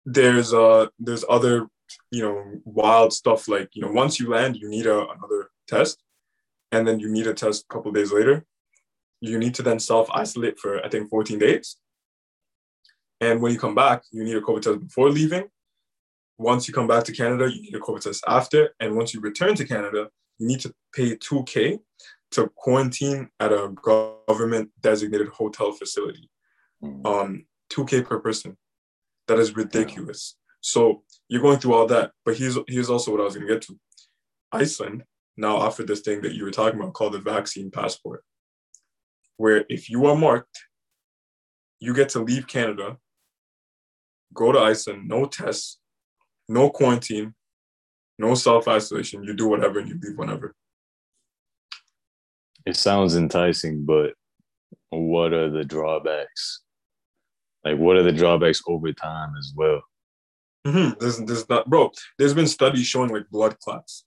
There's 0.06 0.54
uh 0.54 0.86
there's 1.00 1.24
other 1.28 1.66
you 2.10 2.22
know 2.22 2.60
wild 2.64 3.12
stuff 3.12 3.48
like 3.48 3.70
you 3.74 3.82
know 3.82 3.90
once 3.90 4.20
you 4.20 4.30
land 4.30 4.56
you 4.56 4.68
need 4.68 4.86
a, 4.86 5.08
another 5.10 5.50
test 5.66 6.02
and 6.72 6.86
then 6.86 7.00
you 7.00 7.08
need 7.08 7.26
a 7.26 7.34
test 7.34 7.64
a 7.64 7.72
couple 7.72 7.92
days 7.92 8.12
later 8.12 8.44
you 9.20 9.38
need 9.38 9.54
to 9.54 9.62
then 9.62 9.78
self 9.78 10.10
isolate 10.10 10.58
for 10.58 10.84
i 10.84 10.88
think 10.88 11.08
14 11.08 11.38
days 11.38 11.76
and 13.20 13.40
when 13.40 13.52
you 13.52 13.58
come 13.58 13.74
back 13.74 14.02
you 14.12 14.22
need 14.24 14.36
a 14.36 14.40
covid 14.40 14.62
test 14.62 14.80
before 14.80 15.10
leaving 15.10 15.48
once 16.38 16.66
you 16.66 16.74
come 16.74 16.86
back 16.86 17.04
to 17.04 17.12
canada 17.12 17.52
you 17.52 17.60
need 17.60 17.74
a 17.74 17.80
covid 17.80 18.00
test 18.00 18.24
after 18.26 18.70
and 18.80 18.96
once 18.96 19.12
you 19.12 19.20
return 19.20 19.54
to 19.54 19.66
canada 19.66 20.08
you 20.38 20.46
need 20.46 20.60
to 20.60 20.72
pay 20.94 21.16
2k 21.16 21.78
to 22.30 22.50
quarantine 22.54 23.28
at 23.40 23.52
a 23.52 23.72
government 23.82 24.70
designated 24.80 25.28
hotel 25.28 25.72
facility. 25.72 26.30
Mm. 26.82 27.06
um 27.06 27.44
2k 27.70 28.06
per 28.06 28.18
person. 28.20 28.56
That 29.26 29.38
is 29.38 29.54
ridiculous. 29.54 30.36
So 30.60 31.02
you're 31.28 31.42
going 31.42 31.58
through 31.58 31.74
all 31.74 31.86
that 31.86 32.12
but 32.24 32.36
here's 32.36 32.56
here's 32.66 32.90
also 32.90 33.10
what 33.10 33.20
i 33.20 33.24
was 33.24 33.34
going 33.34 33.46
to 33.46 33.52
get 33.52 33.62
to. 33.62 33.78
Iceland 34.52 35.04
now 35.36 35.56
offered 35.56 35.86
this 35.86 36.00
thing 36.00 36.22
that 36.22 36.34
you 36.34 36.44
were 36.44 36.50
talking 36.50 36.80
about 36.80 36.94
called 36.94 37.12
the 37.12 37.20
vaccine 37.20 37.70
passport 37.70 38.24
where 39.36 39.64
if 39.68 39.88
you 39.88 40.06
are 40.06 40.16
marked 40.16 40.58
you 41.80 41.94
get 41.94 42.08
to 42.08 42.20
leave 42.20 42.48
canada 42.48 42.96
go 44.34 44.50
to 44.50 44.58
iceland 44.58 45.06
no 45.06 45.26
tests 45.26 45.78
no 46.48 46.70
quarantine 46.70 47.34
no 48.18 48.34
self-isolation 48.34 49.22
you 49.22 49.34
do 49.34 49.48
whatever 49.48 49.78
and 49.78 49.88
you 49.88 49.98
leave 50.02 50.18
whenever 50.18 50.54
It 52.66 52.76
sounds 52.76 53.16
enticing, 53.16 53.86
but 53.86 54.12
what 54.90 55.32
are 55.32 55.48
the 55.48 55.64
drawbacks? 55.64 56.60
Like, 57.64 57.78
what 57.78 57.96
are 57.96 58.02
the 58.02 58.12
drawbacks 58.12 58.62
over 58.66 58.92
time 58.92 59.34
as 59.38 59.54
well? 59.56 59.80
hmm 60.66 60.90
There's, 61.00 61.18
there's 61.18 61.48
not, 61.48 61.68
bro. 61.68 61.90
There's 62.18 62.34
been 62.34 62.46
studies 62.46 62.86
showing 62.86 63.10
like 63.10 63.30
blood 63.30 63.58
clots 63.58 64.04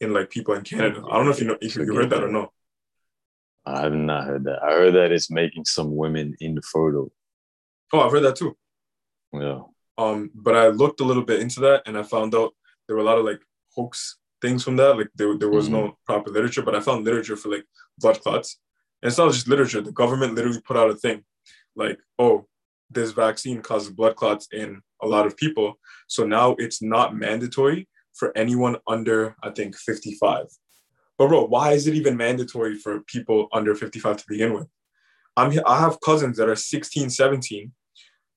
in 0.00 0.12
like 0.12 0.30
people 0.30 0.54
in 0.54 0.62
Canada. 0.62 1.02
I 1.08 1.16
don't 1.16 1.26
know 1.26 1.30
if 1.30 1.40
you 1.40 1.46
know 1.46 1.58
if 1.60 1.76
you 1.76 1.94
heard 1.94 2.10
that 2.10 2.24
or 2.24 2.28
not. 2.28 2.50
I 3.64 3.82
have 3.82 3.92
not 3.92 4.24
heard 4.24 4.44
that. 4.44 4.62
I 4.62 4.72
heard 4.72 4.94
that 4.94 5.12
it's 5.12 5.30
making 5.30 5.64
some 5.64 5.94
women 5.94 6.34
infertile. 6.40 7.12
Oh, 7.92 8.00
I've 8.00 8.12
heard 8.12 8.24
that 8.24 8.36
too. 8.36 8.56
Yeah. 9.32 9.62
Um, 9.98 10.30
but 10.34 10.56
I 10.56 10.68
looked 10.68 11.00
a 11.00 11.04
little 11.04 11.24
bit 11.24 11.40
into 11.40 11.60
that 11.60 11.82
and 11.86 11.96
I 11.96 12.02
found 12.02 12.34
out 12.34 12.54
there 12.86 12.96
were 12.96 13.02
a 13.02 13.06
lot 13.06 13.18
of 13.18 13.24
like 13.24 13.40
hoax 13.74 14.18
things 14.42 14.62
from 14.62 14.76
that. 14.76 14.96
Like 14.96 15.08
there, 15.14 15.36
there 15.36 15.50
was 15.50 15.68
no 15.68 15.96
proper 16.04 16.30
literature, 16.30 16.62
but 16.62 16.74
I 16.74 16.80
found 16.80 17.04
literature 17.04 17.36
for 17.36 17.48
like 17.48 17.64
blood 17.98 18.20
clots. 18.20 18.58
And 19.02 19.08
it's 19.08 19.18
not 19.18 19.32
just 19.32 19.48
literature. 19.48 19.80
The 19.80 19.92
government 19.92 20.34
literally 20.34 20.60
put 20.60 20.76
out 20.76 20.90
a 20.90 20.94
thing 20.94 21.24
like, 21.74 21.98
oh, 22.18 22.46
this 22.90 23.12
vaccine 23.12 23.62
causes 23.62 23.90
blood 23.90 24.16
clots 24.16 24.48
in 24.52 24.80
a 25.02 25.06
lot 25.06 25.26
of 25.26 25.36
people. 25.36 25.78
So 26.08 26.26
now 26.26 26.56
it's 26.58 26.82
not 26.82 27.16
mandatory 27.16 27.88
for 28.14 28.36
anyone 28.36 28.76
under, 28.86 29.36
I 29.42 29.50
think, 29.50 29.76
55. 29.76 30.46
But 31.18 31.28
bro, 31.28 31.46
why 31.46 31.72
is 31.72 31.86
it 31.86 31.94
even 31.94 32.16
mandatory 32.16 32.76
for 32.76 33.00
people 33.00 33.48
under 33.52 33.74
55 33.74 34.18
to 34.18 34.24
begin 34.28 34.54
with? 34.54 34.68
I'm 35.36 35.52
I 35.66 35.78
have 35.80 36.00
cousins 36.00 36.38
that 36.38 36.48
are 36.48 36.56
16, 36.56 37.10
17 37.10 37.72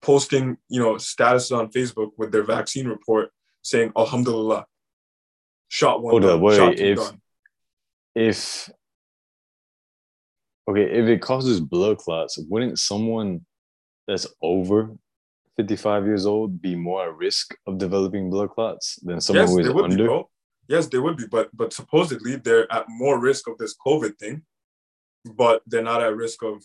posting, 0.02 0.58
you 0.70 0.80
know, 0.80 0.96
statuses 0.96 1.58
on 1.58 1.70
Facebook 1.72 2.12
with 2.18 2.32
their 2.32 2.44
vaccine 2.44 2.88
report 2.88 3.30
saying, 3.62 3.92
Alhamdulillah, 3.98 4.66
shot 5.68 6.02
one, 6.02 6.12
Hold 6.14 6.24
done, 6.24 6.32
up, 6.36 6.42
wait, 6.42 6.56
shot 6.56 6.78
two 6.78 6.84
if- 6.84 6.98
done. 6.98 7.22
If 8.16 8.70
okay, 10.70 10.84
if 10.84 11.08
it 11.08 11.22
causes 11.22 11.62
blood 11.62 11.98
clots, 12.00 12.38
wouldn't 12.50 12.80
someone 12.80 13.46
that's 14.08 14.28
over 14.42 14.96
55 15.58 16.06
years 16.06 16.26
old 16.26 16.62
be 16.62 16.76
more 16.76 17.08
at 17.08 17.16
risk 17.16 17.56
of 17.68 17.78
developing 17.78 18.30
blood 18.30 18.50
clots 18.50 18.98
than 19.04 19.22
someone 19.22 19.44
yes, 19.44 19.52
who 19.52 19.60
is 19.60 19.68
they 19.68 19.74
would 19.74 19.84
under? 19.86 20.08
be. 20.08 20.24
Yes, 20.68 20.88
they 20.88 20.98
would 20.98 21.18
be, 21.18 21.28
but 21.28 21.50
but 21.56 21.72
supposedly 21.72 22.36
they're 22.36 22.72
at 22.74 22.86
more 22.90 23.20
risk 23.20 23.48
of 23.48 23.58
this 23.58 23.76
COVID 23.86 24.18
thing, 24.18 24.44
but 25.36 25.62
they're 25.68 25.84
not 25.84 26.02
at 26.02 26.16
risk 26.16 26.44
of 26.44 26.64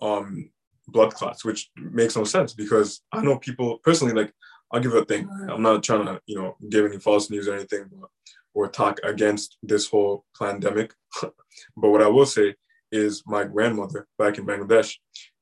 um 0.00 0.50
blood 0.88 1.14
clots, 1.14 1.44
which 1.44 1.70
makes 1.76 2.16
no 2.16 2.24
sense 2.24 2.52
because 2.52 3.02
I 3.12 3.22
know 3.22 3.38
people 3.38 3.78
personally. 3.78 4.14
Like, 4.14 4.32
I'll 4.70 4.80
give 4.80 4.94
a 4.94 5.04
thing. 5.04 5.28
I'm 5.50 5.62
not 5.62 5.82
trying 5.82 6.06
to 6.06 6.20
you 6.26 6.36
know 6.36 6.56
give 6.68 6.84
any 6.84 6.98
false 6.98 7.30
news 7.30 7.48
or 7.48 7.54
anything, 7.54 7.90
or 8.54 8.68
talk 8.68 9.00
against 9.04 9.58
this 9.62 9.86
whole 9.86 10.24
pandemic. 10.38 10.94
but 11.22 11.34
what 11.76 12.02
I 12.02 12.08
will 12.08 12.26
say 12.26 12.54
is, 12.90 13.22
my 13.26 13.44
grandmother 13.44 14.06
back 14.18 14.38
in 14.38 14.46
Bangladesh, 14.46 14.96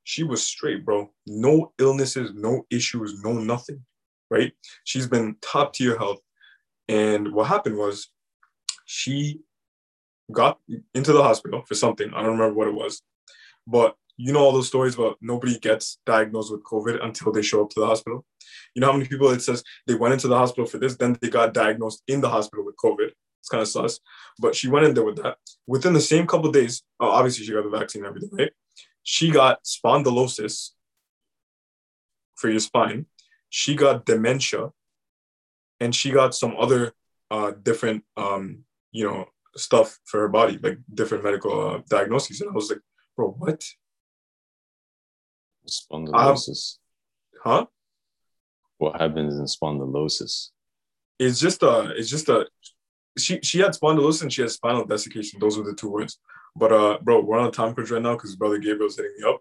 she 0.04 0.22
was 0.22 0.42
straight, 0.42 0.84
bro. 0.84 1.10
No 1.26 1.72
illnesses, 1.78 2.32
no 2.34 2.66
issues, 2.70 3.22
no 3.22 3.32
nothing. 3.32 3.84
Right? 4.30 4.52
She's 4.84 5.08
been 5.08 5.36
top 5.42 5.74
tier 5.74 5.98
health. 5.98 6.20
And 6.88 7.32
what 7.32 7.48
happened 7.48 7.76
was 7.76 8.08
she 8.84 9.40
got 10.32 10.58
into 10.94 11.12
the 11.12 11.22
hospital 11.22 11.62
for 11.66 11.74
something. 11.74 12.12
I 12.14 12.22
don't 12.22 12.38
remember 12.38 12.54
what 12.54 12.68
it 12.68 12.74
was. 12.74 13.02
But 13.66 13.96
you 14.22 14.32
know 14.32 14.40
all 14.40 14.52
those 14.52 14.68
stories 14.68 14.94
about 14.94 15.16
nobody 15.22 15.58
gets 15.58 15.98
diagnosed 16.04 16.52
with 16.52 16.62
COVID 16.64 17.02
until 17.02 17.32
they 17.32 17.40
show 17.40 17.62
up 17.64 17.70
to 17.70 17.80
the 17.80 17.86
hospital. 17.86 18.26
You 18.74 18.80
know 18.80 18.88
how 18.88 18.92
many 18.92 19.08
people 19.08 19.30
it 19.30 19.40
says 19.40 19.64
they 19.86 19.94
went 19.94 20.12
into 20.12 20.28
the 20.28 20.36
hospital 20.36 20.66
for 20.66 20.78
this, 20.78 20.96
then 20.96 21.16
they 21.20 21.30
got 21.30 21.54
diagnosed 21.54 22.02
in 22.06 22.20
the 22.20 22.28
hospital 22.28 22.64
with 22.64 22.76
COVID. 22.76 23.10
It's 23.40 23.48
kind 23.48 23.62
of 23.62 23.68
sus. 23.68 23.98
But 24.38 24.54
she 24.54 24.68
went 24.68 24.84
in 24.84 24.94
there 24.94 25.04
with 25.04 25.16
that. 25.22 25.38
Within 25.66 25.94
the 25.94 26.00
same 26.02 26.26
couple 26.26 26.52
days, 26.52 26.82
oh, 27.00 27.08
obviously 27.08 27.46
she 27.46 27.52
got 27.52 27.64
the 27.64 27.78
vaccine 27.78 28.04
and 28.04 28.08
everything, 28.08 28.30
right? 28.32 28.52
She 29.02 29.30
got 29.30 29.64
spondylosis 29.64 30.70
for 32.36 32.50
your 32.50 32.60
spine. 32.60 33.06
She 33.48 33.74
got 33.74 34.04
dementia, 34.04 34.70
and 35.80 35.94
she 35.94 36.10
got 36.10 36.34
some 36.34 36.54
other 36.58 36.92
uh, 37.30 37.52
different, 37.62 38.04
um, 38.18 38.64
you 38.92 39.04
know, 39.04 39.26
stuff 39.56 39.98
for 40.04 40.20
her 40.20 40.28
body, 40.28 40.58
like 40.62 40.78
different 40.92 41.24
medical 41.24 41.68
uh, 41.68 41.80
diagnoses. 41.88 42.40
And 42.42 42.50
I 42.50 42.52
was 42.52 42.68
like, 42.68 42.80
bro, 43.16 43.30
what? 43.30 43.64
Spondylosis. 45.70 46.78
Huh? 47.42 47.66
what 48.80 49.00
happens 49.00 49.38
in 49.38 49.44
spondylosis? 49.44 50.48
It's 51.18 51.38
just 51.38 51.62
a, 51.62 51.92
it's 51.96 52.08
just 52.08 52.28
a. 52.28 52.46
She 53.18 53.40
she 53.42 53.58
had 53.58 53.72
spondylosis 53.72 54.22
and 54.22 54.32
she 54.32 54.40
had 54.40 54.50
spinal 54.50 54.84
desiccation. 54.84 55.38
Those 55.38 55.58
were 55.58 55.64
the 55.64 55.74
two 55.74 55.90
words. 55.90 56.18
But 56.56 56.72
uh, 56.72 56.98
bro, 57.02 57.20
we're 57.20 57.38
on 57.38 57.48
a 57.48 57.50
time 57.50 57.74
crunch 57.74 57.90
right 57.90 58.02
now 58.02 58.14
because 58.14 58.36
brother 58.36 58.58
Gabriel's 58.58 58.96
hitting 58.96 59.12
me 59.18 59.28
up. 59.28 59.40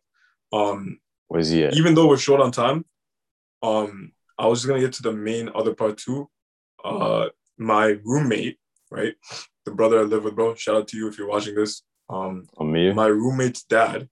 Um, 0.52 1.00
Where's 1.28 1.50
he 1.50 1.64
at? 1.64 1.74
even 1.76 1.96
though 1.96 2.08
we're 2.08 2.18
short 2.18 2.42
on 2.42 2.52
time, 2.52 2.86
um, 3.64 4.12
I 4.38 4.48
was 4.48 4.60
just 4.60 4.68
gonna 4.68 4.82
get 4.82 4.94
to 4.94 5.04
the 5.04 5.14
main 5.14 5.50
other 5.56 5.74
part 5.74 5.98
too. 5.98 6.30
Uh, 6.84 7.30
my 7.58 7.98
roommate, 8.04 8.58
right, 8.92 9.16
the 9.66 9.72
brother 9.72 10.00
I 10.00 10.04
live 10.04 10.24
with, 10.24 10.36
bro. 10.36 10.56
Shout 10.56 10.76
out 10.76 10.88
to 10.90 10.98
you 10.98 11.08
if 11.08 11.18
you're 11.18 11.30
watching 11.30 11.56
this. 11.56 11.84
Um, 12.10 12.48
Amir? 12.60 12.94
my 12.94 13.06
roommate's 13.06 13.64
dad 13.64 14.10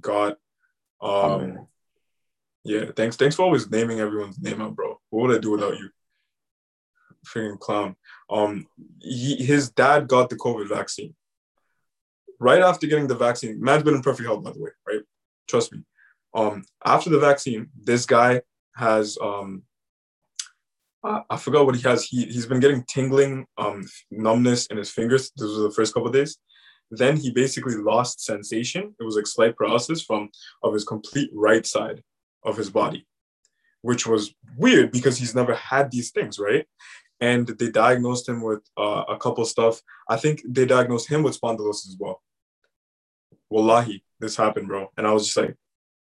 got, 0.00 0.36
um, 1.00 1.66
yeah. 2.64 2.86
Thanks, 2.96 3.16
thanks 3.16 3.36
for 3.36 3.42
always 3.42 3.70
naming 3.70 4.00
everyone's 4.00 4.38
name 4.38 4.60
out, 4.60 4.74
bro. 4.74 5.00
What 5.10 5.28
would 5.28 5.36
I 5.36 5.40
do 5.40 5.52
without 5.52 5.78
you? 5.78 5.90
Freaking 7.26 7.58
clown. 7.58 7.96
Um, 8.28 8.66
he, 9.00 9.36
his 9.36 9.70
dad 9.70 10.08
got 10.08 10.30
the 10.30 10.36
COVID 10.36 10.68
vaccine. 10.68 11.14
Right 12.38 12.62
after 12.62 12.86
getting 12.86 13.06
the 13.06 13.14
vaccine, 13.14 13.62
man's 13.62 13.82
been 13.82 13.94
in 13.94 14.02
perfect 14.02 14.26
health, 14.26 14.42
by 14.42 14.52
the 14.52 14.60
way, 14.60 14.70
right? 14.86 15.02
Trust 15.48 15.72
me. 15.72 15.80
Um, 16.34 16.64
after 16.84 17.10
the 17.10 17.18
vaccine, 17.18 17.68
this 17.82 18.06
guy 18.06 18.40
has 18.76 19.18
um, 19.20 19.64
I, 21.02 21.22
I 21.30 21.36
forgot 21.36 21.66
what 21.66 21.76
he 21.76 21.82
has. 21.82 22.04
He 22.04 22.24
he's 22.26 22.46
been 22.46 22.60
getting 22.60 22.84
tingling, 22.88 23.46
um, 23.58 23.86
numbness 24.10 24.66
in 24.66 24.76
his 24.76 24.90
fingers. 24.90 25.30
This 25.36 25.48
was 25.48 25.62
the 25.62 25.72
first 25.72 25.94
couple 25.94 26.10
days. 26.10 26.38
Then 26.90 27.16
he 27.16 27.30
basically 27.30 27.76
lost 27.76 28.24
sensation. 28.24 28.94
It 28.98 29.04
was 29.04 29.16
like 29.16 29.26
slight 29.26 29.56
paralysis 29.56 30.02
from 30.02 30.30
of 30.62 30.74
his 30.74 30.84
complete 30.84 31.30
right 31.32 31.64
side 31.64 32.02
of 32.44 32.56
his 32.56 32.70
body, 32.70 33.06
which 33.82 34.06
was 34.06 34.34
weird 34.56 34.90
because 34.90 35.18
he's 35.18 35.34
never 35.34 35.54
had 35.54 35.90
these 35.90 36.10
things, 36.10 36.38
right? 36.38 36.66
And 37.20 37.46
they 37.46 37.70
diagnosed 37.70 38.28
him 38.28 38.42
with 38.42 38.62
uh, 38.76 39.04
a 39.08 39.18
couple 39.18 39.44
stuff. 39.44 39.80
I 40.08 40.16
think 40.16 40.42
they 40.48 40.66
diagnosed 40.66 41.08
him 41.08 41.22
with 41.22 41.38
spondylosis 41.40 41.88
as 41.88 41.96
well. 41.98 42.22
Wallahi, 43.50 44.02
this 44.18 44.36
happened, 44.36 44.68
bro. 44.68 44.90
And 44.96 45.06
I 45.06 45.12
was 45.12 45.26
just 45.26 45.36
like, 45.36 45.56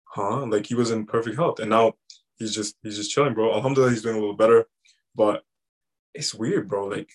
huh? 0.05 0.45
Like 0.45 0.65
he 0.65 0.75
was 0.75 0.91
in 0.91 1.05
perfect 1.05 1.35
health, 1.35 1.59
and 1.59 1.69
now 1.69 1.93
he's 2.38 2.55
just 2.55 2.75
he's 2.81 2.97
just 2.97 3.11
chilling, 3.11 3.33
bro. 3.33 3.53
Alhamdulillah, 3.53 3.91
he's 3.91 4.01
doing 4.01 4.15
a 4.15 4.19
little 4.19 4.35
better, 4.35 4.65
but 5.15 5.43
it's 6.13 6.33
weird, 6.33 6.67
bro. 6.67 6.88
Like 6.88 7.09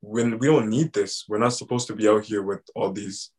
when 0.00 0.38
we 0.38 0.46
don't 0.46 0.70
need 0.70 0.92
this, 0.92 1.24
we're 1.28 1.38
not 1.38 1.52
supposed 1.54 1.86
to 1.88 1.94
be 1.94 2.08
out 2.08 2.24
here 2.24 2.42
with 2.42 2.62
all 2.74 2.92
these 2.92 3.30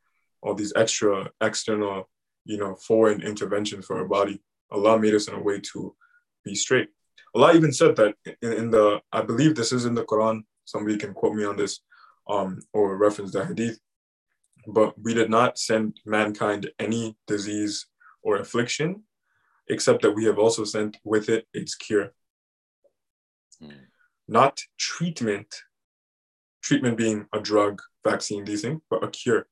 all 0.43 0.55
these 0.55 0.73
extra 0.75 1.29
external, 1.39 2.09
you 2.45 2.57
know, 2.57 2.75
foreign 2.75 3.21
interventions 3.21 3.85
for 3.85 3.97
our 3.99 4.07
body. 4.07 4.41
Allah 4.71 4.97
made 4.97 5.13
us 5.13 5.27
in 5.27 5.35
a 5.35 5.41
way 5.41 5.59
to 5.71 5.95
be 6.43 6.55
straight. 6.55 6.89
Allah 7.35 7.53
even 7.53 7.71
said 7.71 7.95
that 7.97 8.15
in, 8.41 8.53
in 8.53 8.71
the 8.71 9.01
I 9.11 9.21
believe 9.21 9.55
this 9.55 9.71
is 9.71 9.85
in 9.85 9.93
the 9.93 10.05
Quran. 10.05 10.41
Somebody 10.65 10.97
can 10.97 11.13
quote 11.13 11.35
me 11.35 11.45
on 11.45 11.57
this, 11.57 11.81
um, 12.29 12.59
or 12.73 12.97
reference 12.97 13.31
the 13.31 13.45
hadith. 13.45 13.79
But 14.67 14.99
we 15.01 15.13
did 15.13 15.29
not 15.29 15.57
send 15.57 15.99
mankind 16.05 16.69
any 16.79 17.17
disease 17.27 17.87
or 18.21 18.37
affliction, 18.37 19.03
except 19.67 20.03
that 20.03 20.11
we 20.11 20.25
have 20.25 20.37
also 20.37 20.63
sent 20.63 20.97
with 21.03 21.29
it 21.29 21.47
its 21.53 21.75
cure. 21.75 22.13
Hmm. 23.59 23.85
Not 24.27 24.61
treatment, 24.77 25.53
treatment 26.61 26.97
being 26.97 27.25
a 27.33 27.39
drug, 27.39 27.81
vaccine, 28.05 28.45
these 28.45 28.61
things, 28.61 28.81
but 28.89 29.03
a 29.03 29.07
cure. 29.09 29.47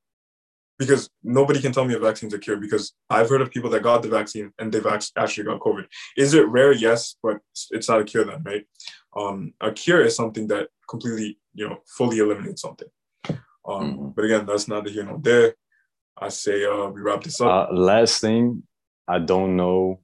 Because 0.78 1.10
nobody 1.22 1.60
can 1.60 1.72
tell 1.72 1.84
me 1.84 1.94
a 1.94 1.98
vaccine's 1.98 2.32
a 2.32 2.38
cure 2.38 2.56
because 2.56 2.94
I've 3.10 3.28
heard 3.28 3.42
of 3.42 3.50
people 3.50 3.68
that 3.70 3.82
got 3.82 4.00
the 4.02 4.08
vaccine 4.08 4.50
and 4.58 4.72
they've 4.72 4.86
actually 4.86 5.44
got 5.44 5.60
COVID. 5.60 5.84
Is 6.16 6.32
it 6.32 6.48
rare? 6.48 6.72
Yes, 6.72 7.16
but 7.22 7.36
it's- 7.70 7.88
not 7.88 8.00
a 8.00 8.04
cure 8.04 8.24
then, 8.24 8.42
right? 8.42 8.64
Um, 9.14 9.52
a 9.60 9.72
cure 9.72 10.00
is 10.00 10.16
something 10.16 10.46
that 10.48 10.68
completely, 10.88 11.38
you 11.52 11.68
know, 11.68 11.82
fully 11.86 12.18
eliminates 12.18 12.62
something. 12.62 12.88
Um, 13.68 13.84
Mhm. 13.98 14.14
But 14.14 14.24
again, 14.24 14.46
that's 14.46 14.68
neither 14.68 14.88
here 14.88 15.04
nor 15.04 15.18
there. 15.18 15.54
I 16.16 16.28
say 16.30 16.64
uh, 16.64 16.88
we 16.88 17.02
wrap 17.02 17.22
this 17.24 17.40
up. 17.42 17.70
Uh, 17.70 17.74
last 17.74 18.20
thing, 18.22 18.62
I 19.06 19.18
don't 19.18 19.56
know 19.56 20.00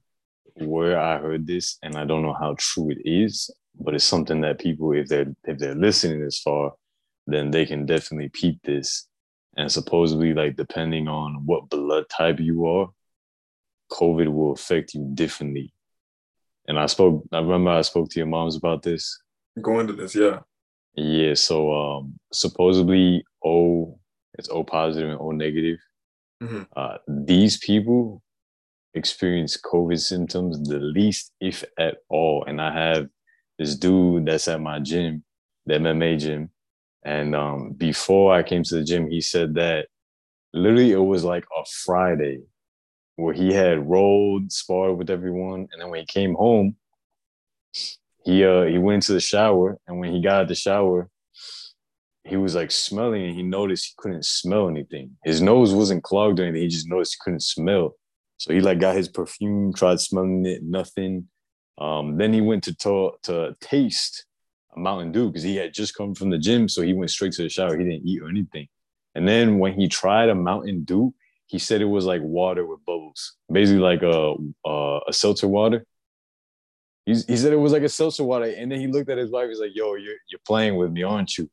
where 0.55 0.99
I 0.99 1.17
heard 1.17 1.47
this, 1.47 1.77
and 1.81 1.95
I 1.95 2.05
don't 2.05 2.21
know 2.21 2.33
how 2.33 2.55
true 2.57 2.91
it 2.91 3.01
is, 3.03 3.49
but 3.79 3.95
it's 3.95 4.03
something 4.03 4.41
that 4.41 4.59
people, 4.59 4.91
if 4.93 5.07
they're 5.07 5.33
if 5.45 5.57
they're 5.57 5.75
listening 5.75 6.21
this 6.21 6.39
far, 6.39 6.73
then 7.27 7.51
they 7.51 7.65
can 7.65 7.85
definitely 7.85 8.29
peep 8.29 8.59
this. 8.63 9.07
And 9.55 9.71
supposedly, 9.71 10.33
like 10.33 10.55
depending 10.55 11.07
on 11.07 11.45
what 11.45 11.69
blood 11.69 12.05
type 12.09 12.39
you 12.39 12.65
are, 12.65 12.89
COVID 13.91 14.31
will 14.31 14.53
affect 14.53 14.93
you 14.93 15.09
differently. 15.13 15.73
And 16.67 16.79
I 16.79 16.85
spoke. 16.87 17.23
I 17.31 17.39
remember 17.39 17.71
I 17.71 17.81
spoke 17.81 18.09
to 18.09 18.19
your 18.19 18.27
moms 18.27 18.55
about 18.55 18.83
this. 18.83 19.19
Go 19.61 19.79
into 19.79 19.93
this, 19.93 20.15
yeah. 20.15 20.39
Yeah. 20.95 21.33
So 21.35 21.73
um, 21.73 22.19
supposedly 22.31 23.23
O 23.43 23.99
it's 24.37 24.49
O 24.49 24.63
positive 24.63 25.09
and 25.09 25.19
O 25.19 25.31
negative. 25.31 25.79
Mhm. 26.41 26.67
Uh, 26.75 26.97
these 27.07 27.57
people 27.57 28.21
experience 28.93 29.57
COVID 29.57 29.99
symptoms 29.99 30.67
the 30.67 30.79
least, 30.79 31.31
if 31.39 31.63
at 31.79 31.97
all. 32.09 32.43
And 32.45 32.61
I 32.61 32.73
have 32.73 33.07
this 33.57 33.75
dude 33.75 34.25
that's 34.25 34.47
at 34.47 34.61
my 34.61 34.79
gym, 34.79 35.23
the 35.65 35.75
MMA 35.75 36.19
gym. 36.19 36.51
And 37.07 37.37
um, 37.37 37.71
before 37.71 38.33
I 38.33 38.43
came 38.43 38.63
to 38.63 38.75
the 38.75 38.83
gym, 38.83 39.09
he 39.09 39.21
said 39.21 39.53
that 39.53 39.87
literally 40.53 40.91
it 40.91 40.97
was 40.97 41.23
like 41.23 41.45
a 41.57 41.63
Friday 41.85 42.41
where 43.15 43.33
he 43.33 43.53
had 43.53 43.89
rolled, 43.89 44.51
sparred 44.51 44.97
with 44.97 45.09
everyone. 45.09 45.69
And 45.71 45.81
then 45.81 45.89
when 45.89 46.01
he 46.01 46.05
came 46.05 46.35
home, 46.35 46.75
he 48.25 48.43
uh 48.43 48.63
he 48.63 48.77
went 48.77 49.03
to 49.03 49.13
the 49.13 49.21
shower. 49.21 49.79
And 49.87 49.99
when 49.99 50.11
he 50.11 50.21
got 50.21 50.41
out 50.41 50.47
the 50.49 50.55
shower, 50.55 51.09
he 52.25 52.35
was 52.35 52.55
like 52.55 52.71
smelling 52.71 53.23
and 53.23 53.35
he 53.35 53.41
noticed 53.41 53.85
he 53.85 53.93
couldn't 53.97 54.25
smell 54.25 54.67
anything. 54.67 55.11
His 55.23 55.41
nose 55.41 55.73
wasn't 55.73 56.03
clogged 56.03 56.41
or 56.41 56.43
anything. 56.43 56.63
He 56.63 56.67
just 56.67 56.89
noticed 56.89 57.15
he 57.15 57.23
couldn't 57.23 57.43
smell. 57.43 57.95
So 58.35 58.53
he 58.53 58.59
like 58.59 58.81
got 58.81 58.97
his 58.97 59.07
perfume, 59.07 59.73
tried 59.73 60.01
smelling 60.01 60.45
it, 60.45 60.61
nothing. 60.61 61.29
Um, 61.77 62.17
then 62.17 62.33
he 62.33 62.41
went 62.41 62.65
to 62.65 62.75
to, 62.75 63.11
to 63.23 63.55
taste 63.61 64.26
Mountain 64.79 65.11
Dew 65.11 65.27
because 65.27 65.43
he 65.43 65.55
had 65.55 65.73
just 65.73 65.95
come 65.95 66.15
from 66.15 66.29
the 66.29 66.37
gym. 66.37 66.67
So 66.69 66.81
he 66.81 66.93
went 66.93 67.11
straight 67.11 67.33
to 67.33 67.43
the 67.43 67.49
shower. 67.49 67.77
He 67.77 67.83
didn't 67.83 68.07
eat 68.07 68.21
or 68.21 68.29
anything. 68.29 68.67
And 69.15 69.27
then 69.27 69.59
when 69.59 69.73
he 69.73 69.87
tried 69.87 70.29
a 70.29 70.35
Mountain 70.35 70.83
Dew, 70.83 71.13
he 71.47 71.59
said 71.59 71.81
it 71.81 71.85
was 71.85 72.05
like 72.05 72.21
water 72.21 72.65
with 72.65 72.85
bubbles, 72.85 73.37
basically 73.51 73.79
like 73.79 74.03
a 74.03 74.35
a, 74.65 74.99
a 75.07 75.13
seltzer 75.13 75.47
water. 75.47 75.85
He, 77.05 77.13
he 77.13 77.37
said 77.37 77.53
it 77.53 77.57
was 77.57 77.71
like 77.71 77.83
a 77.83 77.89
seltzer 77.89 78.25
water. 78.25 78.45
And 78.45 78.71
then 78.71 78.79
he 78.79 78.87
looked 78.87 79.09
at 79.09 79.17
his 79.17 79.31
wife. 79.31 79.47
He's 79.49 79.59
like, 79.59 79.75
"Yo, 79.75 79.95
you're 79.95 80.17
you're 80.29 80.41
playing 80.45 80.75
with 80.75 80.91
me, 80.91 81.03
aren't 81.03 81.37
you?" 81.37 81.49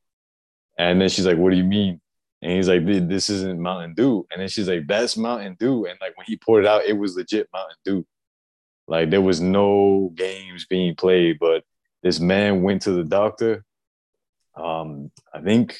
And 0.78 1.00
then 1.00 1.08
she's 1.08 1.26
like, 1.26 1.38
"What 1.38 1.50
do 1.50 1.56
you 1.56 1.64
mean?" 1.64 2.00
And 2.42 2.52
he's 2.52 2.68
like, 2.68 2.84
"This 2.84 3.30
isn't 3.30 3.60
Mountain 3.60 3.94
Dew." 3.94 4.26
And 4.30 4.40
then 4.40 4.48
she's 4.48 4.68
like, 4.68 4.86
"That's 4.86 5.16
Mountain 5.16 5.56
Dew." 5.58 5.86
And 5.86 5.98
like 6.00 6.16
when 6.18 6.26
he 6.26 6.36
poured 6.36 6.64
it 6.64 6.68
out, 6.68 6.84
it 6.84 6.98
was 6.98 7.16
legit 7.16 7.48
Mountain 7.52 7.76
Dew. 7.84 8.06
Like 8.86 9.10
there 9.10 9.22
was 9.22 9.40
no 9.40 10.12
games 10.14 10.66
being 10.66 10.94
played, 10.96 11.38
but 11.38 11.64
this 12.04 12.20
man 12.20 12.62
went 12.62 12.82
to 12.82 12.92
the 12.92 13.02
doctor. 13.02 13.64
Um, 14.54 15.10
I 15.32 15.40
think 15.40 15.76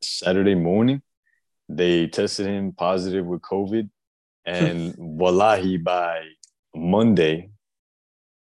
Saturday 0.00 0.54
morning, 0.54 1.02
they 1.68 2.06
tested 2.06 2.46
him 2.46 2.72
positive 2.72 3.26
with 3.26 3.42
COVID, 3.42 3.90
and 4.46 4.94
wallahi, 4.98 5.76
by 5.76 6.22
Monday, 6.74 7.50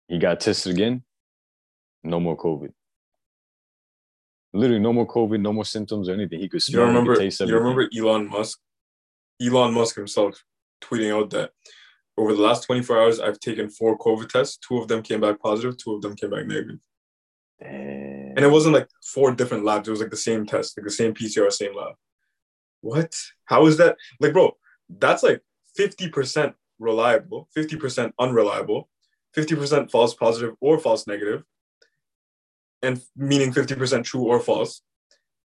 he 0.08 0.20
got 0.20 0.40
tested 0.40 0.74
again. 0.74 1.04
No 2.04 2.20
more 2.20 2.38
COVID. 2.38 2.72
Literally, 4.54 4.80
no 4.80 4.94
more 4.94 5.08
COVID, 5.08 5.42
no 5.42 5.54
more 5.54 5.66
symptoms 5.66 6.08
or 6.08 6.14
anything. 6.14 6.40
He 6.40 6.50
could 6.50 6.58
You 6.58 6.74
smell. 6.74 6.84
he 6.84 6.88
remember? 6.88 7.22
You 7.24 7.58
remember 7.58 7.90
Elon 7.98 8.30
Musk? 8.30 8.60
Elon 9.42 9.74
Musk 9.74 9.96
himself 9.96 10.44
tweeting 10.84 11.16
out 11.20 11.32
that 11.32 11.52
over 12.16 12.36
the 12.36 12.42
last 12.42 12.66
24 12.66 13.02
hours, 13.02 13.20
I've 13.20 13.40
taken 13.40 13.70
four 13.70 13.98
COVID 13.98 14.30
tests. 14.30 14.58
Two 14.58 14.78
of 14.78 14.88
them 14.88 15.02
came 15.02 15.22
back 15.22 15.40
positive. 15.42 15.78
Two 15.78 15.96
of 15.96 16.02
them 16.04 16.16
came 16.16 16.30
back 16.30 16.46
negative. 16.46 16.78
Damn. 17.62 18.34
And 18.36 18.40
it 18.40 18.52
wasn't 18.52 18.74
like 18.76 18.88
four 19.04 19.32
different 19.34 19.66
labs. 19.66 19.88
It 19.88 19.92
was 19.92 20.02
like 20.02 20.10
the 20.10 20.18
same 20.18 20.46
test, 20.46 20.78
like 20.78 20.86
the 20.86 20.92
same 20.92 21.14
PCR, 21.14 21.52
same 21.52 21.76
lab. 21.76 21.94
What? 22.82 23.14
How 23.46 23.68
is 23.68 23.78
that? 23.78 23.98
Like, 24.20 24.34
bro, 24.34 24.58
that's 24.90 25.22
like 25.24 25.42
50% 25.78 26.54
reliable, 26.80 27.48
50% 27.56 28.12
unreliable, 28.20 28.90
50% 29.38 29.92
false 29.92 30.14
positive 30.16 30.56
or 30.60 30.80
false 30.80 31.06
negative, 31.06 31.44
and 32.82 33.00
meaning 33.16 33.54
50% 33.54 34.04
true 34.04 34.24
or 34.24 34.40
false, 34.40 34.82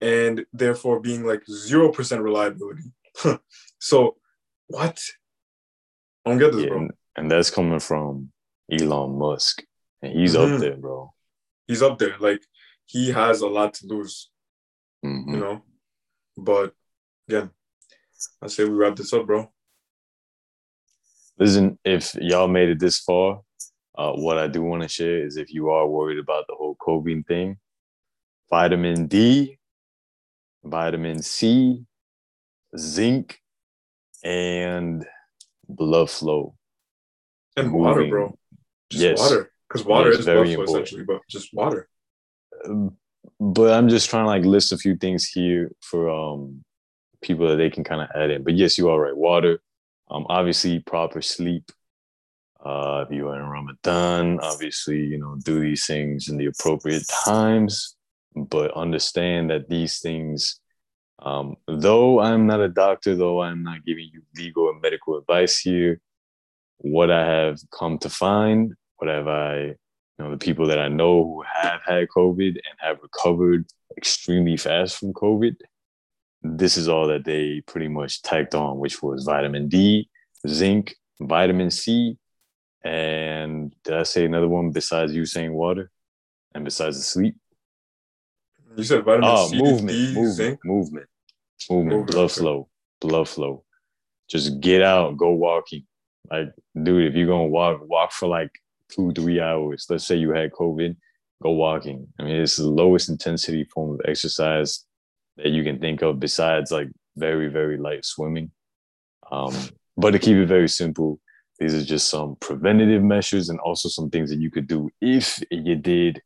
and 0.03 0.45
therefore 0.53 1.01
being 1.01 1.25
like 1.25 1.43
0% 1.47 2.23
reliability. 2.23 2.93
so, 3.79 4.17
what? 4.67 5.01
I 6.27 6.31
don't 6.31 6.39
get 6.39 6.53
this, 6.53 6.63
Yeah, 6.65 6.69
bro. 6.69 6.79
and, 6.79 6.91
and 7.17 7.31
that's 7.31 7.51
coming 7.51 7.79
from 7.81 8.31
Elon 8.71 9.19
Musk, 9.19 9.63
and 10.03 10.13
he's 10.13 10.35
Mhm. 10.35 10.55
up 10.55 10.61
there, 10.61 10.77
bro. 10.77 11.14
He's 11.67 11.83
up 11.83 11.99
there. 11.99 12.17
Like, 12.19 12.43
he 12.87 13.11
has 13.11 13.41
a 13.41 13.49
lot 13.49 13.75
to 13.75 13.87
lose. 13.87 14.31
Mhm. 15.05 15.35
you 15.35 15.41
know. 15.41 15.63
But 16.37 16.75
again, 17.29 17.51
I 18.43 18.47
say 18.47 18.65
we 18.65 18.71
wrap 18.71 18.97
this 18.97 19.13
up, 19.13 19.27
bro. 19.27 19.53
Listen, 21.39 21.79
if 21.85 22.15
y'all 22.15 22.49
made 22.49 22.71
it 22.71 22.79
this 22.79 23.01
far, 23.01 23.43
uh, 23.97 24.13
what 24.13 24.39
I 24.39 24.47
do 24.47 24.63
want 24.63 24.83
to 24.83 24.89
share 24.89 25.25
is 25.25 25.37
if 25.37 25.53
you 25.53 25.69
are 25.71 25.87
worried 25.87 26.19
about 26.19 26.47
the 26.47 26.55
whole 26.55 26.77
COVID 26.77 27.27
thing, 27.27 27.59
vitamin 28.49 29.07
D, 29.07 29.59
vitamin 30.63 31.23
C, 31.23 31.85
zinc, 32.77 33.41
and 34.23 35.05
blood 35.69 36.11
flow. 36.11 36.57
And 37.57 37.73
water, 37.73 38.09
bro. 38.09 38.39
Just 38.91 39.03
Yes. 39.03 39.19
water. 39.19 39.53
Because 39.75 39.87
water 39.87 40.11
is 40.11 40.25
very 40.25 40.55
flow 40.55 40.63
important. 40.63 40.87
essentially, 40.87 41.05
but 41.05 41.21
just 41.29 41.53
water. 41.53 41.89
Um, 42.65 42.97
but 43.41 43.73
I'm 43.73 43.89
just 43.89 44.09
trying 44.09 44.23
to 44.23 44.29
like 44.29 44.45
list 44.45 44.73
a 44.73 44.79
few 44.79 44.97
things 44.97 45.27
here 45.27 45.73
for 45.81 46.09
um 46.09 46.65
people 47.23 47.49
that 47.49 47.57
they 47.57 47.71
can 47.71 47.83
kind 47.83 48.01
of 48.01 48.09
add 48.15 48.31
in. 48.31 48.45
But 48.45 48.55
yes, 48.55 48.79
you 48.79 48.89
are 48.89 49.01
right. 49.01 49.17
Water, 49.17 49.61
um, 50.11 50.27
obviously 50.29 50.79
proper 50.79 51.21
sleep. 51.21 51.73
Uh, 52.65 53.05
if 53.07 53.13
you 53.13 53.29
are 53.29 53.41
in 53.41 53.49
Ramadan, 53.49 54.39
obviously 54.41 55.01
you 55.01 55.19
know 55.19 55.37
do 55.43 55.59
these 55.59 55.87
things 55.87 56.29
in 56.29 56.37
the 56.37 56.47
appropriate 56.47 57.05
times. 57.25 57.97
But 58.37 58.77
understand 58.77 59.51
that 59.51 59.69
these 59.69 59.99
things, 59.99 60.61
um, 61.21 61.57
though 61.67 62.21
I'm 62.21 62.47
not 62.47 62.61
a 62.61 62.69
doctor, 62.69 63.17
though 63.17 63.43
I'm 63.43 63.65
not 63.65 63.85
giving 63.85 64.09
you 64.13 64.23
legal 64.37 64.71
and 64.71 64.81
medical 64.81 65.19
advice 65.19 65.59
here, 65.59 66.01
what 66.79 67.11
I 67.11 67.25
have 67.25 67.59
come 67.77 67.99
to 67.99 68.09
find, 68.09 68.75
what 69.05 69.15
have 69.15 69.29
I 69.29 69.57
you 70.19 70.25
know, 70.25 70.31
the 70.31 70.39
people 70.39 70.67
that 70.69 70.79
I 70.79 70.89
know 70.89 71.25
who 71.25 71.45
have 71.61 71.81
had 71.85 72.09
COVID 72.09 72.49
and 72.49 72.77
have 72.79 72.99
recovered 73.03 73.67
extremely 73.97 74.57
fast 74.57 74.97
from 74.99 75.13
COVID, 75.13 75.57
this 76.43 76.77
is 76.77 76.89
all 76.89 77.09
that 77.09 77.25
they 77.25 77.63
pretty 77.67 77.89
much 77.89 78.23
tacked 78.23 78.55
on, 78.55 78.79
which 78.79 79.03
was 79.03 79.25
vitamin 79.25 79.69
D, 79.69 80.09
zinc, 80.47 80.95
vitamin 81.21 81.71
C, 81.71 82.17
and 82.85 83.75
did 83.83 83.95
I 83.95 84.05
say 84.05 84.25
another 84.25 84.49
one 84.49 84.71
besides 84.71 85.15
you 85.15 85.27
saying 85.27 85.53
water 85.53 85.91
and 86.55 86.65
besides 86.65 86.97
the 86.97 87.03
sleep? 87.03 87.37
You 88.77 88.85
said 88.85 89.05
vitamin 89.05 89.31
Oh, 89.33 89.49
C, 89.49 89.59
movement, 89.61 89.89
D, 89.89 90.07
movement, 90.15 90.35
zinc. 90.35 90.61
movement, 90.65 91.07
movement, 91.71 91.95
Movement, 91.95 92.07
blood 92.13 92.31
flow, 92.33 92.69
blood 93.01 93.29
flow. 93.29 93.65
Just 94.29 94.61
get 94.61 94.83
out, 94.83 95.17
go 95.17 95.31
walking. 95.31 95.85
Like, 96.31 96.49
dude, 96.81 97.07
if 97.07 97.15
you're 97.15 97.27
gonna 97.27 97.47
walk, 97.47 97.81
walk 97.89 98.13
for 98.13 98.29
like 98.29 98.51
two, 98.95 99.13
three 99.13 99.41
hours. 99.41 99.87
Let's 99.89 100.07
say 100.07 100.17
you 100.17 100.31
had 100.31 100.53
COVID, 100.53 100.97
go 101.43 101.51
walking. 101.53 102.07
I 102.19 102.25
mean, 102.25 102.37
it's 102.37 102.57
the 102.57 102.69
lowest 102.69 103.09
intensity 103.09 103.65
form 103.65 103.95
of 103.95 104.01
exercise 104.07 104.85
that 105.37 105.49
you 105.49 105.65
can 105.65 105.81
think 105.81 106.03
of 106.03 106.21
besides 106.21 106.71
like 106.71 106.89
very, 107.17 107.49
very 107.49 107.77
light 107.77 108.05
swimming. 108.05 108.51
Um, 109.31 109.55
but 109.97 110.13
to 110.13 110.19
keep 110.19 110.37
it 110.37 110.47
very 110.47 110.69
simple, 110.69 111.21
these 111.59 111.75
are 111.75 111.85
just 111.85 112.09
some 112.09 112.37
preventative 112.41 113.03
measures 113.03 113.49
and 113.49 113.61
also 113.61 113.89
some 113.89 114.11
things 114.11 114.31
that 114.31 114.39
you 114.39 114.51
could 114.51 114.67
do 114.67 114.91
if 115.01 115.43
you 115.51 115.77
did 115.77 116.21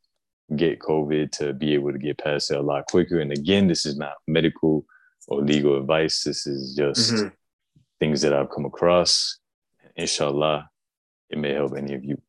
get 0.55 0.79
COVID 0.79 1.31
to 1.33 1.53
be 1.53 1.75
able 1.75 1.91
to 1.91 1.99
get 1.99 2.17
past 2.17 2.49
it 2.51 2.57
a 2.57 2.61
lot 2.61 2.87
quicker. 2.87 3.19
And 3.19 3.31
again, 3.31 3.67
this 3.67 3.85
is 3.85 3.97
not 3.97 4.13
medical 4.27 4.85
or 5.27 5.41
legal 5.41 5.77
advice. 5.77 6.23
This 6.23 6.47
is 6.47 6.75
just 6.75 7.13
Mhm. 7.13 7.31
things 7.99 8.21
that 8.21 8.33
I've 8.33 8.49
come 8.49 8.65
across. 8.65 9.37
Inshallah, 9.95 10.69
it 11.29 11.37
may 11.37 11.53
help 11.53 11.75
any 11.77 11.93
of 11.93 12.03
you. 12.03 12.19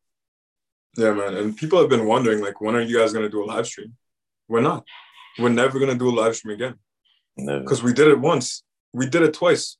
Yeah, 0.97 1.13
man. 1.13 1.35
And 1.35 1.55
people 1.55 1.79
have 1.79 1.89
been 1.89 2.05
wondering, 2.05 2.41
like, 2.41 2.59
when 2.61 2.75
are 2.75 2.81
you 2.81 2.97
guys 2.99 3.13
gonna 3.13 3.29
do 3.29 3.43
a 3.43 3.45
live 3.45 3.65
stream? 3.67 3.95
We're 4.47 4.61
not. 4.61 4.85
We're 5.39 5.49
never 5.49 5.79
gonna 5.79 5.95
do 5.95 6.09
a 6.09 6.15
live 6.15 6.35
stream 6.35 6.55
again. 6.55 6.75
Because 7.37 7.81
we 7.81 7.93
did 7.93 8.07
it 8.07 8.19
once. 8.19 8.63
We 8.93 9.07
did 9.07 9.21
it 9.21 9.33
twice. 9.33 9.77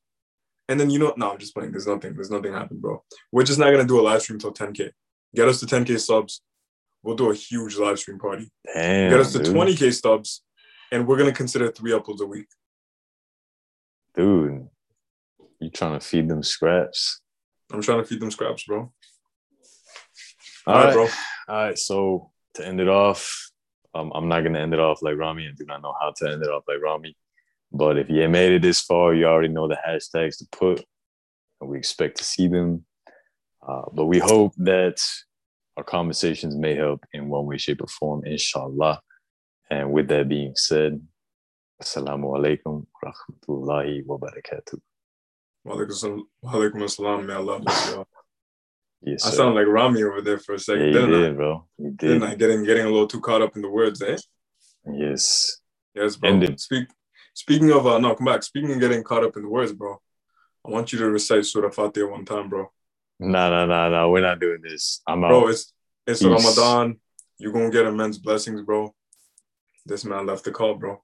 And 0.69 0.79
then 0.79 0.89
you 0.89 0.99
know, 0.99 1.13
no, 1.17 1.31
I'm 1.31 1.37
just 1.37 1.53
playing. 1.53 1.71
There's 1.71 1.87
nothing. 1.87 2.13
There's 2.13 2.31
nothing 2.31 2.53
happened, 2.53 2.81
bro. 2.81 3.03
We're 3.31 3.43
just 3.43 3.59
not 3.59 3.71
gonna 3.71 3.85
do 3.85 3.99
a 3.99 4.01
live 4.03 4.21
stream 4.21 4.35
until 4.35 4.53
10k. 4.53 4.91
Get 5.35 5.47
us 5.47 5.59
to 5.59 5.65
10k 5.65 5.99
subs. 5.99 6.41
We'll 7.03 7.15
do 7.15 7.31
a 7.31 7.35
huge 7.35 7.77
live 7.77 7.99
stream 7.99 8.19
party. 8.19 8.49
Damn, 8.73 9.09
Get 9.09 9.19
us 9.19 9.33
to 9.33 9.39
dude. 9.39 9.53
20k 9.55 9.93
subs, 9.99 10.43
and 10.91 11.07
we're 11.07 11.17
gonna 11.17 11.33
consider 11.33 11.71
three 11.71 11.91
uploads 11.91 12.21
a 12.21 12.25
week. 12.25 12.47
Dude, 14.15 14.67
you 15.59 15.69
trying 15.69 15.99
to 15.99 16.05
feed 16.05 16.29
them 16.29 16.43
scraps. 16.43 17.21
I'm 17.71 17.81
trying 17.81 17.99
to 18.01 18.05
feed 18.05 18.19
them 18.21 18.31
scraps, 18.31 18.63
bro. 18.63 18.91
All 20.67 20.73
All 20.75 20.79
right, 20.79 20.85
right, 20.87 20.93
bro. 20.93 21.09
All 21.55 21.63
right. 21.67 21.77
So 21.77 22.31
to 22.55 22.67
end 22.67 22.79
it 22.79 22.87
off, 22.87 23.51
um, 23.93 24.11
I'm 24.13 24.27
not 24.27 24.41
gonna 24.41 24.59
end 24.59 24.73
it 24.73 24.79
off 24.79 25.01
like 25.01 25.17
Rami. 25.17 25.47
I 25.47 25.51
do 25.55 25.65
not 25.65 25.81
know 25.81 25.93
how 25.99 26.11
to 26.17 26.31
end 26.31 26.43
it 26.43 26.49
off 26.49 26.63
like 26.67 26.81
Rami. 26.81 27.15
But 27.71 27.97
if 27.97 28.09
you 28.09 28.27
made 28.29 28.51
it 28.51 28.61
this 28.61 28.81
far, 28.81 29.13
you 29.13 29.25
already 29.25 29.47
know 29.47 29.67
the 29.67 29.77
hashtags 29.87 30.37
to 30.39 30.47
put, 30.51 30.83
and 31.59 31.69
we 31.69 31.77
expect 31.77 32.17
to 32.17 32.23
see 32.23 32.47
them. 32.47 32.85
Uh, 33.65 33.83
but 33.93 34.05
we 34.05 34.19
hope 34.19 34.53
that 34.57 34.97
our 35.77 35.83
conversations 35.83 36.55
may 36.55 36.75
help 36.75 37.05
in 37.13 37.29
one 37.29 37.45
way, 37.45 37.57
shape, 37.57 37.81
or 37.81 37.87
form, 37.87 38.25
inshallah. 38.25 39.01
And 39.69 39.91
with 39.91 40.09
that 40.09 40.27
being 40.27 40.53
said, 40.55 41.01
Assalamu 41.81 42.37
alaikum 42.37 42.85
wa 43.01 43.11
rahmatullahi 43.11 44.05
wa 44.05 44.17
barakatuh. 44.17 44.79
Walaikum 45.65 45.93
salam- 45.93 46.27
walaikum 46.43 46.83
assalam. 46.83 47.25
May 47.25 47.33
Allah 47.33 47.59
bless 47.59 47.89
you 47.89 47.97
all. 47.97 48.07
Yes, 49.03 49.25
I 49.25 49.31
sound 49.31 49.55
like 49.55 49.65
Rami 49.65 50.03
over 50.03 50.21
there 50.21 50.37
for 50.37 50.53
a 50.53 50.55
yeah, 50.55 50.59
second. 50.59 50.85
you 50.85 50.93
didn't, 50.93 51.11
did, 51.11 51.35
bro. 51.35 51.67
You 51.77 51.89
did. 51.91 51.97
didn't 51.97 52.23
I? 52.23 52.35
Getting 52.35 52.63
getting 52.63 52.85
a 52.85 52.89
little 52.89 53.07
too 53.07 53.19
caught 53.19 53.41
up 53.41 53.55
in 53.55 53.61
the 53.63 53.69
words, 53.69 54.01
eh? 54.01 54.17
Yes. 54.85 55.57
Yes, 55.95 56.15
bro. 56.15 56.29
End 56.29 56.43
it. 56.43 56.59
Speak. 56.59 56.87
Speaking 57.33 57.71
of, 57.71 57.87
uh, 57.87 57.97
no, 57.97 58.13
come 58.13 58.25
back. 58.25 58.43
Speaking 58.43 58.71
of 58.73 58.79
getting 58.79 59.03
caught 59.03 59.23
up 59.23 59.35
in 59.37 59.43
the 59.43 59.49
words, 59.49 59.73
bro. 59.73 59.99
I 60.65 60.69
want 60.69 60.93
you 60.93 60.99
to 60.99 61.09
recite 61.09 61.45
Surah 61.45 61.71
Fatiha 61.71 62.05
one 62.05 62.25
time, 62.25 62.49
bro. 62.49 62.71
No, 63.19 63.49
no, 63.49 63.65
no, 63.65 63.89
no. 63.89 64.09
We're 64.09 64.21
not 64.21 64.39
doing 64.39 64.61
this. 64.61 65.01
I'm 65.07 65.23
out. 65.23 65.29
Bro, 65.29 65.47
it's 65.47 65.73
it's 66.05 66.21
Peace. 66.21 66.29
Ramadan. 66.29 66.99
You're 67.39 67.53
gonna 67.53 67.71
get 67.71 67.87
immense 67.87 68.19
blessings, 68.19 68.61
bro. 68.61 68.93
This 69.85 70.05
man 70.05 70.27
left 70.27 70.43
the 70.43 70.51
call, 70.51 70.75
bro. 70.75 71.01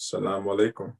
Assalamu 0.00 0.46
alaikum. 0.46 0.94